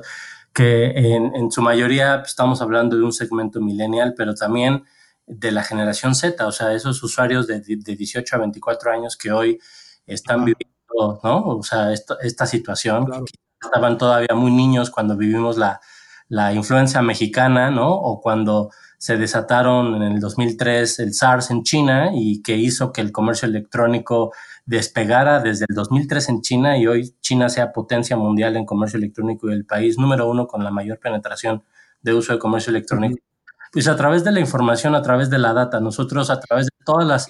que 0.52 0.92
en, 0.94 1.50
su 1.50 1.60
mayoría 1.60 2.18
pues, 2.20 2.30
estamos 2.30 2.62
hablando 2.62 2.96
de 2.96 3.02
un 3.02 3.12
segmento 3.12 3.60
millennial, 3.60 4.14
pero 4.16 4.34
también 4.34 4.84
de 5.26 5.52
la 5.52 5.62
generación 5.62 6.14
Z, 6.14 6.46
o 6.46 6.52
sea, 6.52 6.74
esos 6.74 7.02
usuarios 7.02 7.46
de, 7.46 7.60
18 7.60 8.36
a 8.36 8.38
24 8.38 8.92
años 8.92 9.16
que 9.16 9.32
hoy 9.32 9.58
están 10.06 10.44
viviendo, 10.44 11.20
¿no? 11.22 11.46
O 11.46 11.62
sea, 11.62 11.92
esta 11.92 12.46
situación, 12.46 13.06
estaban 13.60 13.96
todavía 13.98 14.34
muy 14.34 14.50
niños 14.50 14.90
cuando 14.90 15.16
vivimos 15.16 15.56
la, 15.56 15.80
la 16.28 16.52
influencia 16.52 17.02
mexicana, 17.02 17.70
¿no? 17.70 17.92
O 17.92 18.20
cuando 18.20 18.70
se 18.98 19.16
desataron 19.16 19.96
en 19.96 20.14
el 20.14 20.20
2003 20.20 20.98
el 21.00 21.12
SARS 21.14 21.50
en 21.50 21.62
China 21.62 22.10
y 22.14 22.42
que 22.42 22.56
hizo 22.56 22.92
que 22.92 23.00
el 23.00 23.12
comercio 23.12 23.46
electrónico 23.46 24.32
despegara 24.64 25.40
desde 25.40 25.66
el 25.68 25.74
2003 25.74 26.28
en 26.30 26.40
China 26.40 26.78
y 26.78 26.86
hoy 26.86 27.14
China 27.20 27.48
sea 27.50 27.72
potencia 27.72 28.16
mundial 28.16 28.56
en 28.56 28.64
comercio 28.64 28.96
electrónico 28.96 29.50
y 29.50 29.52
el 29.52 29.66
país 29.66 29.98
número 29.98 30.28
uno 30.30 30.46
con 30.46 30.64
la 30.64 30.70
mayor 30.70 31.00
penetración 31.00 31.64
de 32.00 32.14
uso 32.14 32.32
de 32.32 32.38
comercio 32.38 32.70
electrónico. 32.70 33.18
Pues 33.74 33.88
a 33.88 33.96
través 33.96 34.22
de 34.22 34.30
la 34.30 34.38
información, 34.38 34.94
a 34.94 35.02
través 35.02 35.30
de 35.30 35.38
la 35.38 35.52
data, 35.52 35.80
nosotros 35.80 36.30
a 36.30 36.38
través 36.38 36.66
de 36.66 36.84
todas 36.86 37.06
las... 37.06 37.28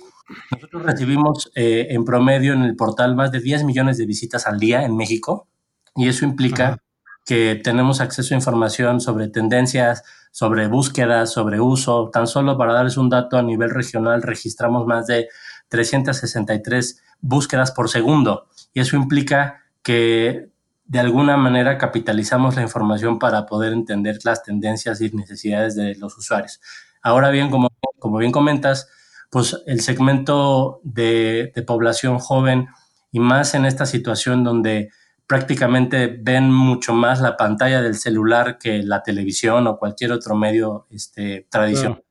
Nosotros 0.51 0.83
recibimos 0.83 1.51
eh, 1.55 1.87
en 1.89 2.05
promedio 2.05 2.53
en 2.53 2.63
el 2.63 2.77
portal 2.77 3.17
más 3.17 3.33
de 3.33 3.41
10 3.41 3.65
millones 3.65 3.97
de 3.97 4.05
visitas 4.05 4.47
al 4.47 4.61
día 4.61 4.85
en 4.85 4.95
México 4.95 5.49
y 5.97 6.07
eso 6.07 6.27
implica 6.27 6.79
que 7.25 7.59
tenemos 7.65 8.03
acceso 8.03 8.35
a 8.35 8.37
información 8.37 9.01
sobre 9.01 9.29
tendencias, 9.29 10.03
sobre 10.33 10.67
búsquedas, 10.67 11.33
sobre 11.33 11.61
uso. 11.61 12.11
Tan 12.13 12.27
solo 12.27 12.59
para 12.59 12.75
darles 12.75 12.99
un 12.99 13.09
dato 13.09 13.39
a 13.39 13.43
nivel 13.43 13.71
regional, 13.71 14.21
registramos 14.21 14.87
más 14.87 15.07
de 15.07 15.29
363 15.69 17.03
búsquedas 17.21 17.73
por 17.73 17.89
segundo. 17.89 18.49
Y 18.75 18.81
eso 18.81 18.97
implica 18.97 19.63
que 19.83 20.51
de 20.85 21.01
alguna 21.01 21.37
manera 21.37 21.79
capitalizamos 21.79 22.57
la 22.57 22.63
información 22.63 23.19
para 23.19 23.47
poder 23.47 23.73
entender 23.73 24.19
las 24.25 24.43
tendencias 24.43 25.01
y 25.01 25.11
necesidades 25.11 25.75
de 25.75 25.95
los 25.97 26.17
usuarios. 26.17 26.61
Ahora 27.03 27.31
bien, 27.31 27.51
como, 27.51 27.69
como 27.99 28.19
bien 28.19 28.33
comentas, 28.33 28.89
pues 29.31 29.63
el 29.67 29.81
segmento 29.81 30.81
de, 30.85 31.53
de 31.55 31.63
población 31.63 32.19
joven 32.19 32.69
y 33.11 33.21
más 33.21 33.55
en 33.55 33.65
esta 33.65 33.87
situación 33.87 34.45
donde 34.45 34.91
prácticamente 35.27 36.19
ven 36.21 36.53
mucho 36.53 36.93
más 36.93 37.21
la 37.21 37.37
pantalla 37.37 37.81
del 37.81 37.95
celular 37.95 38.59
que 38.59 38.83
la 38.83 39.03
televisión 39.03 39.67
o 39.67 39.79
cualquier 39.79 40.13
otro 40.13 40.35
medio 40.35 40.87
este, 40.91 41.47
tradicional. 41.51 42.05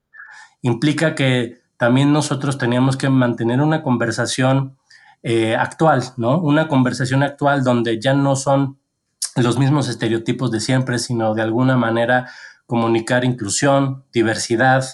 Implica 0.62 1.14
que 1.14 1.62
también 1.78 2.14
nosotros 2.14 2.58
teníamos 2.58 2.98
que 2.98 3.10
mantener 3.10 3.62
una 3.62 3.84
conversación 3.84 4.78
eh, 5.24 5.56
actual, 5.56 6.04
¿no? 6.18 6.40
Una 6.40 6.68
conversación 6.68 7.24
actual 7.24 7.64
donde 7.64 8.00
ya 8.00 8.14
no 8.14 8.36
son 8.36 8.78
los 9.36 9.58
mismos 9.58 9.90
estereotipos 9.90 10.52
de 10.52 10.60
siempre, 10.60 11.00
sino 11.00 11.34
de 11.34 11.42
alguna 11.42 11.78
manera 11.78 12.30
comunicar 12.68 13.26
inclusión, 13.26 14.06
diversidad, 14.14 14.86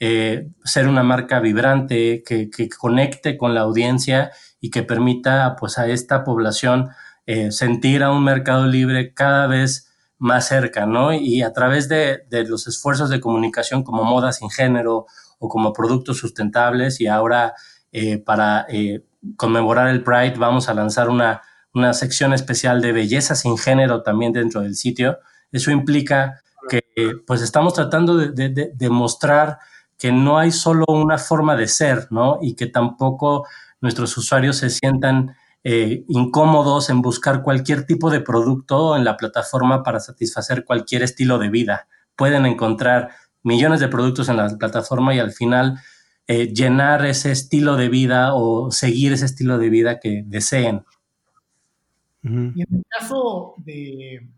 eh, 0.00 0.48
ser 0.64 0.88
una 0.88 1.02
marca 1.02 1.40
vibrante 1.40 2.22
que, 2.26 2.48
que, 2.50 2.68
conecte 2.68 3.36
con 3.36 3.54
la 3.54 3.60
audiencia 3.60 4.32
y 4.60 4.70
que 4.70 4.82
permita 4.82 5.54
pues 5.56 5.78
a 5.78 5.86
esta 5.86 6.24
población 6.24 6.90
eh, 7.26 7.52
sentir 7.52 8.02
a 8.02 8.10
un 8.10 8.24
mercado 8.24 8.66
libre 8.66 9.14
cada 9.14 9.46
vez 9.46 9.88
más 10.18 10.48
cerca, 10.48 10.86
¿no? 10.86 11.12
Y 11.12 11.42
a 11.42 11.52
través 11.52 11.88
de, 11.88 12.24
los 12.48 12.66
esfuerzos 12.66 13.10
de 13.10 13.20
comunicación 13.20 13.84
como 13.84 14.04
moda 14.04 14.32
sin 14.32 14.50
género 14.50 15.06
o 15.38 15.48
como 15.48 15.72
productos 15.72 16.18
sustentables 16.18 17.00
y 17.00 17.06
ahora 17.06 17.54
eh, 17.92 18.18
para 18.18 18.66
eh, 18.68 19.04
conmemorar 19.36 19.88
el 19.88 20.02
Pride 20.02 20.34
vamos 20.36 20.68
a 20.68 20.74
lanzar 20.74 21.08
una, 21.08 21.42
una 21.74 21.92
sección 21.94 22.32
especial 22.32 22.80
de 22.80 22.92
belleza 22.92 23.34
sin 23.34 23.56
género 23.58 24.02
también 24.02 24.32
dentro 24.32 24.60
del 24.62 24.74
sitio. 24.74 25.18
Eso 25.50 25.70
implica 25.70 26.40
que 26.68 26.82
pues 27.26 27.42
estamos 27.42 27.74
tratando 27.74 28.16
de, 28.16 28.72
de, 28.74 28.90
mostrar 28.90 29.58
que 29.98 30.12
no 30.12 30.38
hay 30.38 30.52
solo 30.52 30.84
una 30.88 31.18
forma 31.18 31.56
de 31.56 31.66
ser, 31.66 32.06
¿no? 32.10 32.38
Y 32.40 32.54
que 32.54 32.66
tampoco 32.66 33.46
nuestros 33.80 34.16
usuarios 34.16 34.56
se 34.58 34.70
sientan 34.70 35.34
eh, 35.64 36.04
incómodos 36.08 36.90
en 36.90 37.02
buscar 37.02 37.42
cualquier 37.42 37.84
tipo 37.84 38.10
de 38.10 38.20
producto 38.20 38.96
en 38.96 39.04
la 39.04 39.16
plataforma 39.16 39.82
para 39.82 40.00
satisfacer 40.00 40.64
cualquier 40.64 41.02
estilo 41.02 41.38
de 41.38 41.50
vida. 41.50 41.88
Pueden 42.16 42.46
encontrar 42.46 43.10
millones 43.42 43.80
de 43.80 43.88
productos 43.88 44.28
en 44.28 44.36
la 44.36 44.48
plataforma 44.56 45.14
y 45.14 45.18
al 45.18 45.32
final 45.32 45.78
eh, 46.26 46.52
llenar 46.52 47.04
ese 47.04 47.32
estilo 47.32 47.76
de 47.76 47.88
vida 47.88 48.34
o 48.34 48.70
seguir 48.70 49.12
ese 49.12 49.26
estilo 49.26 49.58
de 49.58 49.70
vida 49.70 50.00
que 50.00 50.22
deseen. 50.26 50.84
Y 52.22 52.62
en 52.62 52.74
el 52.74 52.84
caso 52.88 53.54
de, 53.58 54.28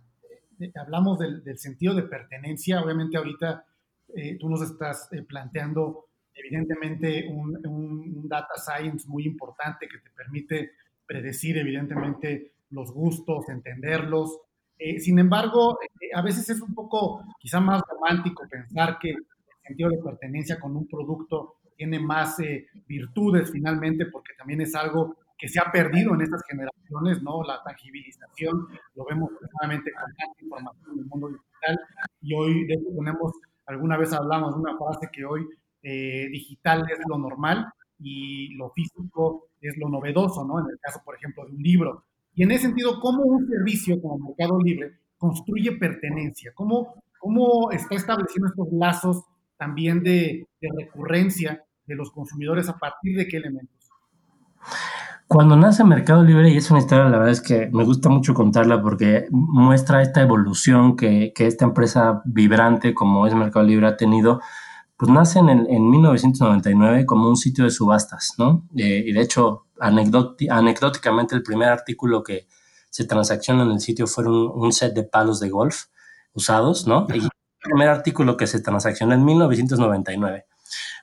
hablamos 0.75 1.19
del, 1.19 1.59
sentido 1.59 1.95
de 1.95 2.03
pertenencia, 2.03 2.83
obviamente 2.83 3.19
ahorita 3.19 3.67
eh, 4.15 4.39
tú 4.39 4.49
nos 4.49 4.63
estás 4.63 5.09
planteando 5.29 6.07
evidentemente 6.35 7.29
un, 7.29 7.61
un, 7.67 8.29
data 8.29 8.55
science 8.57 9.07
muy 9.07 9.27
importante 9.27 9.87
que 9.87 9.99
te 9.99 10.11
permite 10.11 10.73
predecir 11.07 11.59
evidentemente 11.59 12.53
los 12.71 12.93
gustos, 12.93 13.49
entenderlos. 13.49 14.39
Eh, 14.79 14.99
sin 15.01 15.19
embargo, 15.19 15.79
eh, 15.81 16.09
a 16.15 16.23
veces 16.23 16.49
es 16.51 16.61
un 16.61 16.75
poco 16.75 17.23
quizá 17.39 17.61
más 17.61 17.83
romántico 17.89 18.45
pensar 18.49 18.99
que 18.99 19.11
el 19.11 19.27
sentido 19.67 19.91
de 19.91 20.03
pertenencia 20.03 20.59
con 20.59 20.77
un 20.77 20.87
producto 20.87 21.57
tiene 21.77 21.99
más 21.99 22.39
eh, 22.41 22.67
virtudes 22.87 23.51
finalmente, 23.51 24.07
porque 24.07 24.33
también 24.37 24.61
es 24.61 24.75
algo 24.75 25.17
que 25.37 25.49
se 25.49 25.61
ha 25.61 25.71
perdido 25.71 26.15
en 26.15 26.23
estas 26.23 26.43
generaciones, 26.49 27.23
¿no? 27.23 27.43
La 27.43 27.63
tangibilización, 27.63 28.69
lo 28.95 29.05
vemos 29.05 29.31
precisamente 29.39 29.93
con 29.93 30.15
tanta 30.15 30.43
información 30.43 30.93
en 30.93 30.99
el 31.01 31.07
mundo 31.07 31.29
digital, 31.29 31.81
y 32.21 32.35
hoy 32.35 32.67
de 32.67 32.75
hecho 32.75 32.89
tenemos, 32.97 33.33
alguna 33.67 33.97
vez 33.97 34.13
hablamos 34.13 34.55
de 34.55 34.61
una 34.61 34.79
frase 34.79 35.09
que 35.13 35.25
hoy 35.25 35.47
digital 35.83 36.87
es 36.91 36.99
lo 37.07 37.19
normal 37.19 37.67
y 37.99 38.55
lo 38.55 38.71
físico 38.71 39.49
es 39.61 39.77
lo 39.77 39.89
novedoso, 39.89 40.45
¿no? 40.45 40.61
En 40.61 40.67
el 40.71 40.79
caso, 40.79 41.01
por 41.05 41.17
ejemplo, 41.17 41.45
de 41.45 41.53
un 41.53 41.63
libro. 41.63 42.05
Y 42.35 42.43
en 42.43 42.51
ese 42.51 42.67
sentido, 42.67 43.01
¿cómo 43.01 43.23
un 43.23 43.47
servicio 43.47 44.01
como 44.01 44.29
Mercado 44.29 44.59
Libre 44.59 44.99
construye 45.19 45.73
pertenencia? 45.73 46.53
¿Cómo, 46.55 47.03
cómo 47.19 47.71
está 47.71 47.95
estableciendo 47.95 48.49
estos 48.49 48.69
lazos 48.73 49.25
también 49.57 50.03
de, 50.03 50.47
recurrencia 50.61 51.65
de 51.87 51.95
los 51.95 52.11
consumidores 52.11 52.69
a 52.69 52.79
partir 52.79 53.17
de 53.17 53.27
qué 53.27 53.37
elementos? 53.37 53.91
Cuando 55.27 55.57
nace 55.57 55.85
Mercado 55.85 56.23
Libre, 56.23 56.51
y 56.51 56.57
es 56.57 56.71
una 56.71 56.81
historia, 56.81 57.05
la 57.05 57.19
verdad 57.19 57.33
es 57.33 57.41
que 57.41 57.69
me 57.73 57.85
gusta 57.85 58.09
mucho 58.09 58.35
contarla 58.35 58.81
porque 58.81 59.27
muestra 59.31 60.03
esta 60.03 60.23
evolución 60.23 60.97
que, 60.97 61.33
que 61.35 61.47
esta 61.47 61.65
empresa 61.65 62.23
vibrante 62.25 62.95
como 62.95 63.27
es 63.27 63.35
Mercado 63.35 63.67
Libre 63.67 63.87
ha 63.87 63.97
tenido 63.97 64.41
pues 64.97 65.11
nace 65.11 65.39
en, 65.41 65.49
en 65.49 65.91
1999 65.91 67.07
como 67.07 67.29
un 67.29 67.37
sitio 67.37 67.65
de 67.65 67.71
subastas, 67.71 68.35
¿no? 68.39 68.69
Eh, 68.77 69.03
y 69.07 69.13
de 69.13 69.21
hecho, 69.21 69.67
anecdóticamente, 69.81 71.35
el 71.35 71.43
primer 71.43 71.69
artículo 71.69 72.23
que 72.23 72.47
se 72.91 73.05
transacciona 73.05 73.65
en 73.65 73.73
el 73.73 73.81
sitio 73.81 74.07
fue 74.07 74.25
un, 74.27 74.73
set 74.73 74.95
de 74.95 75.03
palos 75.03 75.41
de 75.41 75.51
golf 75.51 75.87
usados, 76.33 76.87
¿no? 76.87 77.07
Y 77.09 77.19
el 77.19 77.29
primer 77.65 77.89
artículo 77.89 78.37
que 78.37 78.47
se 78.47 78.61
transaccionó 78.61 79.15
en 79.15 79.25
1999. 79.25 80.47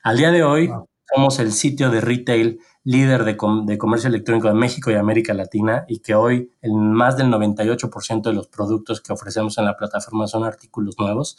Al 0.02 0.16
día 0.16 0.30
de 0.30 0.44
hoy, 0.44 0.70
somos 1.14 1.38
el 1.40 1.52
sitio 1.52 1.90
de 1.90 2.00
retail 2.00 2.60
líder 2.84 3.24
de, 3.24 3.36
de, 3.64 3.78
comercio 3.78 4.08
electrónico 4.08 4.48
de 4.48 4.54
México 4.54 4.90
y 4.90 4.94
América 4.94 5.34
Latina 5.34 5.84
y 5.88 6.00
que 6.00 6.14
hoy 6.14 6.52
el 6.62 6.72
más 6.72 7.16
del 7.16 7.28
98% 7.28 8.22
de 8.22 8.32
los 8.32 8.48
productos 8.48 9.00
que 9.00 9.12
ofrecemos 9.12 9.58
en 9.58 9.66
la 9.66 9.76
plataforma 9.76 10.26
son 10.26 10.44
artículos 10.44 10.96
nuevos 10.98 11.36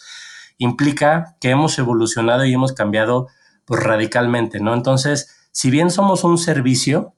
implica 0.58 1.36
que 1.42 1.50
hemos 1.50 1.78
evolucionado 1.80 2.46
y 2.46 2.54
hemos 2.54 2.74
cambiado 2.74 3.28
pues 3.66 3.84
radicalmente, 3.84 4.60
¿no? 4.60 4.74
Entonces, 4.74 5.48
si 5.52 5.72
bien 5.72 5.90
somos 5.90 6.24
un 6.24 6.38
servicio 6.38 7.13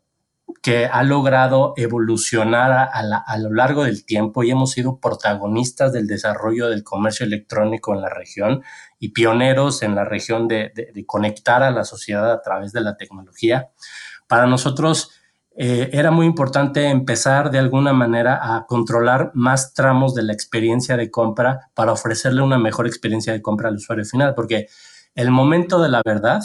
que 0.65 0.87
ha 0.87 1.03
logrado 1.03 1.75
evolucionar 1.77 2.71
a, 2.91 3.37
lo 3.37 3.53
largo 3.53 3.83
del 3.83 4.03
tiempo 4.03 4.43
y 4.43 4.49
hemos 4.49 4.71
sido 4.71 4.99
protagonistas 4.99 5.93
del 5.93 6.07
desarrollo 6.07 6.69
del 6.69 6.83
comercio 6.83 7.23
electrónico 7.23 7.93
en 7.93 8.01
la 8.01 8.09
región 8.09 8.63
y 8.97 9.09
pioneros 9.09 9.83
en 9.83 9.93
la 9.93 10.05
región 10.05 10.47
de, 10.47 10.73
conectar 11.05 11.61
a 11.61 11.69
la 11.69 11.83
sociedad 11.83 12.31
a 12.31 12.41
través 12.41 12.71
de 12.71 12.81
la 12.81 12.97
tecnología, 12.97 13.69
para 14.25 14.47
nosotros 14.47 15.11
eh, 15.55 15.91
era 15.93 16.09
muy 16.09 16.25
importante 16.25 16.89
empezar 16.89 17.51
de 17.51 17.59
alguna 17.59 17.93
manera 17.93 18.55
a 18.55 18.65
controlar 18.65 19.29
más 19.35 19.75
tramos 19.75 20.15
de 20.15 20.23
la 20.23 20.33
experiencia 20.33 20.97
de 20.97 21.11
compra 21.11 21.69
para 21.75 21.91
ofrecerle 21.91 22.41
una 22.41 22.57
mejor 22.57 22.87
experiencia 22.87 23.33
de 23.33 23.43
compra 23.43 23.69
al 23.69 23.75
usuario 23.75 24.03
final, 24.03 24.33
porque 24.33 24.65
el 25.13 25.29
momento 25.29 25.79
de 25.79 25.89
la 25.89 26.01
verdad 26.03 26.41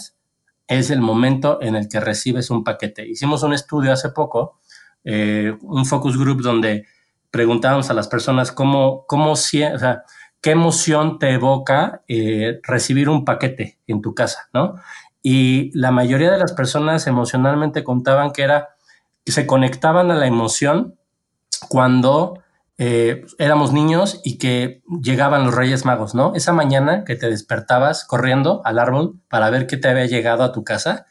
es 0.71 0.91
el 0.91 1.01
momento 1.01 1.59
en 1.61 1.75
el 1.75 1.89
que 1.89 1.99
recibes 1.99 2.49
un 2.49 2.63
paquete. 2.63 3.05
Hicimos 3.07 3.43
un 3.43 3.53
estudio 3.53 3.93
hace 3.93 4.11
poco, 4.11 4.61
eh, 5.03 5.53
un 5.63 5.85
focus 5.85 6.17
group 6.17 6.43
donde 6.43 6.87
preguntábamos 7.33 7.91
a 7.91 7.95
las 7.95 8.07
personas 8.07 8.53
cómo, 8.53 9.05
cómo 9.09 9.35
qué 10.41 10.51
emoción 10.53 11.19
te 11.19 11.33
evoca 11.33 12.03
eh, 12.07 12.61
recibir 12.63 13.09
un 13.09 13.25
paquete 13.25 13.79
en 13.89 14.01
tu 14.01 14.15
casa, 14.15 14.49
¿no? 14.55 14.77
Y 15.23 15.77
la 15.77 15.91
mayoría 15.91 16.31
de 16.31 16.39
las 16.39 16.53
personas 16.53 17.09
emocionalmente 17.09 17.83
contaban 17.83 18.31
que 18.31 18.43
era 18.43 18.69
que 19.25 19.33
se 19.33 19.49
conectaban 19.49 20.13
a 20.13 20.15
la 20.15 20.29
emoción 20.29 20.95
cuando 21.69 22.45
eh, 22.83 23.27
éramos 23.39 23.75
niños 23.75 24.23
y 24.25 24.39
que 24.39 24.83
llegaban 25.03 25.45
los 25.45 25.55
Reyes 25.55 25.85
Magos, 25.85 26.15
¿no? 26.15 26.33
Esa 26.35 26.55
mañana 26.55 27.05
que 27.05 27.15
te 27.15 27.29
despertabas 27.29 28.07
corriendo 28.07 28.63
al 28.65 28.79
árbol 28.79 29.21
para 29.29 29.51
ver 29.51 29.67
qué 29.67 29.77
te 29.77 29.89
había 29.89 30.07
llegado 30.07 30.45
a 30.45 30.53
tu 30.53 30.65
casa, 30.65 31.05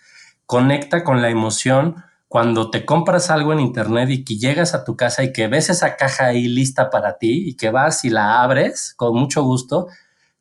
conecta 0.48 1.04
con 1.04 1.22
la 1.22 1.30
emoción 1.30 2.04
cuando 2.28 2.72
te 2.72 2.86
compras 2.86 3.30
algo 3.30 3.54
en 3.54 3.60
internet 3.60 4.10
y 4.10 4.24
que 4.24 4.38
llegas 4.38 4.74
a 4.74 4.84
tu 4.84 4.98
casa 4.98 5.22
y 5.22 5.32
que 5.32 5.48
ves 5.48 5.70
esa 5.70 5.96
caja 5.96 6.26
ahí 6.26 6.48
lista 6.48 6.90
para 6.90 7.20
ti 7.20 7.48
y 7.48 7.56
que 7.56 7.70
vas 7.70 8.04
y 8.04 8.10
la 8.10 8.42
abres 8.42 8.96
con 8.98 9.14
mucho 9.14 9.44
gusto, 9.44 9.90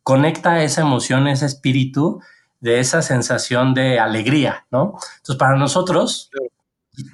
conecta 0.03 0.63
esa 0.63 0.81
emoción, 0.81 1.29
ese 1.29 1.45
espíritu 1.45 2.23
de 2.61 2.81
esa 2.81 3.03
sensación 3.03 3.75
de 3.75 4.01
alegría, 4.01 4.67
¿no? 4.71 4.95
Entonces, 5.19 5.37
para 5.37 5.59
nosotros, 5.59 6.31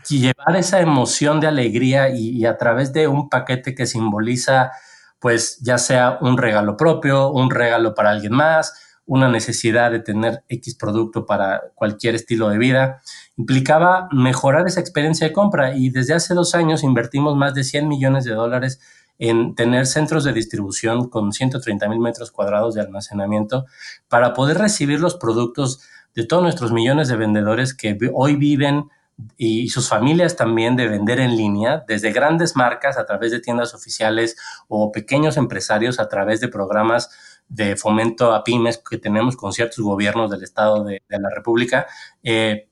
y 0.09 0.21
llevar 0.21 0.57
esa 0.57 0.81
emoción 0.81 1.41
de 1.41 1.47
alegría 1.47 2.09
y, 2.09 2.45
a 2.47 2.57
través 2.57 2.93
de 2.93 3.09
un 3.09 3.29
paquete 3.29 3.75
que 3.75 3.87
simboliza, 3.87 4.73
pues 5.19 5.59
ya 5.61 5.79
sea 5.79 6.19
un 6.21 6.39
regalo 6.39 6.77
propio, 6.77 7.31
un 7.31 7.51
regalo 7.51 7.95
para 7.95 8.11
alguien 8.11 8.33
más, 8.33 8.75
una 9.07 9.29
necesidad 9.29 9.91
de 9.91 10.01
tener 10.01 10.43
X 10.49 10.77
producto 10.77 11.27
para 11.27 11.63
cualquier 11.75 12.15
estilo 12.15 12.49
de 12.49 12.59
vida, 12.59 13.03
implicaba 13.37 14.09
mejorar 14.13 14.67
esa 14.67 14.81
experiencia 14.81 15.27
de 15.27 15.33
compra. 15.33 15.77
Y 15.77 15.91
desde 15.91 16.15
hace 16.15 16.35
dos 16.35 16.55
años 16.55 16.83
invertimos 16.83 17.37
más 17.37 17.55
de 17.55 17.65
100 17.65 17.87
millones 17.89 18.25
de 18.25 18.33
dólares 18.33 18.81
en 19.19 19.55
tener 19.55 19.87
centros 19.87 20.25
de 20.25 20.33
distribución 20.33 21.09
con 21.09 21.33
130 21.33 21.89
mil 21.89 22.01
metros 22.01 22.33
cuadrados 22.33 22.75
de 22.75 22.81
almacenamiento 22.81 23.67
para 24.09 24.33
poder 24.33 24.59
recibir 24.59 25.01
los 25.01 25.15
productos 25.17 25.83
de 26.15 26.27
todos 26.27 26.43
nuestros 26.43 26.73
millones 26.73 27.09
de 27.09 27.17
vendedores 27.17 27.75
que 27.75 27.97
hoy 28.13 28.37
viven 28.37 28.89
y 29.37 29.69
sus 29.69 29.89
familias 29.89 30.37
también 30.37 30.77
de 30.77 30.89
vender 30.89 31.21
en 31.21 31.37
línea, 31.37 31.85
desde 31.87 32.13
grandes 32.13 32.57
marcas 32.57 32.99
a 32.99 33.07
través 33.07 33.31
de 33.33 33.41
tiendas 33.41 33.75
oficiales 33.75 34.37
o 34.69 34.91
pequeños 34.93 35.37
empresarios 35.37 36.01
a 36.01 36.09
través 36.09 36.41
de 36.41 36.49
programas 36.49 37.11
de 37.49 37.77
fomento 37.77 38.33
a 38.33 38.43
pymes 38.43 38.79
que 38.79 38.99
tenemos 38.99 39.37
con 39.37 39.53
ciertos 39.53 39.85
gobiernos 39.85 40.31
del 40.31 40.43
Estado 40.43 40.83
de, 40.85 41.03
la 41.09 41.31
República, 41.35 41.87
eh, 42.23 42.69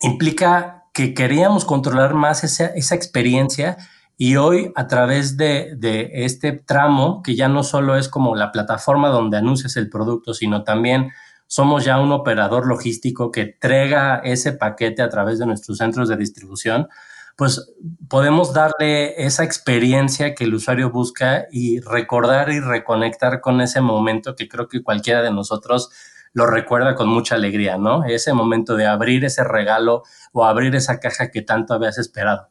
implica 0.00 0.84
que 0.92 1.14
queríamos 1.14 1.64
controlar 1.64 2.14
más 2.14 2.42
esa, 2.42 2.66
esa 2.66 2.94
experiencia 2.94 3.76
y 4.16 4.36
hoy 4.36 4.72
a 4.76 4.86
través 4.86 5.36
de, 5.36 5.74
de, 5.76 6.10
este 6.24 6.52
tramo, 6.52 7.22
que 7.22 7.36
ya 7.36 7.48
no 7.48 7.62
solo 7.62 7.96
es 7.96 8.08
como 8.08 8.34
la 8.34 8.50
plataforma 8.50 9.08
donde 9.10 9.36
anuncias 9.36 9.76
el 9.76 9.90
producto, 9.90 10.32
sino 10.32 10.64
también 10.64 11.10
somos 11.46 11.84
ya 11.84 12.00
un 12.00 12.12
operador 12.12 12.66
logístico 12.66 13.30
que 13.30 13.40
entrega 13.42 14.16
ese 14.24 14.52
paquete 14.52 15.02
a 15.02 15.08
través 15.08 15.38
de 15.38 15.46
nuestros 15.46 15.78
centros 15.78 16.08
de 16.08 16.16
distribución, 16.16 16.88
pues 17.36 17.74
podemos 18.08 18.54
darle 18.54 19.22
esa 19.26 19.44
experiencia 19.44 20.34
que 20.34 20.44
el 20.44 20.54
usuario 20.54 20.90
busca 20.90 21.46
y 21.50 21.80
recordar 21.80 22.50
y 22.50 22.60
reconectar 22.60 23.40
con 23.40 23.60
ese 23.60 23.80
momento 23.80 24.34
que 24.34 24.48
creo 24.48 24.68
que 24.68 24.82
cualquiera 24.82 25.22
de 25.22 25.30
nosotros 25.30 25.90
lo 26.32 26.46
recuerda 26.46 26.94
con 26.94 27.08
mucha 27.08 27.34
alegría, 27.34 27.78
¿no? 27.78 28.04
Ese 28.04 28.32
momento 28.32 28.76
de 28.76 28.86
abrir 28.86 29.24
ese 29.24 29.44
regalo 29.44 30.02
o 30.32 30.44
abrir 30.44 30.74
esa 30.74 30.98
caja 31.00 31.30
que 31.30 31.42
tanto 31.42 31.74
habías 31.74 31.98
esperado. 31.98 32.50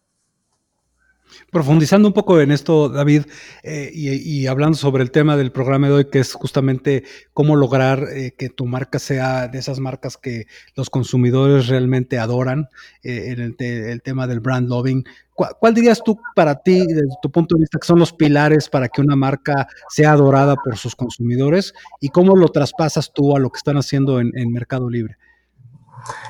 Profundizando 1.51 2.07
un 2.07 2.13
poco 2.13 2.39
en 2.41 2.51
esto, 2.51 2.89
David, 2.89 3.23
eh, 3.63 3.91
y, 3.93 4.47
hablando 4.47 4.77
sobre 4.77 5.03
el 5.03 5.11
tema 5.11 5.37
del 5.37 5.51
programa 5.51 5.87
de 5.87 5.93
hoy, 5.93 6.05
que 6.09 6.19
es 6.19 6.33
justamente 6.33 7.03
cómo 7.33 7.55
lograr 7.55 8.07
eh, 8.11 8.33
que 8.37 8.49
tu 8.49 8.65
marca 8.65 8.99
sea 8.99 9.47
de 9.47 9.59
esas 9.59 9.79
marcas 9.79 10.17
que 10.17 10.47
los 10.75 10.89
consumidores 10.89 11.67
realmente 11.67 12.19
adoran, 12.19 12.69
eh, 13.03 13.31
en 13.31 13.39
el, 13.39 14.01
tema 14.01 14.27
del 14.27 14.39
brand 14.39 14.69
loving. 14.69 15.05
¿Cuál, 15.33 15.73
dirías 15.73 16.01
tú 16.03 16.19
para 16.35 16.55
ti, 16.55 16.85
desde 16.87 17.15
tu 17.21 17.29
punto 17.29 17.55
de 17.55 17.61
vista, 17.61 17.79
que 17.79 17.87
son 17.87 17.99
los 17.99 18.13
pilares 18.13 18.69
para 18.69 18.87
que 18.87 19.01
una 19.01 19.15
marca 19.15 19.67
sea 19.89 20.11
adorada 20.13 20.55
por 20.55 20.77
sus 20.77 20.95
consumidores 20.95 21.73
y 21.99 22.09
cómo 22.09 22.35
lo 22.35 22.47
traspasas 22.47 23.11
tú 23.13 23.35
a 23.35 23.39
lo 23.39 23.49
que 23.49 23.57
están 23.57 23.77
haciendo 23.77 24.19
en 24.19 24.51
Mercado 24.51 24.89
Libre? 24.89 25.17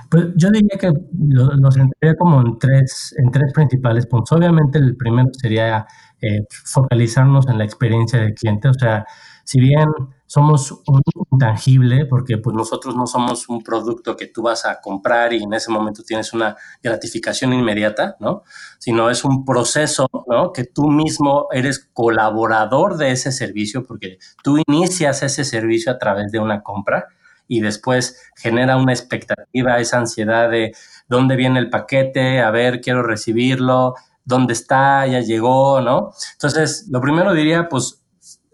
Pues 0.09 0.27
yo 0.35 0.49
diría 0.49 0.77
que 0.79 0.87
lo, 0.87 1.51
lo 1.53 1.69
como 2.17 2.41
en 2.41 2.57
tres, 2.59 3.13
en 3.17 3.31
tres 3.31 3.51
principales 3.53 4.07
puntos. 4.07 4.37
Obviamente 4.37 4.77
el 4.79 4.95
primero 4.95 5.29
sería 5.33 5.85
eh, 6.21 6.45
focalizarnos 6.65 7.47
en 7.47 7.57
la 7.57 7.65
experiencia 7.65 8.19
del 8.19 8.33
cliente. 8.33 8.69
O 8.69 8.73
sea, 8.73 9.05
si 9.43 9.59
bien 9.59 9.87
somos 10.25 10.71
un 10.87 11.01
intangible, 11.31 12.05
porque 12.07 12.37
pues 12.37 12.55
nosotros 12.55 12.95
no 12.95 13.05
somos 13.05 13.47
un 13.47 13.61
producto 13.61 14.15
que 14.15 14.27
tú 14.27 14.41
vas 14.41 14.65
a 14.65 14.81
comprar 14.81 15.33
y 15.33 15.43
en 15.43 15.53
ese 15.53 15.71
momento 15.71 16.03
tienes 16.03 16.33
una 16.33 16.55
gratificación 16.81 17.53
inmediata, 17.53 18.15
¿no? 18.19 18.43
Sino 18.79 19.09
es 19.09 19.23
un 19.23 19.45
proceso, 19.45 20.07
¿no? 20.27 20.51
Que 20.51 20.63
tú 20.63 20.89
mismo 20.89 21.47
eres 21.51 21.89
colaborador 21.93 22.97
de 22.97 23.11
ese 23.11 23.31
servicio 23.31 23.83
porque 23.83 24.17
tú 24.43 24.57
inicias 24.67 25.21
ese 25.21 25.43
servicio 25.43 25.91
a 25.91 25.99
través 25.99 26.31
de 26.31 26.39
una 26.39 26.63
compra 26.63 27.05
y 27.47 27.61
después 27.61 28.21
genera 28.35 28.77
una 28.77 28.93
expectativa, 28.93 29.79
esa 29.79 29.99
ansiedad 29.99 30.49
de 30.49 30.73
dónde 31.07 31.35
viene 31.35 31.59
el 31.59 31.69
paquete, 31.69 32.41
a 32.41 32.51
ver, 32.51 32.81
quiero 32.81 33.03
recibirlo, 33.03 33.95
dónde 34.23 34.53
está, 34.53 35.05
ya 35.07 35.19
llegó, 35.19 35.81
¿no? 35.81 36.11
Entonces, 36.33 36.87
lo 36.89 37.01
primero 37.01 37.33
diría, 37.33 37.69
pues, 37.69 38.03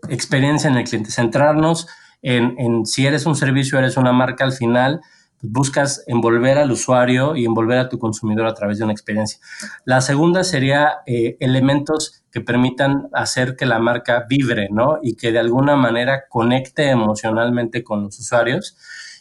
experiencia 0.09 0.69
en 0.69 0.77
el 0.77 0.83
cliente, 0.83 1.11
centrarnos 1.11 1.87
en, 2.21 2.55
en 2.59 2.85
si 2.85 3.05
eres 3.05 3.25
un 3.25 3.35
servicio, 3.35 3.79
eres 3.79 3.97
una 3.97 4.11
marca 4.11 4.43
al 4.43 4.51
final, 4.51 5.01
buscas 5.41 6.03
envolver 6.07 6.57
al 6.57 6.71
usuario 6.71 7.35
y 7.35 7.45
envolver 7.45 7.79
a 7.79 7.89
tu 7.89 7.97
consumidor 7.99 8.47
a 8.47 8.53
través 8.53 8.77
de 8.77 8.83
una 8.83 8.93
experiencia. 8.93 9.39
La 9.85 10.01
segunda 10.01 10.43
sería 10.43 10.99
eh, 11.05 11.37
elementos 11.39 12.20
que 12.31 12.41
permitan 12.41 13.09
hacer 13.13 13.55
que 13.55 13.65
la 13.65 13.79
marca 13.79 14.25
vibre, 14.27 14.69
¿no? 14.71 14.99
Y 15.01 15.15
que 15.15 15.31
de 15.31 15.39
alguna 15.39 15.75
manera 15.75 16.23
conecte 16.29 16.89
emocionalmente 16.89 17.83
con 17.83 18.03
los 18.03 18.19
usuarios 18.19 18.77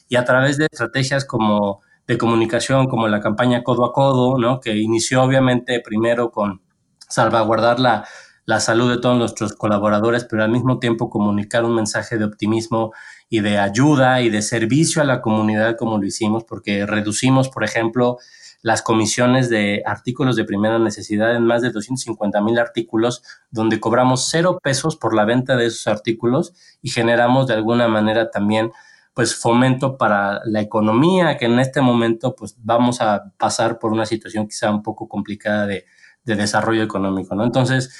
y 0.08 0.16
a 0.16 0.24
través 0.24 0.58
de 0.58 0.66
estrategias 0.70 1.24
como 1.24 1.80
de 2.06 2.18
comunicación, 2.18 2.88
como 2.88 3.08
la 3.08 3.20
campaña 3.20 3.62
Codo 3.62 3.84
a 3.84 3.92
Codo, 3.92 4.38
¿no? 4.38 4.61
Que 4.61 4.76
inició 4.76 5.22
obviamente 5.22 5.80
primero 5.80 6.30
con 6.30 6.62
salvaguardar 7.08 7.80
la, 7.80 8.04
la 8.46 8.61
salud 8.61 8.90
de 8.90 9.00
todos 9.00 9.16
nuestros 9.16 9.52
colaboradores, 9.54 10.24
pero 10.24 10.42
al 10.42 10.50
mismo 10.50 10.78
tiempo 10.78 11.11
comunicar 11.11 11.64
un 11.64 11.74
mensaje 11.74 12.18
de 12.18 12.24
optimismo 12.24 12.92
y 13.30 13.40
de 13.40 13.58
ayuda 13.58 14.20
y 14.20 14.28
de 14.28 14.42
servicio 14.42 15.00
a 15.00 15.04
la 15.06 15.22
comunidad 15.22 15.76
como 15.76 15.98
lo 15.98 16.04
hicimos, 16.04 16.44
porque 16.44 16.84
reducimos, 16.84 17.48
por 17.48 17.62
ejemplo, 17.64 18.18
las 18.60 18.82
comisiones 18.82 19.48
de 19.48 19.82
artículos 19.86 20.36
de 20.36 20.44
primera 20.44 20.78
necesidad 20.80 21.34
en 21.34 21.46
más 21.46 21.62
de 21.62 21.70
250 21.70 22.40
mil 22.42 22.58
artículos, 22.58 23.22
donde 23.50 23.80
cobramos 23.80 24.28
cero 24.28 24.58
pesos 24.62 24.96
por 24.96 25.14
la 25.14 25.24
venta 25.24 25.56
de 25.56 25.66
esos 25.66 25.86
artículos 25.86 26.52
y 26.82 26.90
generamos 26.90 27.46
de 27.46 27.54
alguna 27.54 27.88
manera 27.88 28.30
también 28.30 28.72
pues 29.14 29.34
fomento 29.34 29.96
para 29.96 30.40
la 30.44 30.60
economía, 30.60 31.36
que 31.36 31.46
en 31.46 31.58
este 31.60 31.80
momento 31.80 32.34
pues 32.34 32.56
vamos 32.58 33.00
a 33.00 33.32
pasar 33.38 33.78
por 33.78 33.92
una 33.92 34.06
situación 34.06 34.46
quizá 34.46 34.70
un 34.70 34.82
poco 34.82 35.08
complicada 35.08 35.66
de, 35.66 35.86
de 36.24 36.36
desarrollo 36.36 36.82
económico, 36.82 37.34
¿no? 37.34 37.44
Entonces, 37.44 37.94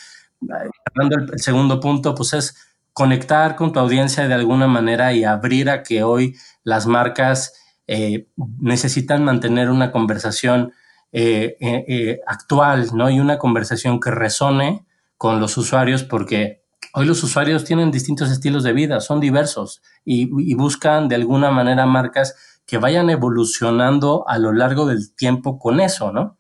hablando 0.87 1.33
el 1.33 1.41
segundo 1.41 1.81
punto, 1.81 2.15
pues 2.15 2.33
es 2.35 2.70
conectar 3.01 3.57
con 3.57 3.73
tu 3.73 3.79
audiencia 3.81 4.29
de 4.29 4.35
alguna 4.35 4.67
manera 4.67 5.15
y 5.15 5.25
abrir 5.25 5.71
a 5.71 5.83
que 5.83 6.03
hoy 6.03 6.37
las 6.65 6.87
marcas 6.87 7.55
eh, 7.87 8.29
necesitan 8.59 9.25
mantener 9.25 9.71
una 9.71 9.91
conversación 9.91 10.75
eh, 11.11 11.57
eh, 11.63 12.21
actual, 12.27 12.89
¿no? 12.93 13.09
Y 13.09 13.19
una 13.19 13.39
conversación 13.39 14.01
que 14.01 14.11
resone 14.11 14.85
con 15.17 15.41
los 15.41 15.57
usuarios 15.57 16.05
porque 16.05 16.63
hoy 16.93 17.07
los 17.07 17.23
usuarios 17.23 17.65
tienen 17.65 17.91
distintos 17.91 18.31
estilos 18.31 18.65
de 18.65 18.75
vida, 18.75 19.01
son 19.01 19.19
diversos 19.19 19.81
y, 20.05 20.27
buscan 20.55 21.09
de 21.09 21.15
alguna 21.15 21.51
manera 21.51 21.87
marcas 21.87 22.37
que 22.67 22.77
vayan 22.77 23.09
evolucionando 23.09 24.27
a 24.29 24.37
lo 24.37 24.53
largo 24.53 24.85
del 24.85 25.15
tiempo 25.17 25.59
con 25.59 25.81
eso, 25.81 26.13
¿no? 26.13 26.37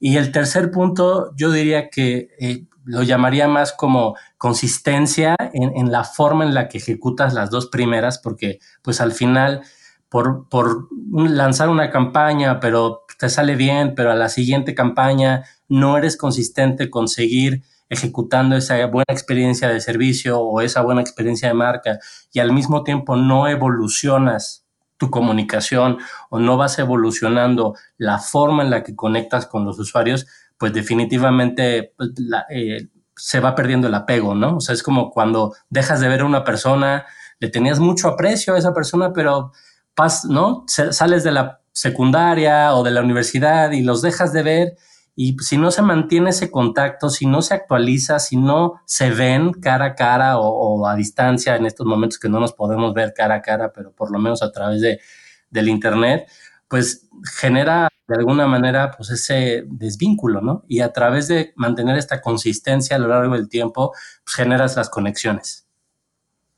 Y 0.00 0.16
el 0.16 0.32
tercer 0.32 0.72
punto, 0.72 1.30
yo 1.36 1.52
diría 1.52 1.88
que 1.88 2.66
lo 2.84 3.04
llamaría 3.04 3.46
más 3.46 3.72
como 3.72 4.16
consistencia 4.40 5.36
en, 5.52 5.76
en, 5.76 5.92
la 5.92 6.02
forma 6.02 6.46
en 6.46 6.54
la 6.54 6.70
que 6.70 6.78
ejecutas 6.78 7.34
las 7.34 7.50
dos 7.50 7.66
primeras, 7.66 8.18
porque 8.18 8.58
pues 8.80 9.02
al 9.02 9.12
final, 9.12 9.60
por, 10.08 10.48
por 10.48 10.88
lanzar 11.12 11.68
una 11.68 11.90
campaña, 11.90 12.58
pero 12.58 13.04
te 13.18 13.28
sale 13.28 13.54
bien, 13.54 13.94
pero 13.94 14.10
a 14.10 14.14
la 14.14 14.30
siguiente 14.30 14.74
campaña 14.74 15.44
no 15.68 15.98
eres 15.98 16.16
consistente 16.16 16.88
con 16.88 17.06
seguir 17.06 17.64
ejecutando 17.90 18.56
esa 18.56 18.86
buena 18.86 19.04
experiencia 19.10 19.68
de 19.68 19.78
servicio 19.78 20.40
o 20.40 20.62
esa 20.62 20.80
buena 20.80 21.02
experiencia 21.02 21.48
de 21.48 21.54
marca 21.54 21.98
y 22.32 22.38
al 22.38 22.54
mismo 22.54 22.82
tiempo 22.82 23.16
no 23.16 23.46
evolucionas 23.46 24.64
tu 24.96 25.10
comunicación 25.10 25.98
o 26.30 26.38
no 26.38 26.56
vas 26.56 26.78
evolucionando 26.78 27.74
la 27.98 28.18
forma 28.20 28.62
en 28.62 28.70
la 28.70 28.82
que 28.84 28.96
conectas 28.96 29.44
con 29.44 29.66
los 29.66 29.78
usuarios, 29.78 30.26
pues 30.56 30.72
definitivamente 30.72 31.92
pues, 31.94 32.12
eh, 32.48 32.88
se 33.20 33.40
va 33.40 33.54
perdiendo 33.54 33.88
el 33.88 33.94
apego, 33.94 34.34
¿no? 34.34 34.56
O 34.56 34.60
sea, 34.60 34.74
es 34.74 34.82
como 34.82 35.10
cuando 35.10 35.54
dejas 35.68 36.00
de 36.00 36.08
ver 36.08 36.20
a 36.20 36.26
una 36.26 36.44
persona, 36.44 37.06
le 37.38 37.48
tenías 37.48 37.78
mucho 37.78 38.08
aprecio 38.08 38.54
a 38.54 38.58
esa 38.58 38.74
persona, 38.74 39.12
pero 39.12 39.52
pas, 39.94 40.24
¿no? 40.24 40.64
sales 40.66 41.24
de 41.24 41.32
la 41.32 41.60
secundaria 41.72 42.74
o 42.74 42.82
de 42.82 42.90
la 42.90 43.00
universidad 43.00 43.72
y 43.72 43.82
los 43.82 44.02
dejas 44.02 44.32
de 44.32 44.42
ver 44.42 44.76
y 45.22 45.36
si 45.40 45.58
no 45.58 45.70
se 45.70 45.82
mantiene 45.82 46.30
ese 46.30 46.50
contacto, 46.50 47.10
si 47.10 47.26
no 47.26 47.42
se 47.42 47.52
actualiza, 47.54 48.18
si 48.18 48.36
no 48.36 48.80
se 48.86 49.10
ven 49.10 49.52
cara 49.52 49.84
a 49.84 49.94
cara 49.94 50.38
o, 50.38 50.86
a 50.86 50.94
distancia 50.94 51.56
en 51.56 51.66
estos 51.66 51.86
momentos 51.86 52.18
que 52.18 52.28
no 52.28 52.40
nos 52.40 52.54
podemos 52.54 52.94
ver 52.94 53.12
cara 53.14 53.36
a 53.36 53.42
cara, 53.42 53.72
pero 53.72 53.92
por 53.92 54.10
lo 54.10 54.18
menos 54.18 54.42
a 54.42 54.50
través 54.50 54.80
de, 54.80 55.00
del 55.50 55.68
Internet, 55.68 56.26
pues 56.70 57.10
genera 57.36 57.88
de 58.06 58.16
alguna 58.16 58.46
manera 58.46 58.92
pues 58.96 59.10
ese 59.10 59.64
desvínculo, 59.66 60.40
¿no? 60.40 60.64
Y 60.68 60.80
a 60.80 60.92
través 60.92 61.28
de 61.28 61.52
mantener 61.56 61.98
esta 61.98 62.20
consistencia 62.20 62.96
a 62.96 62.98
lo 63.00 63.08
largo 63.08 63.34
del 63.34 63.48
tiempo, 63.48 63.92
pues 64.24 64.36
generas 64.36 64.76
las 64.76 64.88
conexiones. 64.88 65.68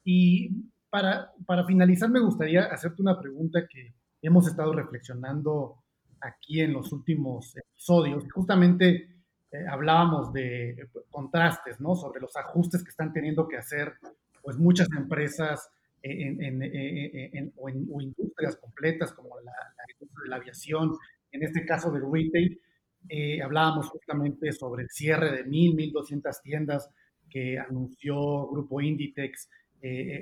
Y 0.05 0.51
para, 0.91 1.33
para 1.47 1.65
finalizar, 1.65 2.11
me 2.11 2.21
gustaría 2.21 2.65
hacerte 2.65 3.01
una 3.01 3.19
pregunta 3.19 3.67
que 3.67 3.95
hemos 4.21 4.47
estado 4.47 4.73
reflexionando 4.73 5.83
aquí 6.21 6.61
en 6.61 6.75
los 6.75 6.93
últimos 6.93 7.57
episodios. 7.57 8.25
Justamente 8.33 9.17
eh, 9.51 9.67
hablábamos 9.71 10.33
de 10.33 10.71
eh, 10.71 10.89
contrastes, 11.11 11.81
¿no? 11.81 11.95
Sobre 11.95 12.21
los 12.21 12.37
ajustes 12.37 12.85
que 12.85 12.91
están 12.91 13.13
teniendo 13.13 13.49
que 13.49 13.57
hacer, 13.57 13.95
pues, 14.43 14.59
muchas 14.59 14.89
empresas 14.97 15.71
en, 16.03 17.53
o, 17.57 17.71
industrias 17.71 18.57
completas 18.57 19.13
como 19.13 19.41
la, 19.41 19.53
industria 19.93 20.23
de 20.25 20.29
la 20.29 20.37
aviación, 20.37 20.97
en 21.31 21.43
este 21.43 21.65
caso 21.65 21.91
del 21.91 22.03
retail. 22.11 22.61
Eh, 23.09 23.43
hablábamos 23.43 23.89
justamente 23.89 24.53
sobre 24.53 24.85
el 24.85 24.91
cierre 24.91 25.33
de 25.33 25.45
1.000, 25.45 25.93
1.200 25.93 26.43
tiendas 26.43 26.89
que 27.29 27.59
anunció 27.59 28.47
Grupo 28.49 28.81
Inditex 28.81 29.49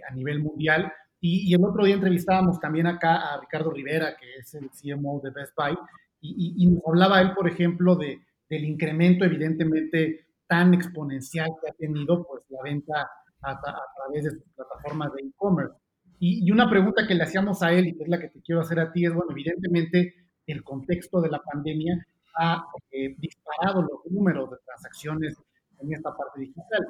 a 0.09 0.15
nivel 0.15 0.39
mundial 0.39 0.91
y, 1.21 1.53
el 1.55 1.65
otro 1.65 1.85
día 1.85 1.97
entrevistábamos 1.97 2.59
también 2.61 2.87
acá 2.87 3.35
a 3.35 3.41
Ricardo 3.41 3.71
Rivera, 3.71 4.17
que 4.17 4.37
es 4.37 4.55
el 4.55 4.71
CMO 4.71 5.21
de 5.23 5.31
Best 5.31 5.55
Buy, 5.55 5.77
y, 6.23 6.67
nos 6.67 6.83
hablaba 6.87 7.21
él, 7.21 7.33
por 7.35 7.49
ejemplo, 7.49 7.95
de, 7.95 8.21
del 8.49 8.65
incremento 8.65 9.25
evidentemente 9.25 10.27
tan 10.47 10.75
exponencial 10.75 11.51
que 11.61 11.71
ha 11.71 11.73
tenido 11.75 12.27
pues, 12.27 12.43
la 12.49 12.63
venta 12.63 13.11
a, 13.43 13.61
través 13.61 14.25
de 14.25 14.31
sus 14.31 14.45
plataformas 14.55 15.13
de 15.13 15.23
e-commerce. 15.23 15.75
Y, 16.19 16.51
una 16.51 16.69
pregunta 16.69 17.07
que 17.07 17.15
le 17.15 17.25
hacíamos 17.25 17.63
a 17.63 17.73
él 17.73 17.89
y 17.89 17.97
que 17.97 18.03
es 18.03 18.09
la 18.09 18.21
que 18.21 18.29
te 18.29 18.41
quiero 18.43 18.61
hacer 18.61 18.79
a 18.81 18.93
ti 18.93 19.07
es, 19.07 19.15
bueno, 19.15 19.31
evidentemente 19.33 20.15
el 20.47 20.63
contexto 20.63 21.21
de 21.21 21.31
la 21.31 21.41
pandemia 21.41 22.07
ha 22.37 22.65
eh, 22.91 23.15
disparado 23.19 23.83
los 23.83 24.01
números 24.11 24.51
de 24.51 24.57
transacciones 24.65 25.37
en 25.81 25.93
esta 25.93 26.15
parte 26.15 26.41
digital. 26.41 26.87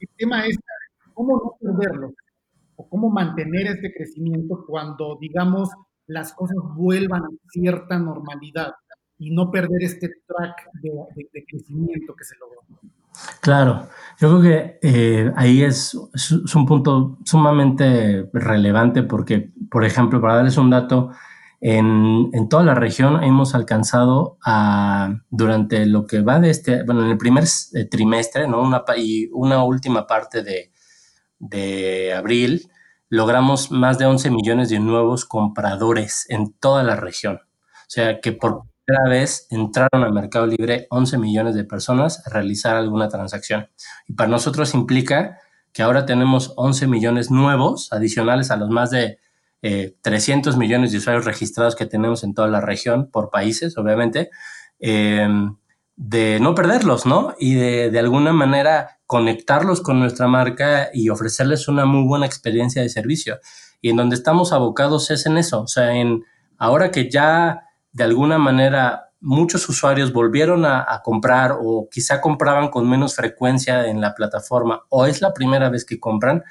El 0.00 0.08
tema 0.16 0.46
es 0.46 0.58
cómo 1.14 1.36
no 1.36 1.56
perderlo 1.60 2.14
o 2.76 2.88
cómo 2.88 3.10
mantener 3.10 3.68
este 3.68 3.92
crecimiento 3.94 4.64
cuando, 4.66 5.16
digamos, 5.20 5.70
las 6.06 6.32
cosas 6.32 6.56
vuelvan 6.74 7.22
a 7.22 7.28
cierta 7.50 7.98
normalidad 7.98 8.72
y 9.18 9.30
no 9.30 9.50
perder 9.50 9.82
este 9.82 10.08
track 10.26 10.68
de, 10.82 11.44
crecimiento 11.46 12.14
que 12.14 12.24
se 12.24 12.36
logró. 12.38 12.60
Claro, 13.40 13.88
yo 14.18 14.40
creo 14.40 14.40
que 14.40 14.78
eh, 14.82 15.32
ahí 15.36 15.62
es, 15.62 15.98
es, 16.14 16.54
un 16.54 16.66
punto 16.66 17.18
sumamente 17.24 18.28
relevante 18.32 19.02
porque, 19.02 19.50
por 19.70 19.84
ejemplo, 19.84 20.20
para 20.20 20.36
darles 20.36 20.56
un 20.56 20.70
dato, 20.70 21.10
en, 21.60 22.30
en, 22.32 22.48
toda 22.48 22.64
la 22.64 22.74
región 22.74 23.22
hemos 23.22 23.54
alcanzado 23.54 24.38
a, 24.44 25.14
durante 25.30 25.86
lo 25.86 26.06
que 26.06 26.20
va 26.20 26.40
de 26.40 26.50
este, 26.50 26.84
bueno, 26.84 27.04
en 27.04 27.10
el 27.10 27.18
primer 27.18 27.44
eh, 27.74 27.84
trimestre, 27.84 28.48
¿no? 28.48 28.62
Una, 28.62 28.84
y 28.96 29.28
una 29.32 29.62
última 29.64 30.06
parte 30.06 30.42
de, 30.42 30.72
de 31.38 32.14
abril, 32.14 32.70
logramos 33.08 33.70
más 33.70 33.98
de 33.98 34.06
11 34.06 34.30
millones 34.30 34.68
de 34.70 34.78
nuevos 34.78 35.24
compradores 35.24 36.26
en 36.28 36.52
toda 36.54 36.82
la 36.82 36.96
región. 36.96 37.36
O 37.36 37.94
sea 37.94 38.20
que 38.20 38.32
por 38.32 38.71
primera 38.84 39.08
vez 39.08 39.46
entraron 39.50 40.02
al 40.02 40.12
mercado 40.12 40.46
libre 40.46 40.86
11 40.90 41.18
millones 41.18 41.54
de 41.54 41.64
personas 41.64 42.26
a 42.26 42.30
realizar 42.30 42.76
alguna 42.76 43.08
transacción. 43.08 43.68
Y 44.06 44.14
para 44.14 44.30
nosotros 44.30 44.74
implica 44.74 45.38
que 45.72 45.82
ahora 45.82 46.04
tenemos 46.06 46.52
11 46.56 46.86
millones 46.86 47.30
nuevos, 47.30 47.92
adicionales 47.92 48.50
a 48.50 48.56
los 48.56 48.70
más 48.70 48.90
de 48.90 49.18
300 50.02 50.54
eh, 50.54 50.58
millones 50.58 50.92
de 50.92 50.98
usuarios 50.98 51.24
registrados 51.24 51.76
que 51.76 51.86
tenemos 51.86 52.24
en 52.24 52.34
toda 52.34 52.48
la 52.48 52.60
región, 52.60 53.10
por 53.10 53.30
países, 53.30 53.78
obviamente, 53.78 54.30
eh, 54.80 55.28
de 55.96 56.40
no 56.40 56.54
perderlos, 56.54 57.06
¿no? 57.06 57.34
Y 57.38 57.54
de, 57.54 57.90
de 57.90 57.98
alguna 57.98 58.32
manera 58.32 58.98
conectarlos 59.06 59.80
con 59.80 60.00
nuestra 60.00 60.26
marca 60.26 60.90
y 60.92 61.10
ofrecerles 61.10 61.68
una 61.68 61.84
muy 61.84 62.06
buena 62.06 62.26
experiencia 62.26 62.82
de 62.82 62.88
servicio. 62.88 63.38
Y 63.80 63.90
en 63.90 63.96
donde 63.96 64.16
estamos 64.16 64.52
abocados 64.52 65.10
es 65.10 65.26
en 65.26 65.38
eso, 65.38 65.62
o 65.62 65.68
sea, 65.68 65.94
en 65.94 66.24
ahora 66.58 66.90
que 66.90 67.10
ya 67.10 67.71
de 67.92 68.04
alguna 68.04 68.38
manera 68.38 69.12
muchos 69.20 69.68
usuarios 69.68 70.12
volvieron 70.12 70.64
a, 70.64 71.00
comprar 71.04 71.56
o 71.60 71.88
quizá 71.90 72.20
compraban 72.20 72.68
con 72.68 72.88
menos 72.88 73.14
frecuencia 73.14 73.86
en 73.86 74.00
la 74.00 74.14
plataforma 74.14 74.82
o 74.88 75.06
es 75.06 75.20
la 75.22 75.32
primera 75.32 75.70
vez 75.70 75.84
que 75.84 76.00
compran, 76.00 76.42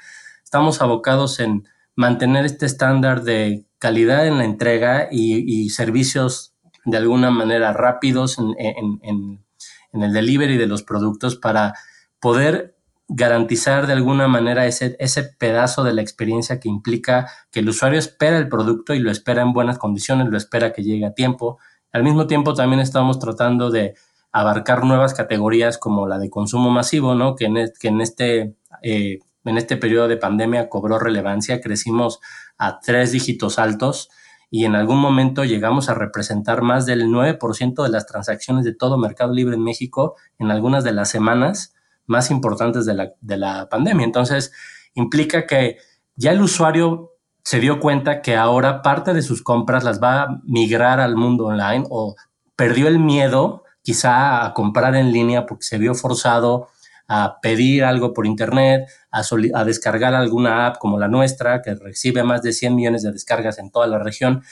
estamos 0.42 0.80
abocados 0.80 1.38
en 1.38 1.68
mantener 1.94 2.46
este 2.46 2.64
estándar 2.64 3.22
de 3.22 3.66
calidad 3.78 4.26
en 4.26 4.38
la 4.38 4.44
entrega 4.44 5.08
y, 5.10 5.68
servicios 5.70 6.54
de 6.84 6.96
alguna 6.96 7.30
manera 7.30 7.72
rápidos 7.72 8.38
en, 8.38 9.44
el 9.92 10.12
delivery 10.12 10.56
de 10.56 10.66
los 10.66 10.82
productos 10.82 11.36
para 11.36 11.74
poder 12.18 12.76
garantizar 13.14 13.86
de 13.86 13.92
alguna 13.92 14.26
manera 14.26 14.66
ese, 14.66 14.96
ese 14.98 15.22
pedazo 15.22 15.84
de 15.84 15.92
la 15.92 16.00
experiencia 16.00 16.58
que 16.58 16.68
implica 16.68 17.30
que 17.50 17.60
el 17.60 17.68
usuario 17.68 17.98
espera 17.98 18.38
el 18.38 18.48
producto 18.48 18.94
y 18.94 19.00
lo 19.00 19.10
espera 19.10 19.42
en 19.42 19.52
buenas 19.52 19.78
condiciones, 19.78 20.28
lo 20.28 20.38
espera 20.38 20.72
que 20.72 20.82
llegue 20.82 21.04
a 21.04 21.12
tiempo. 21.12 21.58
Al 21.92 22.04
mismo 22.04 22.26
tiempo 22.26 22.54
también 22.54 22.80
estamos 22.80 23.18
tratando 23.18 23.70
de 23.70 23.94
abarcar 24.32 24.84
nuevas 24.84 25.12
categorías 25.12 25.76
como 25.76 26.06
la 26.06 26.18
de 26.18 26.30
consumo 26.30 26.70
masivo, 26.70 27.14
¿no? 27.14 27.36
que, 27.36 27.44
en, 27.44 27.70
que 27.78 27.88
en, 27.88 28.00
este, 28.00 28.56
eh, 28.82 29.18
en 29.44 29.58
este 29.58 29.76
periodo 29.76 30.08
de 30.08 30.16
pandemia 30.16 30.70
cobró 30.70 30.98
relevancia, 30.98 31.60
crecimos 31.60 32.18
a 32.56 32.80
tres 32.80 33.12
dígitos 33.12 33.58
altos 33.58 34.08
y 34.50 34.64
en 34.64 34.74
algún 34.74 34.98
momento 34.98 35.44
llegamos 35.44 35.90
a 35.90 35.94
representar 35.94 36.62
más 36.62 36.86
del 36.86 37.08
9% 37.08 37.82
de 37.82 37.88
las 37.90 38.06
transacciones 38.06 38.64
de 38.64 38.74
todo 38.74 38.96
Mercado 38.96 39.34
Libre 39.34 39.56
en 39.56 39.64
México 39.64 40.16
en 40.38 40.50
algunas 40.50 40.82
de 40.82 40.92
las 40.92 41.10
semanas 41.10 41.74
más 42.06 42.30
importantes 42.30 42.86
de 42.86 42.94
la, 42.94 43.12
de 43.20 43.36
la 43.36 43.68
pandemia. 43.68 44.04
Entonces, 44.04 44.52
implica 44.94 45.46
que 45.46 45.78
ya 46.16 46.32
el 46.32 46.42
usuario 46.42 47.12
se 47.44 47.60
dio 47.60 47.80
cuenta 47.80 48.22
que 48.22 48.36
ahora 48.36 48.82
parte 48.82 49.14
de 49.14 49.22
sus 49.22 49.42
compras 49.42 49.84
las 49.84 50.00
va 50.00 50.22
a 50.22 50.40
migrar 50.44 51.00
al 51.00 51.16
mundo 51.16 51.46
online 51.46 51.84
o 51.90 52.14
perdió 52.56 52.88
el 52.88 52.98
miedo 52.98 53.64
quizá 53.82 54.44
a 54.44 54.54
comprar 54.54 54.94
en 54.94 55.12
línea 55.12 55.46
porque 55.46 55.64
se 55.64 55.78
vio 55.78 55.94
forzado 55.94 56.68
a 57.08 57.40
pedir 57.42 57.84
algo 57.84 58.14
por 58.14 58.26
internet, 58.26 58.88
a, 59.10 59.22
a, 59.54 59.64
descargar 59.64 60.14
alguna 60.14 60.66
app 60.66 60.78
como 60.78 60.98
la 60.98 61.08
nuestra, 61.08 61.60
que 61.60 61.74
recibe 61.74 62.22
más 62.22 62.42
de 62.42 62.52
100 62.52 62.74
millones 62.74 63.02
de 63.02 63.12
descargas 63.12 63.58
en 63.58 63.70
toda 63.70 63.86
la 63.86 63.98
región, 63.98 64.42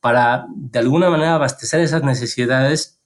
para 0.00 0.46
de 0.54 0.80
alguna 0.80 1.08
manera 1.08 1.36
abastecer 1.36 1.80
esas 1.80 2.02
necesidades, 2.02 3.00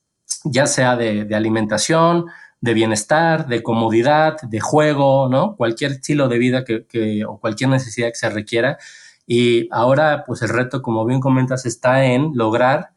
ya 0.45 0.67
sea 0.67 0.97
de, 0.97 1.25
de 1.27 1.35
alimentación, 1.35 2.27
de 2.65 2.73
bienestar, 2.73 3.47
de 3.47 3.63
comodidad, 3.63 4.41
de 4.41 4.59
juego, 4.59 5.29
¿no? 5.29 5.55
Cualquier 5.55 5.93
estilo 5.93 6.29
de 6.29 6.39
vida 6.39 6.65
que, 6.65 7.23
o 7.27 7.39
cualquier 7.39 7.69
necesidad 7.69 8.09
que 8.09 8.15
se 8.15 8.31
requiera. 8.31 8.79
Y 9.27 9.69
ahora, 9.71 10.25
pues 10.27 10.41
el 10.41 10.49
reto, 10.49 10.81
como 10.81 11.05
bien 11.05 11.21
comentas, 11.21 11.67
está 11.67 12.07
en 12.07 12.31
lograr 12.35 12.93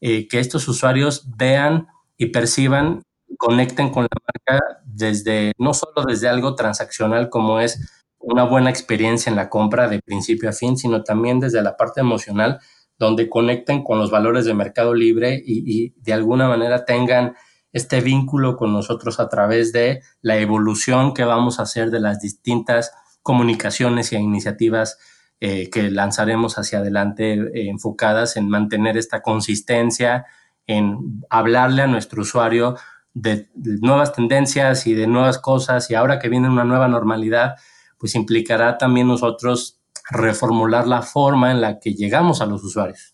eh, 0.00 0.26
que 0.26 0.40
estos 0.40 0.66
usuarios 0.66 1.30
vean 1.36 1.86
y 2.16 2.26
perciban, 2.26 3.02
conecten 3.38 3.90
con 3.90 4.02
la 4.02 4.08
marca 4.26 4.64
desde, 4.84 5.52
no 5.56 5.72
solo 5.72 6.02
desde 6.04 6.28
algo 6.28 6.56
transaccional 6.56 7.30
como 7.30 7.60
es 7.60 8.02
una 8.18 8.42
buena 8.42 8.70
experiencia 8.70 9.30
en 9.30 9.36
la 9.36 9.48
compra 9.48 9.86
de 9.86 10.02
principio 10.02 10.48
a 10.48 10.52
fin, 10.52 10.76
sino 10.76 11.04
también 11.04 11.38
desde 11.38 11.62
la 11.62 11.76
parte 11.76 12.00
emocional, 12.00 12.58
donde 12.98 13.30
conecten 13.30 13.84
con 13.84 14.00
los 14.00 14.10
valores 14.10 14.46
de 14.46 14.54
mercado 14.54 14.94
libre 14.94 15.40
y, 15.44 15.90
de 16.02 16.12
alguna 16.12 16.48
manera 16.48 16.84
tengan 16.84 17.36
este 17.72 18.00
vínculo 18.00 18.56
con 18.56 18.72
nosotros 18.72 19.20
a 19.20 19.28
través 19.28 19.72
de 19.72 20.02
la 20.20 20.36
evolución 20.38 21.14
que 21.14 21.24
vamos 21.24 21.58
a 21.58 21.62
hacer 21.62 21.90
de 21.90 22.00
las 22.00 22.20
distintas 22.20 22.92
comunicaciones 23.22 24.12
e 24.12 24.18
iniciativas 24.18 24.98
eh, 25.40 25.70
que 25.70 25.90
lanzaremos 25.90 26.58
hacia 26.58 26.78
adelante 26.78 27.32
eh, 27.32 27.68
enfocadas 27.68 28.36
en 28.36 28.48
mantener 28.48 28.96
esta 28.96 29.22
consistencia, 29.22 30.26
en 30.66 31.24
hablarle 31.30 31.82
a 31.82 31.86
nuestro 31.86 32.22
usuario 32.22 32.76
de, 33.14 33.50
nuevas 33.54 34.12
tendencias 34.12 34.86
y 34.86 34.94
de 34.94 35.06
nuevas 35.06 35.38
cosas 35.38 35.90
y 35.90 35.94
ahora 35.94 36.18
que 36.18 36.28
viene 36.28 36.48
una 36.48 36.64
nueva 36.64 36.88
normalidad, 36.88 37.56
pues 37.98 38.14
implicará 38.14 38.78
también 38.78 39.08
nosotros 39.08 39.80
reformular 40.10 40.86
la 40.86 41.02
forma 41.02 41.50
en 41.50 41.60
la 41.60 41.78
que 41.78 41.94
llegamos 41.94 42.40
a 42.40 42.46
los 42.46 42.62
usuarios. 42.62 43.11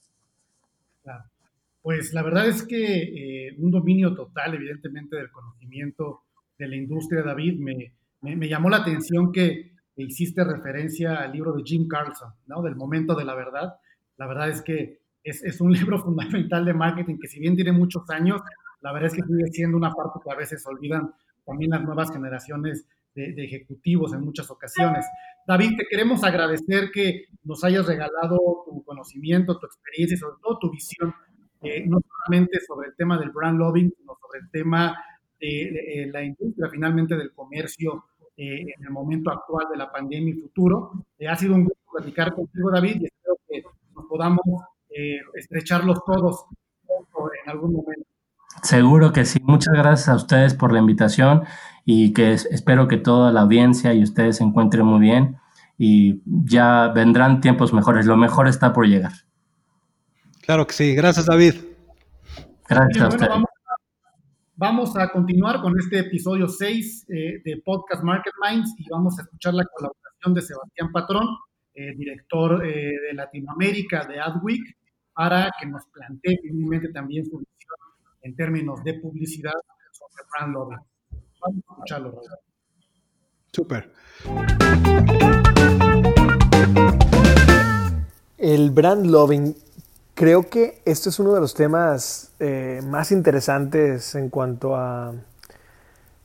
Pues 1.88 2.12
la 2.12 2.22
verdad 2.22 2.46
es 2.46 2.64
que 2.64 3.48
eh, 3.48 3.56
un 3.56 3.70
dominio 3.70 4.14
total, 4.14 4.52
evidentemente, 4.52 5.16
del 5.16 5.30
conocimiento 5.30 6.24
de 6.58 6.68
la 6.68 6.76
industria, 6.76 7.22
David, 7.22 7.58
me, 7.60 7.94
me, 8.20 8.46
llamó 8.46 8.68
la 8.68 8.76
atención 8.76 9.32
que 9.32 9.72
hiciste 9.96 10.44
referencia 10.44 11.14
al 11.14 11.32
libro 11.32 11.54
de 11.54 11.62
Jim 11.64 11.88
Carlson, 11.88 12.34
¿no? 12.46 12.60
Del 12.60 12.76
momento 12.76 13.14
de 13.14 13.24
la 13.24 13.34
verdad. 13.34 13.76
La 14.18 14.26
verdad 14.26 14.50
es 14.50 14.60
que 14.60 15.00
es, 15.24 15.62
un 15.62 15.72
libro 15.72 15.98
fundamental 15.98 16.66
de 16.66 16.74
marketing 16.74 17.16
que 17.18 17.26
si 17.26 17.40
bien 17.40 17.56
tiene 17.56 17.72
muchos 17.72 18.02
años, 18.10 18.42
la 18.82 18.92
verdad 18.92 19.06
es 19.10 19.14
que 19.14 19.22
sigue 19.22 19.50
siendo 19.50 19.78
una 19.78 19.94
parte 19.94 20.20
que 20.22 20.30
a 20.30 20.36
veces 20.36 20.66
olvidan 20.66 21.14
también 21.46 21.70
las 21.70 21.82
nuevas 21.82 22.12
generaciones 22.12 22.86
de, 23.14 23.32
ejecutivos 23.42 24.12
en 24.12 24.20
muchas 24.20 24.50
ocasiones. 24.50 25.06
David, 25.46 25.78
te 25.78 25.86
queremos 25.88 26.22
agradecer 26.22 26.90
que 26.92 27.28
nos 27.44 27.64
hayas 27.64 27.86
regalado 27.86 28.38
tu 28.66 28.84
conocimiento, 28.84 29.58
tu 29.58 29.64
experiencia 29.64 30.16
y 30.16 30.18
sobre 30.18 30.36
todo 30.42 30.58
tu 30.58 30.70
visión, 30.70 31.14
eh, 31.62 31.84
no 31.86 31.98
solamente 32.00 32.60
sobre 32.66 32.88
el 32.88 32.96
tema 32.96 33.18
del 33.18 33.30
brand 33.30 33.58
lobbying, 33.58 33.92
sino 33.96 34.16
sobre 34.20 34.40
el 34.40 34.50
tema 34.50 34.96
de, 35.40 36.08
la 36.12 36.22
industria 36.22 36.68
finalmente 36.70 37.16
del 37.16 37.32
comercio 37.32 38.04
eh, 38.36 38.62
en 38.62 38.84
el 38.84 38.90
momento 38.90 39.30
actual 39.30 39.66
de 39.70 39.76
la 39.76 39.90
pandemia 39.90 40.34
y 40.34 40.40
futuro. 40.40 40.92
Eh, 41.18 41.28
ha 41.28 41.36
sido 41.36 41.54
un 41.54 41.64
gusto 41.64 41.78
platicar 41.92 42.34
contigo, 42.34 42.70
David, 42.70 43.00
y 43.00 43.04
espero 43.06 43.36
que 43.48 43.62
nos 43.94 44.06
podamos 44.06 44.40
estrecharlos 45.34 46.02
todos 46.04 46.46
en 47.44 47.50
algún 47.50 47.72
momento. 47.72 48.04
Seguro 48.62 49.12
que 49.12 49.24
sí. 49.24 49.38
Muchas 49.44 49.74
gracias 49.74 50.08
a 50.08 50.16
ustedes 50.16 50.54
por 50.54 50.72
la 50.72 50.80
invitación 50.80 51.44
y 51.84 52.12
que 52.12 52.32
espero 52.32 52.88
que 52.88 52.96
toda 52.96 53.30
la 53.30 53.42
audiencia 53.42 53.94
y 53.94 54.02
ustedes 54.02 54.38
se 54.38 54.44
encuentren 54.44 54.84
muy 54.86 54.98
bien 55.00 55.36
y 55.76 56.22
ya 56.26 56.88
vendrán 56.88 57.40
tiempos 57.40 57.72
mejores. 57.72 58.06
Lo 58.06 58.16
mejor 58.16 58.48
está 58.48 58.72
por 58.72 58.86
llegar. 58.86 59.12
Claro 60.48 60.66
que 60.66 60.72
sí. 60.72 60.94
Gracias, 60.94 61.26
David. 61.26 61.56
Gracias 62.66 63.04
a 63.04 63.08
ustedes. 63.08 63.30
Vamos, 64.56 64.96
a 64.96 65.12
continuar 65.12 65.60
con 65.60 65.78
este 65.78 65.98
episodio 65.98 66.48
6 66.48 67.06
eh, 67.10 67.42
de 67.44 67.62
Podcast 67.62 68.02
Market 68.02 68.32
Minds 68.42 68.74
y 68.78 68.88
vamos 68.88 69.18
a 69.18 69.24
escuchar 69.24 69.52
la 69.52 69.66
colaboración 69.66 70.32
de 70.32 70.40
Sebastián 70.40 70.90
Patrón, 70.90 71.26
eh, 71.74 71.94
director 71.94 72.64
eh, 72.64 72.94
de 72.98 73.12
Latinoamérica 73.12 74.06
de 74.06 74.20
AdWeek, 74.20 74.74
para 75.12 75.50
que 75.60 75.66
nos 75.66 75.84
plantee 75.92 76.38
finalmente 76.42 76.94
también 76.94 77.26
su 77.26 77.36
visión 77.40 77.76
en 78.22 78.34
términos 78.34 78.82
de 78.82 78.94
publicidad 78.94 79.52
sobre 79.92 80.24
brand 80.32 80.54
lobbying. 80.54 80.80
Vamos 81.42 81.62
a 81.68 81.72
escucharlo, 81.72 82.20
Súper. 83.52 83.92
El 88.38 88.70
brand 88.70 89.04
loving, 89.04 89.54
creo 90.18 90.50
que 90.50 90.82
esto 90.84 91.10
es 91.10 91.20
uno 91.20 91.32
de 91.32 91.40
los 91.40 91.54
temas 91.54 92.32
eh, 92.40 92.80
más 92.84 93.12
interesantes 93.12 94.16
en 94.16 94.30
cuanto 94.30 94.74
a 94.74 95.12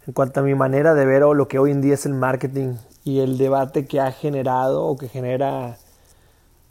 en 0.07 0.13
cuanto 0.13 0.39
a 0.39 0.43
mi 0.43 0.55
manera 0.55 0.95
de 0.95 1.05
ver 1.05 1.21
o 1.21 1.35
lo 1.35 1.47
que 1.47 1.59
hoy 1.59 1.69
en 1.69 1.81
día 1.81 1.93
es 1.93 2.07
el 2.07 2.15
marketing 2.15 2.73
y 3.03 3.19
el 3.19 3.37
debate 3.37 3.85
que 3.85 4.01
ha 4.01 4.11
generado 4.11 4.83
o 4.83 4.97
que 4.97 5.09
genera 5.09 5.77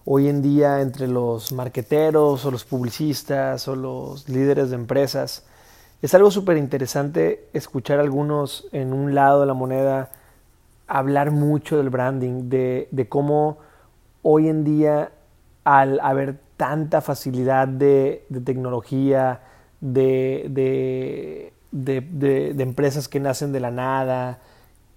hoy 0.05 0.29
en 0.29 0.43
día 0.43 0.81
entre 0.81 1.07
los 1.07 1.53
marqueteros 1.53 2.45
o 2.45 2.51
los 2.51 2.65
publicistas 2.65 3.69
o 3.69 3.77
los 3.77 4.29
líderes 4.29 4.71
de 4.71 4.75
empresas. 4.75 5.45
Es 6.03 6.15
algo 6.15 6.33
súper 6.33 6.57
interesante 6.57 7.49
escuchar 7.53 8.01
a 8.01 8.03
algunos 8.03 8.67
en 8.73 8.93
un 8.93 9.15
lado 9.15 9.43
de 9.43 9.47
la 9.47 9.55
moneda 9.55 10.11
hablar 10.89 11.31
mucho 11.31 11.77
del 11.77 11.89
branding, 11.89 12.49
de, 12.49 13.07
cómo 13.09 13.59
hoy 14.23 14.49
en 14.49 14.65
día 14.65 15.13
al 15.63 16.01
haber 16.01 16.41
tanta 16.63 17.01
facilidad 17.01 17.67
de, 17.67 18.25
tecnología, 18.45 19.41
de, 19.81 20.47
de, 21.73 22.63
empresas 22.63 23.09
que 23.09 23.19
nacen 23.19 23.51
de 23.51 23.59
la 23.59 23.73
nada, 23.73 24.39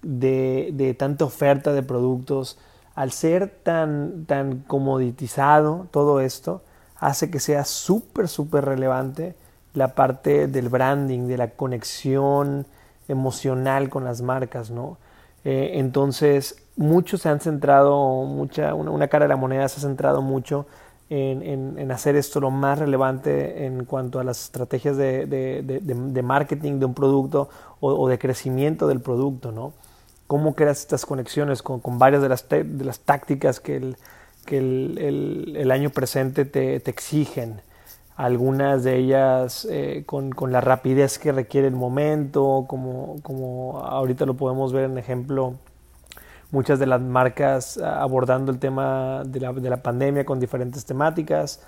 de, 0.00 0.94
tanta 0.96 1.24
oferta 1.24 1.72
de 1.72 1.82
productos, 1.82 2.56
al 2.94 3.10
ser 3.10 3.48
tan, 3.64 4.26
tan 4.26 4.60
comoditizado 4.60 5.88
todo 5.90 6.20
esto, 6.20 6.62
hace 7.00 7.32
que 7.32 7.40
sea 7.40 7.64
súper, 7.64 8.28
súper 8.28 8.64
relevante 8.64 9.34
la 9.74 9.96
parte 9.96 10.46
del 10.46 10.68
branding, 10.68 11.26
de 11.26 11.36
la 11.36 11.50
conexión 11.50 12.64
emocional 13.08 13.88
con 13.88 14.04
las 14.04 14.22
marcas, 14.22 14.70
¿no? 14.70 14.98
Eh, 15.42 15.80
entonces, 15.80 16.62
muchos 16.76 17.22
se 17.22 17.28
han 17.28 17.40
centrado, 17.40 18.22
mucha, 18.22 18.72
una, 18.74 19.08
cara 19.08 19.24
de 19.24 19.30
la 19.30 19.36
moneda 19.36 19.68
se 19.68 19.80
ha 19.80 19.82
centrado 19.82 20.22
mucho 20.22 20.66
en, 21.08 21.90
hacer 21.90 22.16
esto 22.16 22.40
lo 22.40 22.50
más 22.50 22.78
relevante 22.78 23.66
en 23.66 23.84
cuanto 23.84 24.18
a 24.18 24.24
las 24.24 24.44
estrategias 24.44 24.96
de, 24.96 26.20
marketing 26.24 26.78
de 26.78 26.86
un 26.86 26.94
producto 26.94 27.48
o, 27.80 28.08
de 28.08 28.18
crecimiento 28.18 28.88
del 28.88 29.00
producto, 29.00 29.52
¿no? 29.52 29.72
cómo 30.26 30.54
creas 30.54 30.80
estas 30.80 31.06
conexiones 31.06 31.62
con, 31.62 31.80
varias 31.98 32.22
de 32.22 32.28
las, 32.28 32.48
de 32.48 32.84
las 32.84 33.00
tácticas 33.00 33.60
que 33.60 33.76
el, 33.76 33.96
que 34.44 34.58
el, 34.58 35.70
año 35.70 35.90
presente 35.90 36.44
te, 36.44 36.76
exigen. 36.76 37.60
Algunas 38.16 38.82
de 38.82 38.96
ellas 38.96 39.66
eh, 39.70 40.04
con, 40.06 40.32
la 40.50 40.62
rapidez 40.62 41.18
que 41.18 41.32
requiere 41.32 41.68
el 41.68 41.76
momento, 41.76 42.64
como, 42.66 43.16
como 43.22 43.80
ahorita 43.80 44.24
lo 44.24 44.34
podemos 44.34 44.72
ver 44.72 44.84
en 44.84 44.96
ejemplo, 44.96 45.54
muchas 46.50 46.78
de 46.78 46.86
las 46.86 47.00
marcas 47.00 47.78
ah, 47.78 48.02
abordando 48.02 48.52
el 48.52 48.58
tema 48.58 49.22
de 49.24 49.40
la, 49.40 49.52
de 49.52 49.70
la 49.70 49.82
pandemia 49.82 50.24
con 50.24 50.40
diferentes 50.40 50.84
temáticas. 50.84 51.60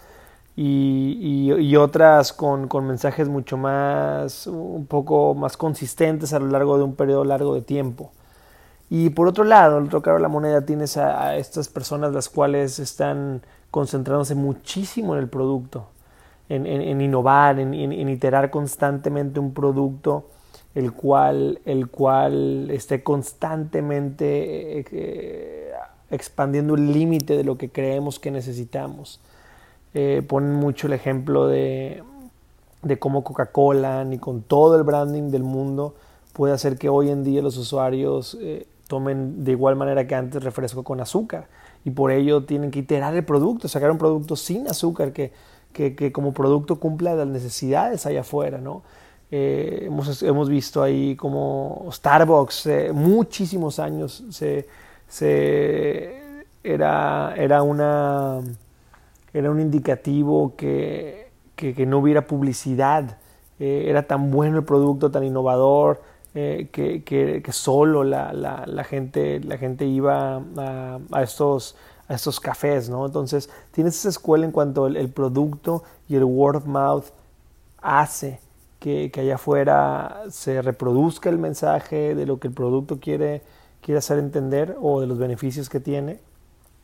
Y, 0.61 1.53
y, 1.57 1.77
otras 1.77 2.33
con, 2.33 2.67
con, 2.67 2.85
mensajes 2.85 3.29
mucho 3.29 3.57
más, 3.57 4.49
un 4.49 4.87
poco 4.87 5.33
más 5.37 5.57
consistentes 5.57 6.33
a 6.33 6.41
lo 6.41 6.49
largo 6.49 6.77
de 6.79 6.83
un 6.83 6.97
periodo 6.97 7.25
largo 7.25 7.55
de 7.55 7.63
tiempo. 7.63 8.11
Y 8.91 9.11
por 9.11 9.29
otro 9.29 9.45
lado, 9.45 9.79
el 9.79 9.85
otro 9.85 10.01
lado 10.01 10.17
de 10.17 10.23
la 10.23 10.29
moneda 10.29 10.63
tienes 10.63 10.97
a, 10.97 11.37
estas 11.37 11.69
personas 11.69 12.13
las 12.13 12.29
cuales 12.29 12.79
están 12.79 13.43
concentrándose 13.71 14.35
muchísimo 14.35 15.15
en 15.15 15.21
el 15.21 15.29
producto, 15.29 15.89
en, 16.49 17.01
innovar, 17.01 17.59
en, 17.61 17.75
iterar 18.09 18.51
constantemente 18.51 19.39
un 19.41 19.53
producto 19.53 20.31
el 20.79 20.93
cual, 20.93 21.61
el 21.65 21.89
cual 21.89 22.71
esté 22.71 23.03
constantemente 23.03 24.87
eh, 24.93 25.73
expandiendo 26.09 26.77
el 26.77 26.93
límite 26.93 27.37
de 27.37 27.43
lo 27.43 27.59
que 27.59 27.69
creemos 27.69 28.21
que 28.21 28.31
necesitamos. 28.31 29.19
Eh, 29.93 30.23
ponen 30.27 30.55
mucho 30.55 30.87
el 30.87 30.93
ejemplo 30.93 31.49
de, 31.49 32.05
de 32.83 32.97
cómo 32.97 33.25
Coca-Cola, 33.25 34.05
ni 34.05 34.19
con 34.19 34.43
todo 34.43 34.77
el 34.77 34.85
branding 34.85 35.31
del 35.31 35.43
mundo, 35.43 35.97
puede 36.33 36.55
hacer 36.55 36.79
que 36.79 36.89
hoy 36.89 37.11
en 37.11 37.25
día 37.25 37.43
los 37.43 37.57
usuarios 37.57 38.39
eh, 38.41 38.69
tomen 38.87 39.43
de 39.43 39.51
igual 39.51 39.75
manera 39.75 40.07
que 40.07 40.15
antes 40.15 40.45
refresco 40.45 40.85
con 40.85 41.01
azúcar 41.01 41.49
y 41.85 41.91
por 41.91 42.13
ello 42.13 42.45
tienen 42.45 42.71
que 42.71 42.79
iterar 42.79 43.17
el 43.17 43.25
producto, 43.25 43.67
sacar 43.67 43.91
un 43.91 43.99
producto 43.99 44.37
sin 44.37 44.69
azúcar 44.69 45.13
que, 45.13 45.33
que, 45.73 46.13
como 46.13 46.33
producto 46.33 46.79
cumpla 46.79 47.17
las 47.17 47.27
necesidades 47.27 48.07
allá 48.07 48.21
afuera, 48.21 48.59
¿no? 48.59 48.83
Eh, 49.31 49.83
hemos, 49.87 50.23
hemos, 50.23 50.49
visto 50.49 50.83
ahí 50.83 51.15
como 51.15 51.87
Starbucks, 51.93 52.67
eh, 52.67 52.93
muchísimos 52.95 53.79
años, 53.79 54.25
se, 54.31 54.67
se, 55.07 56.45
era, 56.65 57.35
era, 57.37 57.63
una, 57.63 58.41
era 59.35 59.51
un 59.51 59.61
indicativo 59.61 60.55
que, 60.57 61.31
que 61.57 61.85
no 61.85 61.99
hubiera 61.99 62.27
publicidad, 62.27 63.19
eh, 63.59 63.85
era 63.89 64.05
tan 64.05 64.31
bueno 64.31 64.59
el 64.59 64.65
producto, 64.65 65.11
tan 65.11 65.25
innovador, 65.25 66.01
eh, 66.35 66.69
que, 66.73 67.03
que, 67.03 67.53
solo 67.53 68.05
la, 68.05 68.33
la, 68.33 68.85
gente, 68.85 69.41
la 69.41 69.59
gente 69.59 69.85
iba 69.85 70.37
a, 70.57 71.01
a, 71.11 71.23
estos, 71.23 71.77
a 72.07 72.15
estos 72.15 72.41
cafés, 72.41 72.89
¿no? 72.89 73.05
Entonces, 73.05 73.51
tienes 73.73 73.97
esa 73.97 74.09
escuela 74.09 74.47
en 74.47 74.53
cuanto 74.53 74.87
el, 74.87 74.97
el 74.97 75.09
producto 75.11 75.83
y 76.09 76.17
el 76.17 76.25
word 76.25 76.57
of 76.57 76.67
mouth 76.67 77.05
hace 77.83 78.41
que, 78.79 79.11
allá 79.17 79.37
afuera 79.37 80.23
se 80.31 80.63
reproduzca 80.63 81.31
el 81.31 81.39
mensaje 81.39 82.15
de 82.15 82.27
lo 82.27 82.39
que 82.39 82.49
el 82.49 82.55
producto 82.55 83.01
quiere, 83.01 83.43
quiere 83.81 83.99
hacer 83.99 84.19
entender 84.19 84.77
o 84.81 85.01
de 85.01 85.07
los 85.07 85.19
beneficios 85.19 85.69
que 85.69 85.81
tiene. 85.81 86.21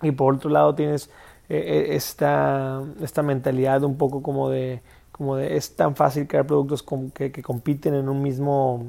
Y 0.03 0.11
por 0.11 0.35
otro 0.35 0.51
lado 0.51 0.75
tienes 0.75 1.11
esta, 1.49 2.83
esta 3.01 3.23
mentalidad 3.23 3.85
un 3.85 3.97
poco 3.97 4.23
como 4.23 4.51
de, 4.51 4.83
como 5.13 5.37
de 5.37 5.57
es 5.57 5.77
tan 5.77 5.95
fácil 5.95 6.27
crear 6.27 6.47
productos 6.47 6.85
que, 7.15 7.31
que 7.31 7.43
compiten 7.43 7.95
en 7.95 8.09
un 8.09 8.23
mismo 8.23 8.87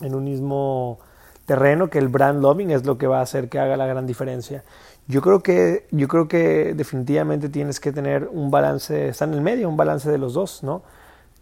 en 0.00 0.14
un 0.14 0.24
mismo 0.24 0.98
terreno 1.46 1.90
que 1.90 1.98
el 1.98 2.08
brand 2.08 2.42
loving 2.42 2.70
es 2.70 2.84
lo 2.86 2.98
que 2.98 3.06
va 3.06 3.18
a 3.18 3.22
hacer 3.22 3.48
que 3.48 3.58
haga 3.58 3.76
la 3.76 3.86
gran 3.86 4.06
diferencia. 4.06 4.64
Yo 5.06 5.20
creo 5.20 5.42
que, 5.42 5.86
yo 5.90 6.08
creo 6.08 6.28
que 6.28 6.74
definitivamente 6.74 7.48
tienes 7.48 7.80
que 7.80 7.92
tener 7.92 8.28
un 8.32 8.50
balance, 8.50 9.08
está 9.08 9.26
en 9.26 9.34
el 9.34 9.42
medio, 9.42 9.68
un 9.68 9.76
balance 9.76 10.10
de 10.10 10.18
los 10.18 10.34
dos, 10.34 10.62
¿no? 10.62 10.82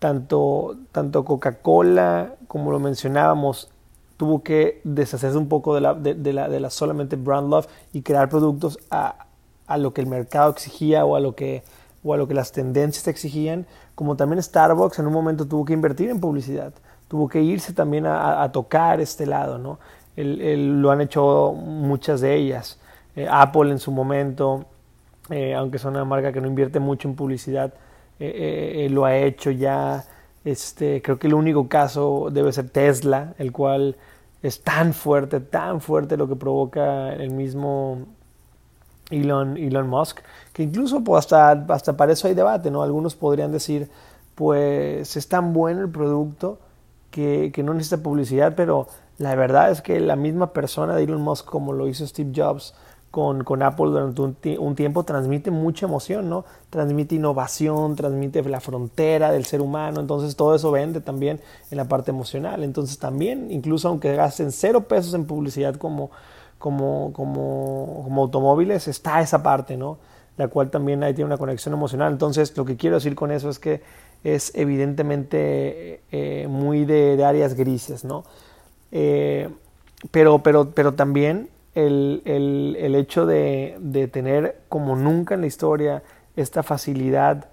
Tanto, 0.03 0.76
tanto 0.90 1.24
Coca-Cola, 1.24 2.34
como 2.48 2.72
lo 2.72 2.80
mencionábamos, 2.80 3.70
tuvo 4.16 4.42
que 4.42 4.80
deshacerse 4.82 5.38
un 5.38 5.48
poco 5.48 5.76
de 5.76 5.80
la, 5.80 5.94
de, 5.94 6.32
la, 6.32 6.48
de 6.48 6.59
la 6.59 6.70
solamente 6.70 7.14
brand 7.14 7.48
love 7.48 7.68
y 7.92 8.03
crear 8.03 8.28
productos 8.28 8.80
a, 8.90 9.26
a, 9.68 9.78
lo 9.78 9.94
que 9.94 10.00
el 10.00 10.09
mercado 10.09 10.50
exigía 10.50 11.05
o 11.05 11.14
a 11.14 11.20
lo 11.20 11.36
que, 11.36 11.62
o 12.03 12.14
a 12.14 12.16
lo 12.16 12.26
que 12.26 12.34
las 12.34 12.50
tendencias 12.50 13.07
exigían, 13.07 13.66
como 13.94 14.16
también 14.16 14.42
Starbucks 14.42 14.98
en 14.98 15.07
un 15.07 15.12
momento 15.12 15.46
tuvo 15.46 15.64
que 15.64 15.72
invertir 15.72 16.11
en 16.11 16.18
publicidad 16.18 16.72
tuvo 17.12 17.28
que 17.28 17.42
irse 17.42 17.74
también 17.74 18.07
a, 18.07 18.50
tocar 18.53 18.98
este 18.98 19.26
lado, 19.26 19.59
¿no? 19.59 19.78
lo 20.16 20.90
han 20.90 21.03
hecho 21.03 21.53
muchas 21.53 22.22
de 22.22 22.34
ellas. 22.34 22.80
Eh, 23.14 23.28
Apple 23.30 23.70
en 23.70 23.78
su 23.78 23.92
momento, 23.92 24.64
eh, 25.28 25.55
aunque 25.55 25.76
es 25.76 25.84
una 25.84 26.07
marca 26.07 26.32
que 26.32 26.40
no 26.40 26.46
invierte 26.48 26.80
mucho 26.80 27.09
en 27.09 27.14
publicidad, 27.14 27.74
eh, 28.24 28.88
lo 28.90 29.04
ha 29.04 29.16
hecho 29.16 29.50
ya. 29.50 30.04
Este, 30.44 31.02
creo 31.02 31.18
que 31.18 31.28
el 31.28 31.34
único 31.34 31.68
caso 31.68 32.28
debe 32.32 32.52
ser 32.52 32.70
Tesla, 32.70 33.34
el 33.38 33.52
cual 33.52 33.96
es 34.42 34.62
tan 34.62 34.92
fuerte, 34.92 35.40
tan 35.40 35.80
fuerte 35.80 36.16
lo 36.16 36.28
que 36.28 36.36
provoca 36.36 37.12
el 37.12 37.30
mismo 37.30 38.06
Elon, 39.10 39.56
Elon 39.56 39.88
Musk, 39.88 40.20
que 40.52 40.62
incluso 40.64 41.04
pues, 41.04 41.20
hasta, 41.20 41.52
hasta 41.68 41.96
para 41.96 42.12
eso 42.12 42.26
hay 42.28 42.34
debate, 42.34 42.70
¿no? 42.70 42.82
Algunos 42.82 43.14
podrían 43.14 43.52
decir, 43.52 43.88
pues 44.34 45.16
es 45.16 45.28
tan 45.28 45.52
bueno 45.52 45.82
el 45.82 45.90
producto 45.90 46.58
que, 47.10 47.52
no 47.64 47.74
necesita 47.74 48.02
publicidad, 48.02 48.54
pero 48.56 48.88
la 49.18 49.34
verdad 49.36 49.70
es 49.70 49.82
que 49.82 50.00
la 50.00 50.16
misma 50.16 50.52
persona 50.52 50.96
de 50.96 51.04
Elon 51.04 51.22
Musk, 51.22 51.44
como 51.44 51.72
lo 51.72 51.86
hizo 51.86 52.06
Steve 52.06 52.32
Jobs 52.34 52.74
con, 53.12 53.44
con 53.44 53.62
Apple 53.62 53.90
durante 53.90 54.58
un, 54.58 54.74
tiempo, 54.74 55.04
transmite 55.04 55.50
mucha 55.50 55.84
emoción, 55.84 56.30
¿no? 56.30 56.46
Transmite 56.70 57.16
innovación, 57.16 57.94
transmite 57.94 58.42
la 58.44 58.58
frontera 58.58 59.30
del 59.30 59.44
ser 59.44 59.60
humano, 59.60 60.00
entonces 60.00 60.34
todo 60.34 60.54
eso 60.54 60.70
vende 60.70 61.02
también 61.02 61.38
en 61.70 61.76
la 61.76 61.84
parte 61.84 62.10
emocional. 62.10 62.64
Entonces 62.64 62.98
también, 62.98 63.50
incluso 63.50 63.88
aunque 63.88 64.16
gasten 64.16 64.50
cero 64.50 64.88
pesos 64.88 65.12
en 65.12 65.26
publicidad 65.26 65.76
como, 65.76 66.10
como, 66.58 67.12
como, 67.12 68.00
como 68.02 68.22
automóviles, 68.22 68.88
está 68.88 69.20
esa 69.20 69.42
parte, 69.42 69.76
¿no? 69.76 69.98
La 70.38 70.48
cual 70.48 70.70
también 70.70 71.02
ahí 71.04 71.12
tiene 71.12 71.26
una 71.26 71.36
conexión 71.36 71.74
emocional. 71.74 72.12
Entonces, 72.12 72.56
lo 72.56 72.64
que 72.64 72.78
quiero 72.78 72.96
decir 72.96 73.14
con 73.14 73.30
eso 73.30 73.50
es 73.50 73.58
que 73.58 73.82
es 74.24 74.52
evidentemente 74.54 76.00
eh, 76.10 76.46
muy 76.48 76.86
de, 76.86 77.22
áreas 77.22 77.52
grises, 77.52 78.04
¿no? 78.06 78.24
Eh, 78.90 79.50
pero, 80.10 80.38
pero, 80.42 80.70
pero 80.70 80.94
también 80.94 81.50
el, 81.74 82.94
hecho 82.96 83.26
de, 83.26 84.08
tener 84.12 84.62
como 84.68 84.96
nunca 84.96 85.34
en 85.34 85.42
la 85.42 85.46
historia 85.46 86.02
esta 86.36 86.62
facilidad 86.62 87.48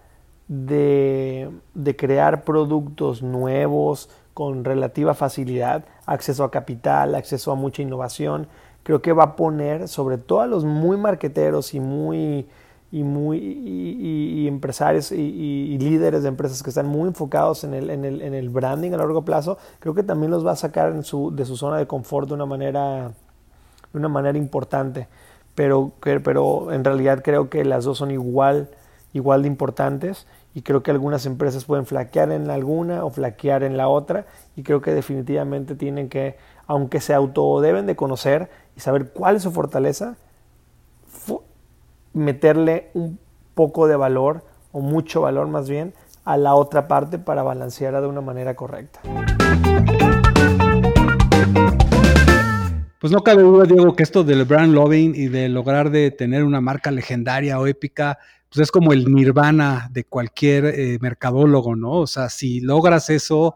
de, 0.47 1.49
de, 1.73 1.95
crear 1.95 2.43
productos 2.43 3.21
nuevos 3.21 4.09
con 4.33 4.63
relativa 4.63 5.13
facilidad, 5.13 5.85
acceso 6.05 6.43
a 6.43 6.51
capital, 6.51 7.15
acceso 7.15 7.51
a 7.51 7.55
mucha 7.55 7.81
innovación, 7.81 8.47
creo 8.83 9.01
que 9.01 9.13
va 9.13 9.23
a 9.23 9.35
poner 9.35 9.87
sobre 9.87 10.17
todo 10.17 10.41
a 10.41 10.47
los 10.47 10.65
muy 10.65 10.97
marqueteros 10.97 11.73
y 11.73 11.79
muy 11.79 12.47
y, 12.91 13.03
muy, 13.03 13.37
y, 13.37 14.47
empresarios 14.47 15.11
y, 15.11 15.77
líderes 15.77 16.23
de 16.23 16.29
empresas 16.29 16.63
que 16.63 16.69
están 16.69 16.87
muy 16.87 17.07
enfocados 17.07 17.63
en 17.63 17.73
el, 17.73 17.89
en, 17.89 18.03
el, 18.03 18.21
en 18.21 18.33
el, 18.33 18.49
branding 18.49 18.91
a 18.93 18.97
largo 18.97 19.23
plazo, 19.23 19.57
creo 19.79 19.93
que 19.93 20.03
también 20.03 20.31
los 20.31 20.45
va 20.45 20.53
a 20.53 20.55
sacar 20.55 20.93
de 20.95 21.03
su 21.03 21.57
zona 21.57 21.77
de 21.77 21.87
confort 21.87 22.27
de 22.27 22.33
una 22.33 22.45
manera, 22.45 23.11
de 23.93 23.99
una 23.99 24.09
manera 24.09 24.37
importante. 24.37 25.07
Pero, 25.55 25.91
pero 26.01 26.71
en 26.71 26.83
realidad 26.83 27.21
creo 27.23 27.49
que 27.49 27.65
las 27.65 27.83
dos 27.83 27.97
son 27.97 28.11
igual, 28.11 28.69
igual 29.13 29.41
de 29.41 29.47
importantes 29.47 30.25
y 30.53 30.61
creo 30.61 30.83
que 30.83 30.91
algunas 30.91 31.25
empresas 31.25 31.65
pueden 31.65 31.85
flaquear 31.85 32.31
en 32.31 32.49
alguna 32.49 33.03
o 33.03 33.09
flaquear 33.09 33.63
en 33.63 33.77
la 33.77 33.87
otra 33.87 34.25
y 34.55 34.63
creo 34.63 34.81
que 34.81 34.93
definitivamente 34.93 35.75
tienen 35.75 36.09
que, 36.09 36.37
aunque 36.67 37.01
se 37.01 37.13
auto 37.13 37.61
deben 37.61 37.85
de 37.85 37.95
conocer 37.95 38.49
y 38.75 38.79
saber 38.79 39.09
cuál 39.09 39.35
es 39.35 39.43
su 39.43 39.51
fortaleza, 39.51 40.15
meterle 42.13 42.89
un 42.93 43.19
poco 43.53 43.87
de 43.87 43.95
valor 43.95 44.43
o 44.71 44.79
mucho 44.79 45.21
valor 45.21 45.47
más 45.47 45.69
bien 45.69 45.93
a 46.25 46.37
la 46.37 46.55
otra 46.55 46.87
parte 46.87 47.19
para 47.19 47.43
balancearla 47.43 48.01
de 48.01 48.07
una 48.07 48.21
manera 48.21 48.55
correcta. 48.55 49.01
Pues 52.99 53.13
no 53.13 53.23
cabe 53.23 53.43
duda, 53.43 53.63
Diego, 53.63 53.95
que 53.95 54.03
esto 54.03 54.25
del 54.25 54.43
brand 54.43 54.73
loving 54.73 55.15
y 55.15 55.29
de 55.29 55.47
lograr 55.47 55.89
de 55.89 56.11
tener 56.11 56.43
una 56.43 56.59
marca 56.59 56.91
legendaria 56.91 57.57
o 57.57 57.65
épica, 57.65 58.19
pues 58.49 58.63
es 58.63 58.71
como 58.71 58.91
el 58.91 59.05
nirvana 59.05 59.87
de 59.89 60.03
cualquier 60.03 60.65
eh, 60.65 60.97
mercadólogo, 60.99 61.77
¿no? 61.77 61.91
O 61.91 62.07
sea, 62.07 62.27
si 62.27 62.59
logras 62.59 63.09
eso, 63.09 63.55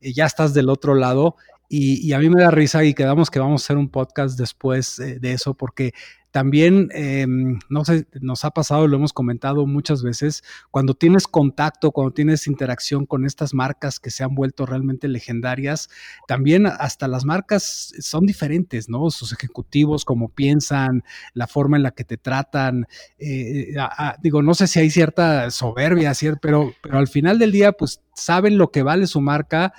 eh, 0.00 0.12
ya 0.12 0.26
estás 0.26 0.54
del 0.54 0.68
otro 0.68 0.94
lado. 0.94 1.34
Y, 1.68 2.12
a 2.12 2.20
mí 2.20 2.30
me 2.30 2.40
da 2.40 2.52
risa 2.52 2.84
y 2.84 2.94
quedamos 2.94 3.30
que 3.30 3.40
vamos 3.40 3.62
a 3.62 3.64
hacer 3.64 3.78
un 3.78 3.88
podcast 3.88 4.38
después 4.38 5.00
eh, 5.00 5.18
de 5.18 5.32
eso, 5.32 5.54
porque 5.54 5.92
también, 6.34 6.88
em, 6.90 7.60
no 7.68 7.84
sé, 7.84 8.08
nos 8.20 8.44
ha 8.44 8.50
pasado, 8.50 8.88
lo 8.88 8.96
hemos 8.96 9.12
comentado 9.12 9.68
muchas 9.68 10.02
veces, 10.02 10.42
cuando 10.72 10.94
tienes 10.94 11.28
contacto, 11.28 11.92
cuando 11.92 12.12
tienes 12.12 12.48
interacción 12.48 13.06
con 13.06 13.24
estas 13.24 13.54
marcas 13.54 14.00
que 14.00 14.10
se 14.10 14.24
han 14.24 14.34
vuelto 14.34 14.66
realmente 14.66 15.06
legendarias, 15.06 15.88
también 16.26 16.66
hasta 16.66 17.06
las 17.06 17.24
marcas 17.24 17.94
son 18.00 18.26
diferentes, 18.26 18.88
¿no? 18.88 19.10
Sus 19.10 19.32
ejecutivos, 19.32 20.04
cómo 20.04 20.28
piensan, 20.28 21.04
la 21.34 21.46
forma 21.46 21.76
en 21.76 21.84
la 21.84 21.92
que 21.92 22.02
te 22.02 22.16
tratan. 22.16 22.88
Eh, 23.20 23.72
digo, 24.20 24.42
no 24.42 24.54
sé 24.54 24.66
si 24.66 24.80
hay 24.80 24.90
cierta 24.90 25.52
soberbia, 25.52 26.14
pero, 26.42 26.74
pero 26.82 26.98
al 26.98 27.06
final 27.06 27.38
del 27.38 27.52
día, 27.52 27.70
pues 27.70 28.00
saben 28.12 28.58
lo 28.58 28.72
que 28.72 28.82
vale 28.82 29.06
su 29.06 29.20
marca 29.20 29.72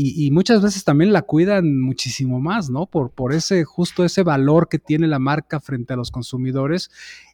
y, 0.00 0.30
muchas 0.30 0.62
veces 0.62 0.84
también 0.84 1.12
la 1.12 1.22
cuidan 1.22 1.80
muchísimo 1.80 2.40
más, 2.40 2.70
¿no? 2.70 2.86
Por, 2.86 3.10
por 3.10 3.32
ese, 3.32 3.64
justo 3.64 4.04
ese 4.04 4.22
valor 4.22 4.68
que 4.68 4.78
tiene 4.78 5.08
la 5.08 5.18
marca 5.18 5.58
frente 5.58 5.92
a 5.92 5.96
los 5.96 6.12
consumidores. 6.12 6.90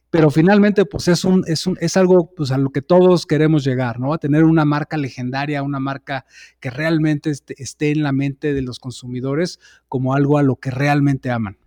Pero 0.09 0.31
finalmente, 0.31 0.85
pues 0.85 1.07
es 1.07 1.25
un, 1.25 1.43
es 1.47 1.67
un, 1.67 1.77
es 1.79 1.95
algo 1.95 2.33
pues, 2.35 2.51
a 2.51 2.57
lo 2.57 2.71
que 2.71 2.81
todos 2.81 3.27
queremos 3.27 3.63
llegar, 3.63 3.99
¿no? 3.99 4.13
A 4.13 4.17
tener 4.17 4.43
una 4.45 4.65
marca 4.65 4.97
legendaria, 4.97 5.61
una 5.61 5.79
marca 5.79 6.25
que 6.59 6.71
realmente 6.71 7.29
esté, 7.29 7.91
en 7.91 8.01
la 8.01 8.11
mente 8.11 8.53
de 8.53 8.63
los 8.63 8.79
consumidores 8.79 9.59
como 9.87 10.15
algo 10.15 10.37
a 10.37 10.43
lo 10.43 10.55
que 10.55 10.71
realmente 10.71 11.29
aman. 11.29 11.57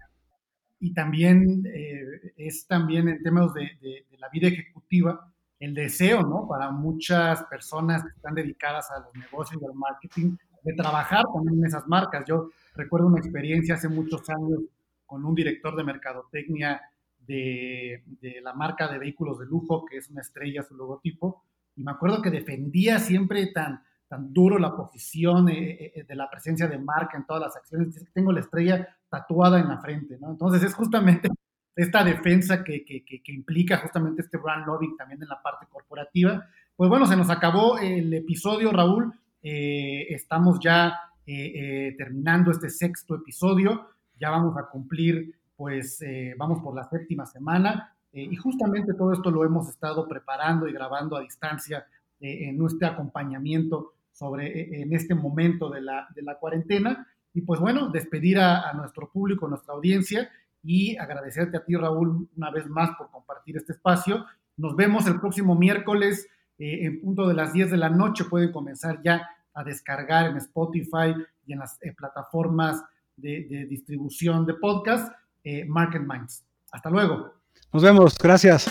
Y 0.81 0.95
también 0.95 1.65
eh, 1.67 2.33
es 2.37 2.67
también 2.67 3.09
en 3.09 3.23
temas 3.23 3.55
de 3.55 4.05
la 4.19 4.29
vida 4.31 4.49
ejecutiva, 4.49 5.33
el 5.61 5.75
deseo, 5.75 6.23
¿no? 6.23 6.47
Para 6.49 6.71
muchas 6.71 7.43
personas 7.45 8.03
que 8.03 8.11
están 8.11 8.35
dedicadas 8.35 8.91
a 8.91 9.01
los 9.01 9.15
negocios 9.15 9.61
y 9.61 9.65
al 9.65 9.75
marketing, 9.75 10.37
de 10.69 10.75
trabajar 10.75 11.25
también 11.33 11.59
en 11.59 11.67
esas 11.67 11.87
marcas. 11.87 12.25
Yo 12.27 12.51
recuerdo 12.75 13.07
una 13.07 13.19
experiencia 13.19 13.75
hace 13.75 13.89
muchos 13.89 14.29
años 14.29 14.61
con 15.07 15.25
un 15.25 15.35
director 15.35 15.75
de 15.75 15.85
mercadotecnia 15.85 16.81
de, 17.27 18.03
de, 18.21 18.41
la 18.43 18.53
marca 18.53 18.89
de 18.89 18.99
vehículos 18.99 19.39
de 19.39 19.47
lujo, 19.47 19.85
que 19.87 19.97
es 19.99 20.09
una 20.11 20.21
estrella 20.21 20.63
su 20.63 20.75
logotipo, 20.75 21.43
y 21.77 21.83
me 21.83 21.93
acuerdo 21.93 22.21
que 22.21 22.31
defendía 22.31 22.99
siempre 22.99 23.47
tan, 23.47 23.83
tan 24.09 24.33
duro 24.33 24.59
la 24.59 24.75
posición 24.75 25.49
eh, 25.49 25.71
eh, 25.71 25.93
eh, 25.95 26.05
de 26.05 26.17
la 26.17 26.29
presencia 26.31 26.67
de 26.67 26.79
marca 26.79 27.17
en 27.17 27.27
todas 27.27 27.43
las 27.43 27.57
acciones. 27.57 28.05
Tengo 28.13 28.33
la 28.33 28.41
estrella 28.41 28.97
tatuada 29.09 29.61
en 29.61 29.69
la 29.69 29.79
frente, 29.79 30.19
¿no? 30.19 30.31
Entonces 30.31 30.63
es 30.63 30.75
justamente 30.75 31.29
esta 31.77 32.03
defensa 32.03 32.65
que, 32.65 32.85
que, 32.85 33.05
que, 33.05 33.33
implica 33.33 33.79
justamente 33.79 34.23
este 34.23 34.39
brand 34.39 34.67
lobbying 34.67 34.97
también 34.97 35.23
en 35.23 35.29
la 35.29 35.41
parte 35.41 35.67
corporativa. 35.71 36.47
Pues 36.75 36.91
bueno, 36.91 37.07
se 37.07 37.17
nos 37.17 37.31
acabó 37.31 37.79
el 37.79 38.13
episodio, 38.13 38.73
Raúl. 38.73 39.13
Eh, 39.51 40.13
estamos 40.13 40.61
ya 40.61 40.93
eh, 41.25 41.53
eh, 41.55 41.95
terminando 41.97 42.51
este 42.51 42.69
sexto 42.69 43.15
episodio, 43.15 43.89
ya 44.21 44.29
vamos 44.29 44.59
a 44.59 44.69
cumplir, 44.69 45.35
pues 45.57 46.01
vamos 46.37 46.61
por 46.63 46.75
la 46.75 46.85
séptima 46.85 47.27
semana 47.27 47.97
y 48.13 48.37
justamente 48.37 48.95
todo 48.95 49.13
esto 49.13 49.31
lo 49.31 49.45
hemos 49.45 49.69
estado 49.69 50.07
preparando 50.07 50.69
y 50.69 50.73
grabando 50.73 51.17
a 51.17 51.21
distancia 51.21 51.85
en 52.21 52.57
nuestro 52.57 52.87
acompañamiento 52.87 53.95
sobre 54.13 54.83
en 54.83 54.93
este 54.93 55.17
momento 55.17 55.69
de 55.69 55.81
la, 55.81 56.07
de 56.15 56.23
la 56.23 56.39
cuarentena. 56.39 57.09
Y 57.35 57.41
pues 57.41 57.59
bueno, 57.59 57.89
despedir 57.89 58.39
a, 58.39 58.71
a 58.71 58.73
nuestro 58.75 59.11
público, 59.11 59.47
a 59.47 59.51
nuestra 59.51 59.75
audiencia 59.75 60.31
y 60.63 60.97
agradecerte 60.97 61.57
a 61.57 61.65
ti, 61.65 61.75
Raúl, 61.75 62.29
una 62.37 62.51
vez 62.53 62.69
más 62.69 62.91
por 62.97 63.11
compartir 63.11 63.57
este 63.57 63.73
espacio. 63.73 64.27
Nos 64.57 64.77
vemos 64.77 65.09
el 65.09 65.19
próximo 65.19 65.57
miércoles 65.57 66.29
eh, 66.59 66.87
en 66.87 67.01
punto 67.01 67.29
de 67.29 67.35
las 67.35 67.53
10 67.53 67.71
de 67.71 67.77
la 67.77 67.89
noche 67.89 68.25
pueden 68.25 68.51
comenzar 68.51 69.01
ya 69.03 69.29
a 69.59 69.65
descargar 69.65 70.27
en 70.27 70.37
Spotify 70.37 71.15
y 71.45 71.53
en 71.53 71.59
las 71.59 71.79
eh, 71.83 71.93
plataformas 71.97 72.83
de, 73.17 73.67
distribución 73.69 74.47
de 74.47 74.55
podcast 74.55 75.13
eh, 75.43 75.65
Market 75.65 76.03
Minds. 76.03 76.45
Hasta 76.71 76.89
luego. 76.91 77.35
Nos 77.73 77.83
vemos. 77.83 78.17
Gracias. 78.17 78.71